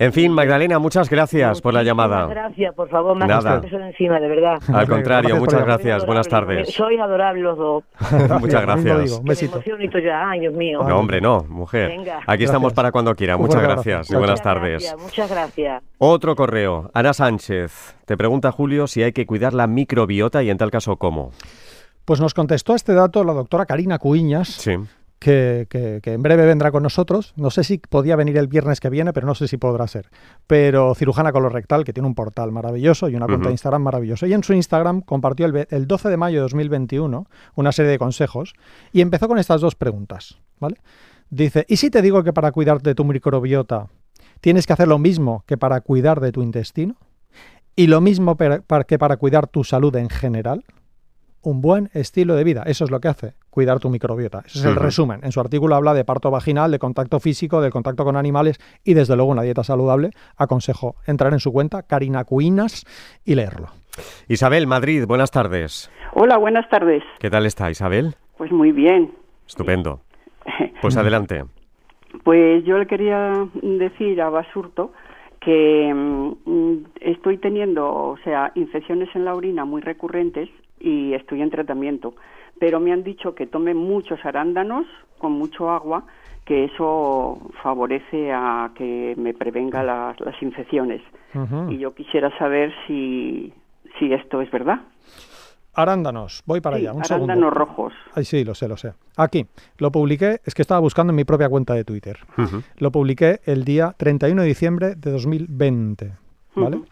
En 0.00 0.12
fin, 0.12 0.30
Magdalena, 0.32 0.78
muchas 0.78 1.10
gracias 1.10 1.60
por 1.60 1.74
la 1.74 1.82
llamada. 1.82 2.26
Gracias, 2.28 2.72
por 2.74 2.88
favor, 2.88 3.16
me 3.16 3.24
has 3.24 3.44
Nada. 3.44 3.58
de 3.60 3.76
encima, 3.88 4.20
de 4.20 4.28
verdad. 4.28 4.58
Al 4.72 4.86
contrario, 4.86 5.30
Gracias 5.30 5.40
muchas 5.40 5.64
gracias. 5.64 6.06
Buenas 6.06 6.28
tardes. 6.28 6.72
Sois 6.72 7.00
adorables 7.00 7.42
los 7.42 7.58
dos. 7.58 7.84
Muchas 8.40 8.62
gracias. 8.62 9.10
Un 9.18 9.24
me 9.24 9.30
besito. 9.30 9.60
todo 9.60 9.98
ya, 9.98 10.30
ay, 10.30 10.38
Dios 10.40 10.54
mío. 10.54 10.84
No, 10.86 10.98
hombre, 11.00 11.20
no, 11.20 11.44
mujer. 11.48 11.88
Venga. 11.88 12.20
Aquí 12.28 12.44
estamos 12.44 12.68
Gracias. 12.68 12.76
para 12.76 12.92
cuando 12.92 13.12
quiera. 13.16 13.36
Muchas 13.36 13.60
gracias 13.60 13.94
abrazo. 14.08 14.12
y 14.12 14.16
buenas 14.18 14.40
Muchas 14.40 14.44
tardes. 14.44 14.82
gracias, 14.84 15.00
muchas 15.02 15.30
gracias. 15.30 15.82
Otro 15.98 16.36
correo. 16.36 16.90
Ana 16.94 17.12
Sánchez 17.12 17.96
te 18.04 18.16
pregunta, 18.16 18.52
Julio, 18.52 18.86
si 18.86 19.02
hay 19.02 19.12
que 19.12 19.26
cuidar 19.26 19.52
la 19.52 19.66
microbiota 19.66 20.44
y 20.44 20.50
en 20.50 20.58
tal 20.58 20.70
caso 20.70 20.96
cómo. 20.96 21.32
Pues 22.04 22.20
nos 22.20 22.34
contestó 22.34 22.72
a 22.72 22.76
este 22.76 22.94
dato 22.94 23.24
la 23.24 23.32
doctora 23.32 23.66
Karina 23.66 23.98
Cuiñas, 23.98 24.48
Sí. 24.48 24.76
Que, 25.18 25.66
que- 25.68 26.00
que 26.02 26.12
en 26.12 26.22
breve 26.22 26.46
vendrá 26.46 26.70
con 26.70 26.82
nosotros. 26.82 27.32
No 27.36 27.50
sé 27.50 27.64
si 27.64 27.78
podía 27.78 28.14
venir 28.16 28.36
el 28.38 28.46
viernes 28.48 28.80
que 28.80 28.88
viene, 28.90 29.12
pero 29.12 29.26
no 29.26 29.34
sé 29.34 29.48
si 29.48 29.56
podrá 29.56 29.86
ser. 29.88 30.08
Pero 30.46 30.94
cirujana 30.94 31.32
colorectal, 31.32 31.84
que 31.84 31.92
tiene 31.92 32.06
un 32.06 32.14
portal 32.14 32.52
maravilloso 32.52 33.08
y 33.08 33.16
una 33.16 33.26
cuenta 33.26 33.48
de 33.48 33.52
Instagram 33.52 33.82
maravillosa. 33.82 34.26
Y 34.26 34.32
en 34.34 34.44
su 34.44 34.52
Instagram 34.54 35.00
compartió 35.02 35.46
el, 35.46 35.52
ve- 35.52 35.66
el 35.70 35.86
12 35.86 36.08
de 36.08 36.16
mayo 36.16 36.38
de 36.38 36.42
2021 36.42 37.26
una 37.56 37.72
serie 37.72 37.90
de 37.90 37.98
consejos 37.98 38.54
y 38.92 39.00
empezó 39.00 39.26
con 39.28 39.38
estas 39.38 39.60
dos 39.60 39.74
preguntas. 39.74 40.38
¿vale? 40.60 40.76
Dice, 41.30 41.64
¿y 41.68 41.76
si 41.78 41.90
te 41.90 42.00
digo 42.02 42.22
que 42.22 42.32
para 42.32 42.52
cuidar 42.52 42.80
de 42.80 42.94
tu 42.94 43.04
microbiota 43.04 43.88
tienes 44.40 44.66
que 44.66 44.72
hacer 44.72 44.88
lo 44.88 44.98
mismo 44.98 45.42
que 45.46 45.56
para 45.58 45.80
cuidar 45.80 46.20
de 46.20 46.32
tu 46.32 46.42
intestino? 46.42 46.96
¿Y 47.76 47.86
lo 47.88 48.00
mismo 48.00 48.36
per- 48.36 48.62
para- 48.62 48.84
que 48.84 48.98
para 48.98 49.16
cuidar 49.16 49.46
tu 49.48 49.64
salud 49.64 49.94
en 49.96 50.08
general? 50.10 50.64
un 51.40 51.60
buen 51.60 51.88
estilo 51.94 52.34
de 52.34 52.42
vida. 52.42 52.64
Eso 52.66 52.84
es 52.84 52.90
lo 52.90 53.00
que 53.00 53.06
hace, 53.08 53.34
cuidar 53.58 53.80
tu 53.80 53.90
microbiota. 53.90 54.44
Ese 54.46 54.60
es 54.60 54.64
el 54.66 54.76
resumen. 54.76 55.18
En 55.24 55.32
su 55.32 55.40
artículo 55.40 55.74
habla 55.74 55.92
de 55.92 56.04
parto 56.04 56.30
vaginal, 56.30 56.70
de 56.70 56.78
contacto 56.78 57.18
físico, 57.18 57.60
del 57.60 57.72
contacto 57.72 58.04
con 58.04 58.14
animales 58.14 58.60
y 58.84 58.94
desde 58.94 59.16
luego 59.16 59.32
una 59.32 59.42
dieta 59.42 59.64
saludable. 59.64 60.10
Aconsejo 60.36 60.94
entrar 61.08 61.32
en 61.32 61.40
su 61.40 61.52
cuenta, 61.52 61.82
Karina 61.82 62.22
Cuinas, 62.22 62.84
y 63.24 63.34
leerlo. 63.34 63.66
Isabel, 64.28 64.68
Madrid, 64.68 65.06
buenas 65.08 65.32
tardes. 65.32 65.90
Hola, 66.14 66.36
buenas 66.36 66.68
tardes. 66.68 67.02
¿Qué 67.18 67.30
tal 67.30 67.46
está 67.46 67.68
Isabel? 67.68 68.14
Pues 68.36 68.52
muy 68.52 68.70
bien. 68.70 69.10
Estupendo. 69.44 70.02
Pues 70.80 70.96
adelante. 70.96 71.42
Pues 72.22 72.64
yo 72.64 72.78
le 72.78 72.86
quería 72.86 73.48
decir 73.60 74.22
a 74.22 74.30
Basurto 74.30 74.92
que 75.40 75.92
mm, 75.92 76.84
estoy 77.00 77.38
teniendo, 77.38 77.92
o 77.92 78.16
sea, 78.22 78.52
infecciones 78.54 79.08
en 79.16 79.24
la 79.24 79.34
orina 79.34 79.64
muy 79.64 79.80
recurrentes 79.80 80.48
y 80.78 81.14
estoy 81.14 81.42
en 81.42 81.50
tratamiento, 81.50 82.14
pero 82.60 82.80
me 82.80 82.92
han 82.92 83.02
dicho 83.02 83.34
que 83.34 83.46
tome 83.46 83.74
muchos 83.74 84.18
arándanos 84.24 84.86
con 85.18 85.32
mucho 85.32 85.70
agua, 85.70 86.04
que 86.44 86.64
eso 86.64 87.38
favorece 87.62 88.32
a 88.32 88.70
que 88.74 89.14
me 89.18 89.34
prevenga 89.34 89.82
las, 89.82 90.18
las 90.20 90.40
infecciones. 90.42 91.02
Y 91.68 91.78
yo 91.78 91.94
quisiera 91.94 92.36
saber 92.38 92.72
si, 92.86 93.52
si 93.98 94.12
esto 94.12 94.40
es 94.40 94.50
verdad. 94.50 94.80
Arándanos, 95.74 96.42
voy 96.46 96.60
para 96.60 96.76
Sí, 96.76 96.82
allá, 96.86 96.92
un 96.94 97.02
arándanos 97.04 97.26
segundo. 97.26 97.50
rojos. 97.50 97.92
Ay, 98.14 98.24
sí, 98.24 98.44
lo 98.44 98.54
sé, 98.54 98.66
lo 98.66 98.76
sé. 98.76 98.94
Aquí, 99.16 99.46
lo 99.76 99.92
publiqué, 99.92 100.40
es 100.44 100.54
que 100.54 100.62
estaba 100.62 100.80
buscando 100.80 101.12
en 101.12 101.16
mi 101.16 101.24
propia 101.24 101.48
cuenta 101.48 101.74
de 101.74 101.84
Twitter. 101.84 102.18
Lo 102.78 102.90
publiqué 102.90 103.40
el 103.44 103.64
día 103.64 103.94
31 103.96 104.42
de 104.42 104.48
diciembre 104.48 104.94
de 104.96 105.10
2020, 105.12 106.12
¿vale? 106.56 106.76
Ujú. 106.78 106.86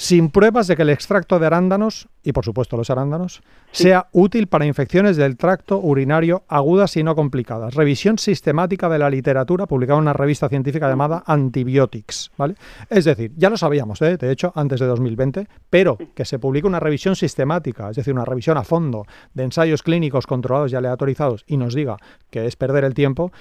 Sin 0.00 0.30
pruebas 0.30 0.68
de 0.68 0.76
que 0.76 0.82
el 0.82 0.90
extracto 0.90 1.40
de 1.40 1.46
arándanos, 1.46 2.06
y 2.22 2.30
por 2.30 2.44
supuesto 2.44 2.76
los 2.76 2.88
arándanos, 2.88 3.42
sea 3.72 4.06
útil 4.12 4.46
para 4.46 4.64
infecciones 4.64 5.16
del 5.16 5.36
tracto 5.36 5.80
urinario 5.80 6.44
agudas 6.46 6.96
y 6.96 7.02
no 7.02 7.16
complicadas. 7.16 7.74
Revisión 7.74 8.16
sistemática 8.16 8.88
de 8.88 9.00
la 9.00 9.10
literatura 9.10 9.66
publicada 9.66 9.98
en 9.98 10.02
una 10.02 10.12
revista 10.12 10.48
científica 10.48 10.88
llamada 10.88 11.24
Antibiotics, 11.26 12.30
¿vale? 12.38 12.54
Es 12.88 13.06
decir, 13.06 13.32
ya 13.36 13.50
lo 13.50 13.56
sabíamos, 13.56 14.00
¿eh? 14.02 14.16
de 14.16 14.30
hecho, 14.30 14.52
antes 14.54 14.78
de 14.78 14.86
2020, 14.86 15.48
pero 15.68 15.98
que 16.14 16.24
se 16.24 16.38
publique 16.38 16.68
una 16.68 16.78
revisión 16.78 17.16
sistemática, 17.16 17.90
es 17.90 17.96
decir, 17.96 18.14
una 18.14 18.24
revisión 18.24 18.56
a 18.56 18.62
fondo 18.62 19.04
de 19.34 19.42
ensayos 19.42 19.82
clínicos 19.82 20.28
controlados 20.28 20.70
y 20.70 20.76
aleatorizados 20.76 21.42
y 21.48 21.56
nos 21.56 21.74
diga 21.74 21.96
que 22.30 22.46
es 22.46 22.54
perder 22.54 22.84
el 22.84 22.94
tiempo, 22.94 23.32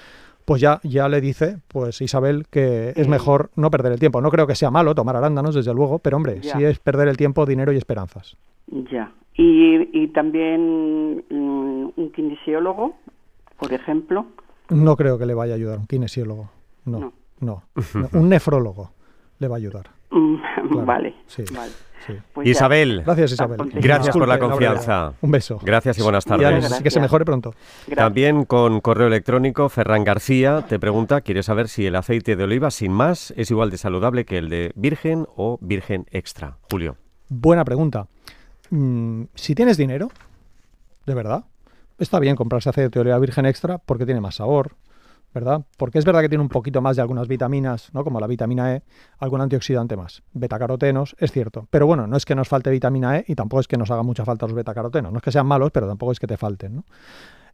pues 0.48 0.62
ya, 0.62 0.80
ya 0.84 1.10
le 1.10 1.20
dice, 1.20 1.58
pues 1.68 2.00
Isabel, 2.00 2.46
que 2.50 2.94
es 2.96 3.06
Mm. 3.06 3.12
mejor 3.12 3.50
no 3.58 3.70
perder 3.70 3.92
el 3.92 4.00
tiempo. 4.00 4.22
No 4.22 4.30
creo 4.32 4.48
que 4.48 4.56
sea 4.56 4.72
malo 4.72 4.96
tomar 4.96 5.18
arándanos, 5.18 5.54
desde 5.54 5.74
luego, 5.74 6.00
pero 6.00 6.16
hombre, 6.16 6.40
Ya. 6.42 6.56
si 6.58 6.64
es 6.64 6.80
perder 6.80 7.10
el 7.10 7.18
tiempo, 7.18 7.46
dinero 7.46 7.74
y 7.74 7.78
esperanzas. 7.78 8.38
Ya. 8.90 9.12
Y, 9.36 9.90
y 9.92 10.08
también 10.14 11.18
mm, 11.30 11.90
un 11.98 12.12
kinesiólogo, 12.16 12.96
por 13.60 13.74
ejemplo. 13.74 14.26
No 14.70 14.96
creo 14.96 15.18
que 15.18 15.26
le 15.26 15.34
vaya 15.34 15.52
a 15.52 15.56
ayudar 15.58 15.80
un 15.80 15.86
kinesiólogo. 15.88 16.50
No, 16.86 17.00
No. 17.00 17.14
no. 17.42 17.64
no. 17.94 18.10
Un 18.14 18.30
nefrólogo 18.30 18.92
le 19.40 19.50
va 19.50 19.56
a 19.56 19.58
ayudar. 19.58 19.88
Mm, 20.12 20.36
Claro, 20.72 20.86
Vale, 20.86 21.14
sí. 21.28 21.44
vale. 21.54 21.72
Sí. 22.06 22.14
Pues. 22.34 22.48
Isabel, 22.48 23.04
Gracias, 23.06 23.34
Isabel. 23.34 23.58
Disculpe, 23.58 23.82
gracias 23.82 24.16
por 24.16 24.28
la 24.28 24.40
confianza. 24.40 25.14
Un 25.22 25.32
beso. 25.32 25.60
Gracias 25.64 25.98
y 25.98 26.02
buenas 26.02 26.26
tardes. 26.26 26.82
que 26.82 26.92
se 26.92 27.00
mejore 27.00 27.26
pronto. 27.26 27.54
Gracias. 27.88 27.98
También 27.98 28.46
con 28.46 28.82
correo 28.82 29.08
electrónico, 29.08 29.70
Ferran 29.70 30.04
García 30.04 30.66
te 30.68 30.80
pregunta, 30.80 31.22
quiere 31.22 31.44
saber 31.44 31.68
si 31.68 31.86
el 31.86 31.96
aceite 31.96 32.36
de 32.36 32.44
oliva 32.44 32.72
sin 32.72 32.92
más 32.92 33.34
es 33.38 33.52
igual 33.52 33.72
de 33.72 33.78
saludable 33.78 34.26
que 34.26 34.38
el 34.38 34.50
de 34.50 34.72
virgen 34.76 35.28
o 35.36 35.58
virgen 35.62 36.06
extra. 36.12 36.58
Julio. 36.70 36.98
Buena 37.30 37.66
pregunta. 37.66 38.08
Mm, 38.70 39.24
si 39.36 39.56
tienes 39.56 39.78
dinero, 39.78 40.10
de 41.06 41.14
verdad, 41.14 41.46
está 42.00 42.20
bien 42.20 42.36
comprarse 42.36 42.70
aceite 42.70 43.00
de 43.00 43.02
oliva 43.02 43.20
virgen 43.20 43.46
extra 43.46 43.78
porque 43.78 44.06
tiene 44.06 44.22
más 44.22 44.36
sabor, 44.36 44.76
¿verdad? 45.38 45.66
Porque 45.78 46.00
es 46.00 46.06
verdad 46.06 46.22
que 46.22 46.30
tiene 46.30 46.42
un 46.42 46.50
poquito 46.50 46.82
más 46.82 46.96
de 46.96 47.04
algunas 47.04 47.28
vitaminas, 47.28 47.94
¿no? 47.94 48.04
Como 48.04 48.20
la 48.20 48.26
vitamina 48.26 48.76
E, 48.76 48.84
algún 49.20 49.40
antioxidante 49.40 49.96
más. 49.96 50.24
Betacarotenos, 50.34 51.16
es 51.20 51.32
cierto. 51.32 51.68
Pero 51.70 51.86
bueno, 51.86 52.08
no 52.08 52.18
es 52.18 52.26
que 52.26 52.34
nos 52.34 52.48
falte 52.48 52.72
vitamina 52.72 53.18
E 53.18 53.26
y 53.28 53.36
tampoco 53.36 53.62
es 53.62 53.68
que 53.68 53.78
nos 53.78 53.92
haga 53.92 54.02
mucha 54.02 54.26
falta 54.26 54.48
los 54.48 54.56
betacarotenos. 54.56 55.12
No 55.12 55.20
es 55.20 55.24
que 55.24 55.32
sean 55.32 55.46
malos, 55.46 55.70
pero 55.72 55.88
tampoco 55.88 56.12
es 56.12 56.20
que 56.20 56.26
te 56.26 56.38
falten, 56.38 56.78
¿no? 56.78 56.86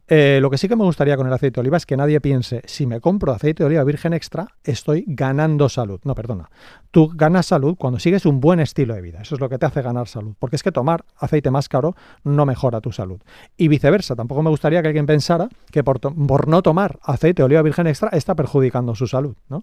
Eh, 0.06 0.38
lo 0.42 0.50
que 0.50 0.58
sí 0.58 0.68
que 0.68 0.76
me 0.76 0.84
gustaría 0.84 1.16
con 1.16 1.26
el 1.26 1.32
aceite 1.32 1.54
de 1.54 1.60
oliva 1.60 1.78
es 1.78 1.86
que 1.86 1.96
nadie 1.96 2.20
piense, 2.20 2.60
si 2.66 2.86
me 2.86 3.00
compro 3.00 3.32
aceite 3.32 3.62
de 3.62 3.68
oliva 3.68 3.84
virgen 3.84 4.12
extra, 4.12 4.48
estoy 4.62 5.04
ganando 5.06 5.68
salud. 5.68 6.00
No, 6.04 6.14
perdona. 6.14 6.50
Tú 6.90 7.10
ganas 7.14 7.46
salud 7.46 7.76
cuando 7.78 7.98
sigues 7.98 8.26
un 8.26 8.40
buen 8.40 8.60
estilo 8.60 8.94
de 8.94 9.00
vida. 9.00 9.22
Eso 9.22 9.34
es 9.34 9.40
lo 9.40 9.48
que 9.48 9.58
te 9.58 9.64
hace 9.66 9.80
ganar 9.80 10.06
salud. 10.06 10.34
Porque 10.38 10.56
es 10.56 10.62
que 10.62 10.72
tomar 10.72 11.04
aceite 11.16 11.50
más 11.50 11.68
caro 11.68 11.96
no 12.22 12.44
mejora 12.44 12.80
tu 12.80 12.92
salud. 12.92 13.20
Y 13.56 13.68
viceversa. 13.68 14.14
Tampoco 14.14 14.42
me 14.42 14.50
gustaría 14.50 14.82
que 14.82 14.88
alguien 14.88 15.06
pensara 15.06 15.48
que 15.70 15.82
por, 15.82 16.00
por 16.00 16.48
no 16.48 16.62
tomar 16.62 16.98
aceite 17.02 17.40
de 17.40 17.44
oliva 17.44 17.62
virgen 17.62 17.86
extra 17.86 18.10
está 18.10 18.34
perjudicando 18.34 18.94
su 18.94 19.06
salud. 19.06 19.36
¿no? 19.48 19.62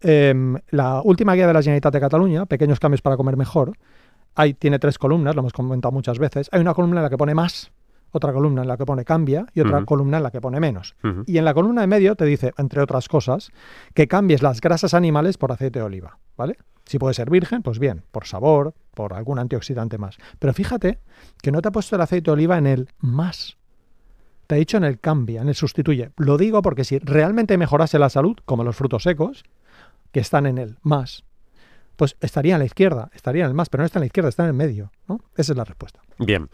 Em, 0.00 0.56
la 0.70 1.02
última 1.02 1.34
guía 1.34 1.46
de 1.46 1.52
la 1.52 1.60
Generalitat 1.60 1.92
de 1.92 2.00
Cataluña, 2.00 2.46
Pequeños 2.46 2.80
cambios 2.80 3.02
para 3.02 3.16
comer 3.16 3.36
mejor, 3.36 3.72
ahí 4.34 4.54
tiene 4.54 4.78
tres 4.78 4.98
columnas, 4.98 5.34
lo 5.34 5.40
hemos 5.40 5.52
comentado 5.52 5.92
muchas 5.92 6.18
veces. 6.18 6.48
Hay 6.52 6.60
una 6.60 6.74
columna 6.74 7.00
en 7.00 7.04
la 7.04 7.10
que 7.10 7.16
pone 7.16 7.34
más, 7.34 7.72
otra 8.16 8.32
columna 8.32 8.62
en 8.62 8.68
la 8.68 8.76
que 8.76 8.84
pone 8.84 9.04
cambia 9.04 9.46
y 9.54 9.60
otra 9.60 9.84
columna 9.84 10.16
en 10.16 10.22
la 10.22 10.30
que 10.30 10.40
pone 10.40 10.60
menos. 10.60 10.96
Y 11.26 11.38
en 11.38 11.44
la 11.44 11.54
columna 11.54 11.82
de 11.82 11.86
medio 11.86 12.16
te 12.16 12.24
dice, 12.24 12.52
entre 12.58 12.82
otras 12.82 13.08
cosas, 13.08 13.50
que 13.94 14.08
cambies 14.08 14.42
las 14.42 14.60
grasas 14.60 14.94
animales 14.94 15.38
por 15.38 15.52
aceite 15.52 15.78
de 15.78 15.84
oliva, 15.84 16.18
¿vale? 16.36 16.58
Si 16.84 16.98
puede 16.98 17.14
ser 17.14 17.30
virgen, 17.30 17.62
pues 17.62 17.78
bien, 17.78 18.04
por 18.12 18.26
sabor, 18.26 18.74
por 18.94 19.14
algún 19.14 19.38
antioxidante 19.38 19.98
más. 19.98 20.16
Pero 20.38 20.52
fíjate 20.52 21.00
que 21.42 21.50
no 21.50 21.60
te 21.60 21.68
ha 21.68 21.72
puesto 21.72 21.96
el 21.96 22.02
aceite 22.02 22.30
de 22.30 22.32
oliva 22.32 22.58
en 22.58 22.66
el 22.66 22.88
más. 22.98 23.56
Te 24.46 24.54
ha 24.54 24.58
dicho 24.58 24.76
en 24.76 24.84
el 24.84 25.00
cambia, 25.00 25.42
en 25.42 25.48
el 25.48 25.56
sustituye. 25.56 26.12
Lo 26.16 26.38
digo 26.38 26.62
porque 26.62 26.84
si 26.84 26.98
realmente 26.98 27.58
mejorase 27.58 27.98
la 27.98 28.08
salud, 28.08 28.36
como 28.44 28.62
los 28.62 28.76
frutos 28.76 29.02
secos, 29.02 29.44
que 30.12 30.20
están 30.20 30.46
en 30.46 30.58
el 30.58 30.76
más, 30.82 31.24
pues 31.96 32.16
estaría 32.20 32.54
en 32.54 32.60
la 32.60 32.64
izquierda, 32.66 33.10
estaría 33.14 33.44
en 33.44 33.48
el 33.48 33.54
más, 33.54 33.68
pero 33.68 33.82
no 33.82 33.86
está 33.86 33.98
en 33.98 34.02
la 34.02 34.06
izquierda, 34.06 34.28
está 34.28 34.42
en 34.44 34.48
el 34.50 34.54
medio, 34.54 34.90
¿no? 35.08 35.20
Esa 35.36 35.52
es 35.52 35.56
la 35.58 35.64
respuesta. 35.64 36.00
Bien. 36.18 36.48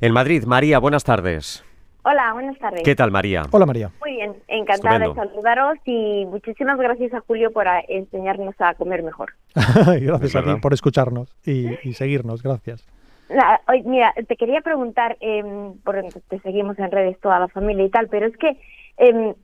En 0.00 0.12
Madrid, 0.12 0.44
María, 0.44 0.78
buenas 0.78 1.04
tardes. 1.04 1.64
Hola, 2.02 2.32
buenas 2.34 2.56
tardes. 2.58 2.82
¿Qué 2.84 2.94
tal, 2.94 3.10
María? 3.10 3.42
Hola 3.50 3.66
María. 3.66 3.90
Muy 4.00 4.12
bien, 4.12 4.36
encantada 4.46 4.96
Estupendo. 4.96 5.22
de 5.22 5.28
saludaros 5.28 5.78
y 5.84 6.24
muchísimas 6.26 6.78
gracias 6.78 7.12
a 7.14 7.20
Julio 7.20 7.50
por 7.52 7.66
a- 7.66 7.80
enseñarnos 7.88 8.54
a 8.60 8.74
comer 8.74 9.02
mejor. 9.02 9.32
gracias 10.00 10.36
a 10.36 10.42
ti 10.44 10.60
por 10.62 10.72
escucharnos 10.72 11.28
y, 11.44 11.66
y 11.88 11.94
seguirnos, 11.94 12.42
gracias. 12.42 12.86
La- 13.28 13.60
oye, 13.68 13.82
mira, 13.84 14.14
te 14.28 14.36
quería 14.36 14.60
preguntar, 14.60 15.16
eh, 15.20 15.42
por, 15.84 16.00
te 16.28 16.38
seguimos 16.40 16.78
en 16.78 16.92
redes 16.92 17.18
toda 17.20 17.40
la 17.40 17.48
familia 17.48 17.84
y 17.84 17.90
tal, 17.90 18.06
pero 18.08 18.26
es 18.26 18.36
que 18.36 18.56
eh, 18.98 19.34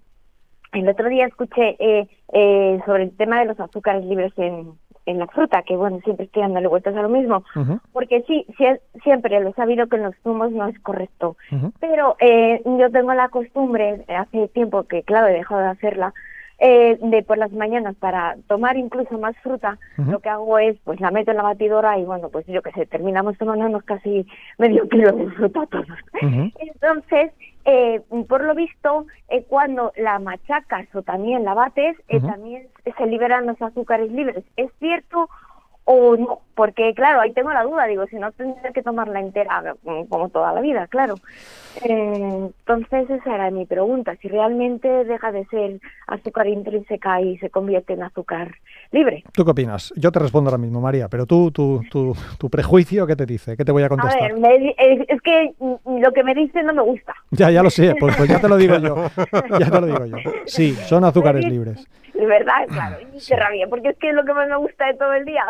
el 0.73 0.89
otro 0.89 1.09
día 1.09 1.27
escuché 1.27 1.77
eh, 1.81 2.07
eh, 2.33 2.79
sobre 2.87 3.03
el 3.03 3.17
tema 3.17 3.41
de 3.41 3.47
los 3.47 3.59
azúcares 3.59 4.05
libres 4.05 4.33
en, 4.37 4.75
en 5.07 5.19
la 5.19 5.27
fruta, 5.27 5.63
que 5.63 5.77
bueno, 5.77 6.01
siempre 6.05 6.27
estoy 6.27 6.43
dándole 6.43 6.69
vueltas 6.69 6.95
a 6.97 7.03
lo 7.03 7.09
mismo, 7.09 7.45
porque 7.93 8.23
sí, 8.27 8.47
siempre 9.03 9.41
lo 9.41 9.51
he 9.51 9.53
sabido 9.55 9.87
que 9.89 9.97
en 9.97 10.05
los 10.05 10.15
zumos 10.23 10.53
no 10.53 10.67
es 10.69 10.79
correcto. 10.81 11.37
Pero 11.81 12.17
eh, 12.21 12.63
yo 12.65 12.91
tengo 12.91 13.13
la 13.15 13.29
costumbre, 13.29 14.05
hace 14.09 14.49
tiempo 14.49 14.85
que, 14.85 15.03
claro, 15.03 15.29
he 15.29 15.33
dejado 15.33 15.61
de 15.61 15.69
hacerla, 15.69 16.15
eh, 16.65 16.97
de 17.03 17.25
por 17.25 17.39
las 17.39 17.51
mañanas 17.51 17.97
para 17.97 18.37
tomar 18.47 18.77
incluso 18.77 19.19
más 19.19 19.37
fruta, 19.39 19.79
lo 19.97 20.21
que 20.21 20.29
hago 20.29 20.61
es, 20.61 20.79
pues 20.85 21.01
la 21.01 21.11
meto 21.11 21.33
en 21.33 21.39
la 21.39 21.43
batidora 21.43 21.99
y 21.99 22.05
bueno, 22.05 22.29
pues 22.29 22.47
yo 22.47 22.63
qué 22.63 22.71
sé, 22.71 22.87
terminamos 22.87 23.37
tomándonos 23.37 23.83
casi 23.83 24.25
medio 24.59 24.89
kilo 24.89 25.11
de 25.11 25.29
fruta 25.33 25.67
todos. 25.67 25.99
Entonces, 26.23 27.33
eh, 27.65 28.01
por 28.29 28.45
lo 28.45 28.55
visto, 28.55 29.07
eh, 29.29 29.45
cuando 29.49 29.93
la 29.97 30.21
machacas 30.21 30.87
o 30.95 31.03
también 31.03 31.43
la 31.43 31.55
bates, 31.55 31.97
eh, 32.07 32.19
Ujú. 32.19 32.29
también 32.29 32.69
se 32.97 33.07
liberan 33.07 33.47
los 33.47 33.61
azúcares 33.61 34.13
libres. 34.13 34.45
¿Es 34.57 34.71
cierto 34.79 35.29
o 35.85 36.17
no? 36.17 36.43
Porque, 36.55 36.93
claro, 36.95 37.21
ahí 37.21 37.33
tengo 37.33 37.51
la 37.53 37.63
duda, 37.63 37.87
digo, 37.87 38.07
si 38.07 38.17
no 38.17 38.31
tendría 38.33 38.73
que 38.73 38.83
tomarla 38.83 39.21
entera 39.21 39.75
mm, 39.83 40.05
como 40.05 40.29
toda 40.29 40.53
la 40.53 40.61
vida, 40.61 40.87
claro. 40.89 41.15
Eh, 41.83 42.51
entonces, 42.67 43.09
esa 43.09 43.35
era 43.35 43.51
mi 43.51 43.65
pregunta, 43.65 44.15
si 44.17 44.29
realmente 44.29 44.89
deja 45.05 45.33
de 45.33 45.47
ser 45.47 45.81
azúcar 46.07 46.47
intrínseca 46.47 47.21
y 47.23 47.39
se 47.39 47.49
convierte 47.49 47.95
en 47.95 48.03
azúcar 48.03 48.55
libre. 48.91 49.25
¿Tú 49.33 49.45
qué 49.45 49.51
opinas? 49.53 49.93
Yo 49.97 50.13
te 50.13 50.19
respondo 50.19 50.51
ahora 50.51 50.61
mismo, 50.61 50.81
María, 50.83 51.09
pero 51.09 51.25
tú, 51.25 51.51
tu, 51.51 51.83
tu, 51.91 52.15
tu 52.39 52.51
prejuicio, 52.51 53.07
¿qué 53.07 53.17
te 53.17 53.25
dice? 53.25 53.57
¿Qué 53.57 53.65
te 53.65 53.73
voy 53.73 53.83
a 53.83 53.87
A 53.87 53.89
contestar? 53.89 54.33
ver, 54.33 54.39
me 54.39 54.59
di- 54.59 54.75
es, 54.77 55.23
que 55.23 55.55
lo 55.87 56.13
que 56.13 56.23
me 56.23 56.35
dice 56.35 56.63
no 56.63 56.75
me 56.75 56.83
gusta. 56.83 57.15
Ya, 57.31 57.51
ya 57.51 57.63
lo 57.63 57.71
sé, 57.71 57.95
pues, 57.99 58.15
pues 58.17 58.29
ya 58.29 58.39
te 58.41 58.49
lo 58.49 58.57
digo 58.57 58.77
yo. 58.79 58.97
Ya 59.59 59.71
te 59.71 59.81
lo 59.81 59.87
digo 59.87 60.05
yo. 60.05 60.19
Sí, 60.45 60.75
son 60.75 61.05
azúcares 61.05 61.47
libres. 61.47 61.89
De 62.15 62.27
verdad, 62.27 62.67
claro, 62.69 62.97
y 63.01 63.19
qué 63.27 63.37
rabia, 63.37 63.67
porque 63.69 63.89
es 63.89 63.97
que 63.99 64.11
es 64.11 64.15
lo 64.15 64.25
que 64.25 64.35
más 64.35 64.47
me 64.49 64.57
gusta 64.57 64.87
de 64.87 64.95
todo 64.95 65.13
el 65.15 65.25
día, 65.25 65.45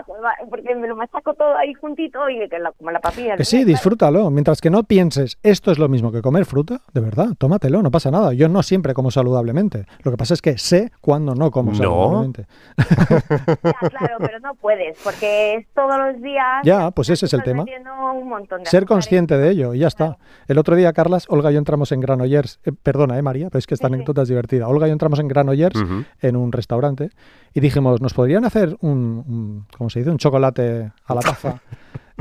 porque 0.48 0.74
me 0.74 0.91
lo 0.92 0.96
machaco 0.98 1.32
todo 1.34 1.56
ahí 1.56 1.72
juntito 1.74 2.28
y 2.28 2.48
que 2.48 2.58
la, 2.58 2.72
como 2.72 2.90
la 2.90 3.00
papilla. 3.00 3.36
Que 3.36 3.44
sí, 3.44 3.64
disfrútalo. 3.64 4.30
Mientras 4.30 4.60
que 4.60 4.70
no 4.70 4.82
pienses, 4.84 5.38
esto 5.42 5.72
es 5.72 5.78
lo 5.78 5.88
mismo 5.88 6.12
que 6.12 6.20
comer 6.22 6.44
fruta, 6.44 6.80
de 6.92 7.00
verdad, 7.00 7.28
tómatelo, 7.38 7.82
no 7.82 7.90
pasa 7.90 8.10
nada. 8.10 8.32
Yo 8.34 8.48
no 8.48 8.62
siempre 8.62 8.94
como 8.94 9.10
saludablemente. 9.10 9.86
Lo 10.04 10.10
que 10.10 10.16
pasa 10.16 10.34
es 10.34 10.42
que 10.42 10.58
sé 10.58 10.92
cuándo 11.00 11.34
no 11.34 11.50
como 11.50 11.72
¿No? 11.72 11.76
saludablemente. 11.78 12.46
Ya, 12.78 13.88
claro, 13.88 14.16
pero 14.18 14.38
no 14.40 14.54
puedes, 14.54 14.98
porque 15.02 15.54
es 15.56 15.66
todos 15.74 15.96
los 15.98 16.20
días. 16.22 16.62
Ya, 16.64 16.90
pues 16.90 17.08
ese 17.10 17.26
es 17.26 17.32
el 17.34 17.42
tema. 17.42 17.64
metiendo 17.64 17.90
un 18.14 18.28
montón 18.28 18.62
de 18.62 18.70
Ser 18.70 18.84
consciente 18.86 19.38
de 19.38 19.50
ello 19.50 19.74
y 19.74 19.80
ya 19.80 19.88
está. 19.88 20.18
El 20.48 20.58
otro 20.58 20.76
día, 20.76 20.92
Carlas, 20.92 21.26
Olga 21.28 21.50
y 21.50 21.54
yo 21.54 21.58
entramos 21.58 21.92
en 21.92 22.00
Granollers. 22.00 22.60
eh, 22.64 22.72
perdona, 22.82 23.18
¿eh, 23.18 23.22
María? 23.22 23.48
Pero 23.50 23.58
es 23.58 23.66
que 23.66 23.74
esta 23.74 23.88
Sí, 23.88 23.92
sí. 23.92 23.94
anécdota 23.94 24.22
es 24.22 24.28
divertida. 24.28 24.68
Olga 24.68 24.86
y 24.86 24.90
yo 24.90 24.92
entramos 24.92 25.18
en 25.20 25.28
Granollers 25.28 25.80
Ujú. 25.80 26.04
en 26.20 26.36
un 26.36 26.52
restaurante 26.52 27.10
y 27.54 27.60
dijimos, 27.60 28.00
¿nos 28.00 28.14
podrían 28.14 28.44
hacer 28.44 28.76
un, 28.80 29.24
un- 29.26 29.66
¿cómo 29.76 29.90
se 29.90 30.00
dice? 30.00 30.10
Un 30.10 30.18
chocolate 30.18 30.81
a 31.06 31.14
la 31.14 31.20
taza 31.20 31.60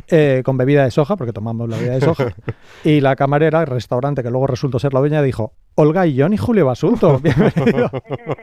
eh, 0.07 0.41
con 0.43 0.57
bebida 0.57 0.83
de 0.83 0.91
soja, 0.91 1.15
porque 1.15 1.33
tomamos 1.33 1.69
la 1.69 1.77
bebida 1.77 1.93
de 1.93 2.01
soja. 2.01 2.33
Y 2.83 3.01
la 3.01 3.15
camarera, 3.15 3.61
el 3.61 3.67
restaurante, 3.67 4.23
que 4.23 4.29
luego 4.29 4.47
resultó 4.47 4.79
ser 4.79 4.93
la 4.93 4.99
dueña, 4.99 5.21
dijo, 5.21 5.53
Olga 5.75 6.05
Illón 6.05 6.33
y 6.33 6.37
Julio 6.37 6.65
Basulto. 6.65 7.19
Bienvenido. 7.23 7.89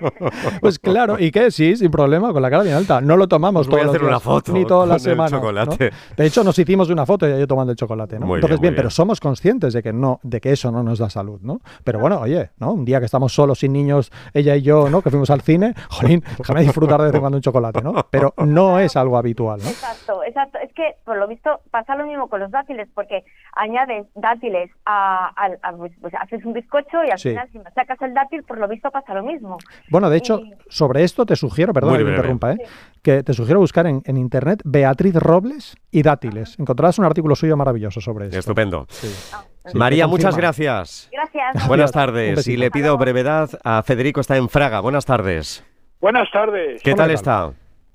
pues 0.61 0.79
claro, 0.79 1.18
¿y 1.18 1.31
qué? 1.31 1.51
Sí, 1.51 1.76
sin 1.76 1.91
problema, 1.91 2.33
con 2.33 2.41
la 2.43 2.51
cara 2.51 2.62
bien 2.62 2.74
alta. 2.74 3.01
No 3.01 3.16
lo 3.16 3.29
tomamos 3.29 3.62
Os 3.62 3.68
voy 3.68 3.81
a 3.81 3.83
todos 3.83 3.87
los 3.87 3.95
hacer 3.95 4.03
una 4.03 4.16
días, 4.16 4.22
foto 4.22 4.53
ni 4.53 4.64
toda 4.64 4.87
la 4.87 4.95
con 4.95 4.95
el 4.97 5.01
semana. 5.01 5.31
chocolate. 5.31 5.91
¿no? 5.91 5.97
De 6.16 6.26
hecho, 6.26 6.43
nos 6.43 6.59
hicimos 6.59 6.89
una 6.91 7.05
foto 7.05 7.29
y 7.29 7.39
yo 7.39 7.47
tomando 7.47 7.72
el 7.72 7.76
chocolate, 7.76 8.18
¿no? 8.18 8.26
Muy 8.26 8.37
Entonces, 8.37 8.61
bien, 8.61 8.74
pero 8.74 8.89
somos 8.91 9.20
conscientes 9.20 9.72
de 9.74 9.83
que 9.83 9.93
no, 9.93 10.20
de 10.22 10.41
que 10.41 10.53
eso 10.53 10.70
no 10.72 10.83
nos 10.83 10.99
da 10.99 11.11
salud, 11.11 11.39
¿no? 11.43 11.61
Pero 11.85 11.99
bueno, 11.99 12.18
oye, 12.20 12.51
¿no? 12.59 12.72
Un 12.72 12.85
día 12.85 12.99
que 12.99 13.07
estamos 13.07 13.33
solos, 13.35 13.59
sin 13.59 13.72
niños, 13.72 14.11
ella 14.33 14.57
y 14.57 14.62
yo, 14.62 14.89
¿no? 14.89 15.03
Que 15.03 15.11
fuimos 15.11 15.31
al 15.31 15.43
cine, 15.43 15.74
jolín, 15.91 16.24
déjame 16.39 16.62
disfrutar 16.62 16.99
de 17.01 17.07
vez 17.07 17.14
en 17.14 17.20
cuando 17.20 17.37
un 17.37 17.43
chocolate, 17.43 17.83
¿no? 17.83 17.95
Pero 18.11 18.33
no 18.39 18.79
es 18.79 18.97
algo 18.97 19.18
habitual, 19.18 19.61
¿no? 19.62 19.68
Exacto, 19.68 20.22
exacto. 20.24 20.59
Que 20.79 20.95
por 21.05 21.16
lo 21.16 21.26
visto 21.26 21.61
pasa 21.72 21.97
lo 21.97 22.07
mismo 22.07 22.29
con 22.29 22.39
los 22.39 22.53
dátiles, 22.53 22.87
porque 22.95 23.24
añades 23.57 24.07
dátiles 24.14 24.70
a, 24.87 25.26
al- 25.35 25.59
a- 25.62 25.72
pues, 25.72 25.91
pues 26.01 26.14
haces 26.14 26.45
un 26.45 26.53
bizcocho 26.53 27.03
y 27.05 27.11
al 27.11 27.18
Sí. 27.18 27.31
final 27.31 27.49
si 27.51 27.59
sacas 27.74 28.01
el 28.01 28.14
dátil, 28.14 28.45
por 28.45 28.59
lo 28.59 28.68
visto 28.68 28.89
pasa 28.93 29.12
lo 29.12 29.24
mismo. 29.24 29.59
Bueno, 29.91 30.09
de 30.09 30.18
hecho, 30.18 30.39
Y- 30.39 30.55
sobre 30.68 31.03
esto 31.03 31.26
te 31.26 31.35
sugiero, 31.35 31.72
perdón 31.72 31.95
que 31.95 31.99
te 31.99 32.05
breve. 32.05 32.16
interrumpa, 32.18 32.53
¿eh? 32.53 32.59
que 33.03 33.24
te 33.24 33.33
sugiero 33.35 33.59
buscar 33.59 33.89
en, 33.89 34.03
en 34.05 34.16
internet 34.16 34.61
Beatriz 34.64 35.16
Robles 35.16 35.76
y 35.91 36.03
dátiles. 36.03 36.57
Encontrarás 36.61 36.97
un 37.01 37.07
artículo 37.07 37.35
suyo 37.35 37.57
maravilloso 37.57 38.01
sobre 38.01 38.26
esto. 38.26 38.39
Estupendo. 38.39 38.87
Sí, 38.89 39.09
María, 39.74 40.07
muchas 40.07 40.37
gracias. 40.37 41.09
Gracias. 41.11 41.66
Buenas 41.66 41.91
tardes. 41.91 42.47
Y 42.47 42.57
le 42.57 42.70
pido 42.70 42.97
brevedad 42.99 43.51
a 43.64 43.83
Federico, 43.83 44.20
está 44.20 44.37
en 44.37 44.49
Fraga. 44.49 44.79
Buenas 44.79 45.05
tardes. 45.05 45.64
Buenas 46.01 46.31
tardes. 46.31 46.81
¿Qué 46.85 46.95
tal 46.95 47.09
¿qué 47.09 47.14
está? 47.14 47.51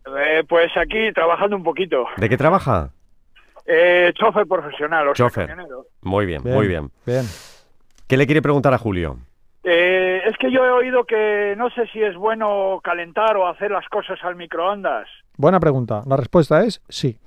Eh, 0.05 0.43
pues 0.47 0.71
aquí 0.77 1.11
trabajando 1.13 1.55
un 1.55 1.63
poquito. 1.63 2.05
¿De 2.17 2.27
qué 2.29 2.37
trabaja? 2.37 2.91
Eh, 3.65 4.11
chofer 4.15 4.45
profesional, 4.45 5.07
o 5.07 5.15
sea, 5.15 5.25
Chofer. 5.27 5.47
camionero. 5.47 5.85
Muy 6.01 6.25
bien, 6.25 6.41
muy 6.43 6.67
bien. 6.67 6.91
Bien. 7.05 7.25
¿Qué 8.07 8.17
le 8.17 8.25
quiere 8.25 8.41
preguntar 8.41 8.73
a 8.73 8.77
Julio? 8.77 9.17
Eh, 9.63 10.21
es 10.25 10.35
que 10.37 10.51
yo 10.51 10.65
he 10.65 10.69
oído 10.71 11.05
que 11.05 11.55
no 11.57 11.69
sé 11.69 11.87
si 11.93 12.01
es 12.03 12.15
bueno 12.17 12.81
calentar 12.83 13.37
o 13.37 13.47
hacer 13.47 13.71
las 13.71 13.87
cosas 13.87 14.19
al 14.23 14.35
microondas. 14.35 15.07
Buena 15.37 15.61
pregunta. 15.61 16.03
La 16.05 16.17
respuesta 16.17 16.63
es 16.65 16.81
sí. 16.89 17.17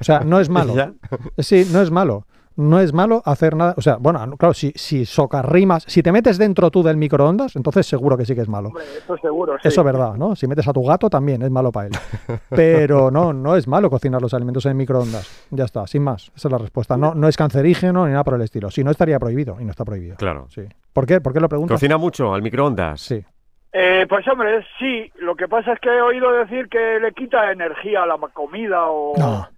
O 0.00 0.04
sea, 0.04 0.20
no 0.20 0.40
es 0.40 0.48
malo. 0.50 0.74
¿Ya? 0.74 0.92
Sí, 1.38 1.64
no 1.72 1.80
es 1.80 1.92
malo. 1.92 2.24
No 2.58 2.80
es 2.80 2.92
malo 2.92 3.22
hacer 3.24 3.54
nada. 3.54 3.74
O 3.76 3.80
sea, 3.80 3.98
bueno, 4.00 4.36
claro, 4.36 4.52
si, 4.52 4.72
si 4.74 5.06
socarrimas, 5.06 5.84
si 5.86 6.02
te 6.02 6.10
metes 6.10 6.38
dentro 6.38 6.72
tú 6.72 6.82
del 6.82 6.96
microondas, 6.96 7.54
entonces 7.54 7.86
seguro 7.86 8.16
que 8.16 8.24
sí 8.24 8.34
que 8.34 8.40
es 8.40 8.48
malo. 8.48 8.70
Hombre, 8.70 8.82
eso 8.98 9.16
seguro, 9.18 9.52
sí. 9.62 9.68
Eso 9.68 9.80
es 9.80 9.84
verdad, 9.84 10.14
¿no? 10.14 10.34
Si 10.34 10.48
metes 10.48 10.66
a 10.66 10.72
tu 10.72 10.82
gato 10.84 11.08
también 11.08 11.40
es 11.42 11.50
malo 11.52 11.70
para 11.70 11.86
él. 11.86 11.92
Pero 12.50 13.12
no, 13.12 13.32
no 13.32 13.54
es 13.54 13.68
malo 13.68 13.88
cocinar 13.88 14.20
los 14.20 14.34
alimentos 14.34 14.66
en 14.66 14.76
microondas. 14.76 15.46
Ya 15.50 15.66
está, 15.66 15.86
sin 15.86 16.02
más. 16.02 16.32
Esa 16.34 16.48
es 16.48 16.52
la 16.52 16.58
respuesta. 16.58 16.96
No, 16.96 17.14
no 17.14 17.28
es 17.28 17.36
cancerígeno 17.36 18.06
ni 18.06 18.10
nada 18.10 18.24
por 18.24 18.34
el 18.34 18.42
estilo. 18.42 18.72
Si 18.72 18.82
no, 18.82 18.90
estaría 18.90 19.20
prohibido 19.20 19.56
y 19.60 19.64
no 19.64 19.70
está 19.70 19.84
prohibido. 19.84 20.16
Claro. 20.16 20.48
Sí. 20.48 20.62
¿Por 20.92 21.06
qué? 21.06 21.20
¿Por 21.20 21.32
qué 21.32 21.38
lo 21.38 21.48
preguntas? 21.48 21.76
¿Cocina 21.76 21.96
mucho 21.96 22.34
al 22.34 22.42
microondas? 22.42 23.00
Sí. 23.00 23.24
Eh, 23.72 24.04
pues 24.08 24.26
hombre, 24.26 24.66
sí. 24.80 25.12
Lo 25.20 25.36
que 25.36 25.46
pasa 25.46 25.74
es 25.74 25.78
que 25.80 25.90
he 25.90 26.02
oído 26.02 26.32
decir 26.32 26.68
que 26.68 26.98
le 27.00 27.12
quita 27.12 27.52
energía 27.52 28.02
a 28.02 28.06
la 28.06 28.18
comida 28.32 28.86
o, 28.86 29.14
No. 29.16 29.48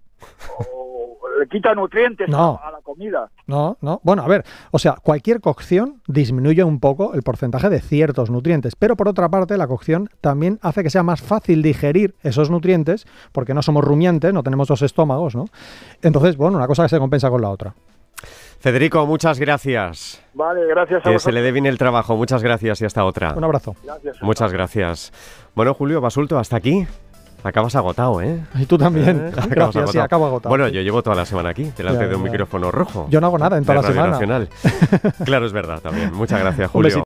O 0.59 1.17
le 1.39 1.47
quita 1.47 1.73
nutrientes 1.73 2.29
No. 2.29 2.59
a, 2.63 2.67
a 2.67 2.71
la 2.71 2.81
comida. 2.81 3.29
No, 3.47 3.77
no. 3.81 3.99
Bueno, 4.03 4.23
a 4.23 4.27
ver, 4.27 4.43
o 4.71 4.79
sea, 4.79 4.93
cualquier 5.01 5.41
cocción 5.41 6.01
disminuye 6.07 6.63
un 6.63 6.79
poco 6.79 7.13
el 7.13 7.23
porcentaje 7.23 7.69
de 7.69 7.79
ciertos 7.81 8.29
nutrientes, 8.29 8.75
pero 8.75 8.95
por 8.95 9.07
otra 9.07 9.29
parte, 9.29 9.57
la 9.57 9.67
cocción 9.67 10.09
también 10.21 10.59
hace 10.61 10.83
que 10.83 10.89
sea 10.89 11.03
más 11.03 11.21
fácil 11.21 11.61
digerir 11.61 12.15
esos 12.23 12.49
nutrientes, 12.49 13.05
porque 13.31 13.53
no 13.53 13.61
somos 13.61 13.83
rumiantes, 13.83 14.33
no 14.33 14.43
tenemos 14.43 14.67
dos 14.67 14.81
estómagos, 14.81 15.35
¿no? 15.35 15.45
Entonces, 16.01 16.37
bueno, 16.37 16.57
una 16.57 16.67
cosa 16.67 16.83
que 16.83 16.89
se 16.89 16.99
compensa 16.99 17.29
con 17.29 17.41
la 17.41 17.49
otra. 17.49 17.73
Federico, 18.59 19.07
muchas 19.07 19.39
gracias. 19.39 20.21
Vale, 20.35 20.67
gracias 20.67 21.03
a 21.03 21.09
Que 21.09 21.17
se 21.17 21.31
le 21.31 21.41
dé 21.41 21.51
bien 21.51 21.65
el 21.65 21.79
trabajo. 21.79 22.15
Muchas 22.15 22.43
gracias 22.43 22.79
y 22.81 22.85
hasta 22.85 23.03
otra. 23.03 23.33
Un 23.35 23.43
abrazo. 23.43 23.75
Gracias. 23.83 24.21
Muchas 24.21 24.53
gracias. 24.53 25.11
Bueno, 25.55 25.73
Julio 25.73 25.99
Basulto, 25.99 26.37
hasta 26.37 26.57
aquí. 26.57 26.85
Acabas 27.43 27.75
agotado, 27.75 28.21
¿eh? 28.21 28.39
Y 28.55 28.65
tú 28.65 28.77
también. 28.77 29.27
Eh, 29.27 29.31
sí, 29.53 29.59
agotado. 29.59 30.01
acabo 30.03 30.25
agotado. 30.27 30.49
Bueno, 30.49 30.67
yo 30.67 30.81
llevo 30.81 31.01
toda 31.01 31.15
la 31.15 31.25
semana 31.25 31.49
aquí, 31.49 31.71
delante 31.75 32.03
Ya, 32.03 32.09
de 32.09 32.15
un 32.15 32.23
ya. 32.23 32.29
micrófono 32.31 32.69
rojo. 32.71 33.07
Yo 33.09 33.19
no 33.19 33.27
hago 33.27 33.37
nada 33.39 33.57
en 33.57 33.63
toda 33.63 33.75
la 33.75 33.81
Radio 33.81 33.93
semana. 33.93 34.11
Nacional. 34.11 34.49
claro, 35.25 35.45
es 35.47 35.53
verdad 35.53 35.79
también. 35.81 36.13
Muchas 36.13 36.39
gracias, 36.39 36.69
Julio. 36.69 36.91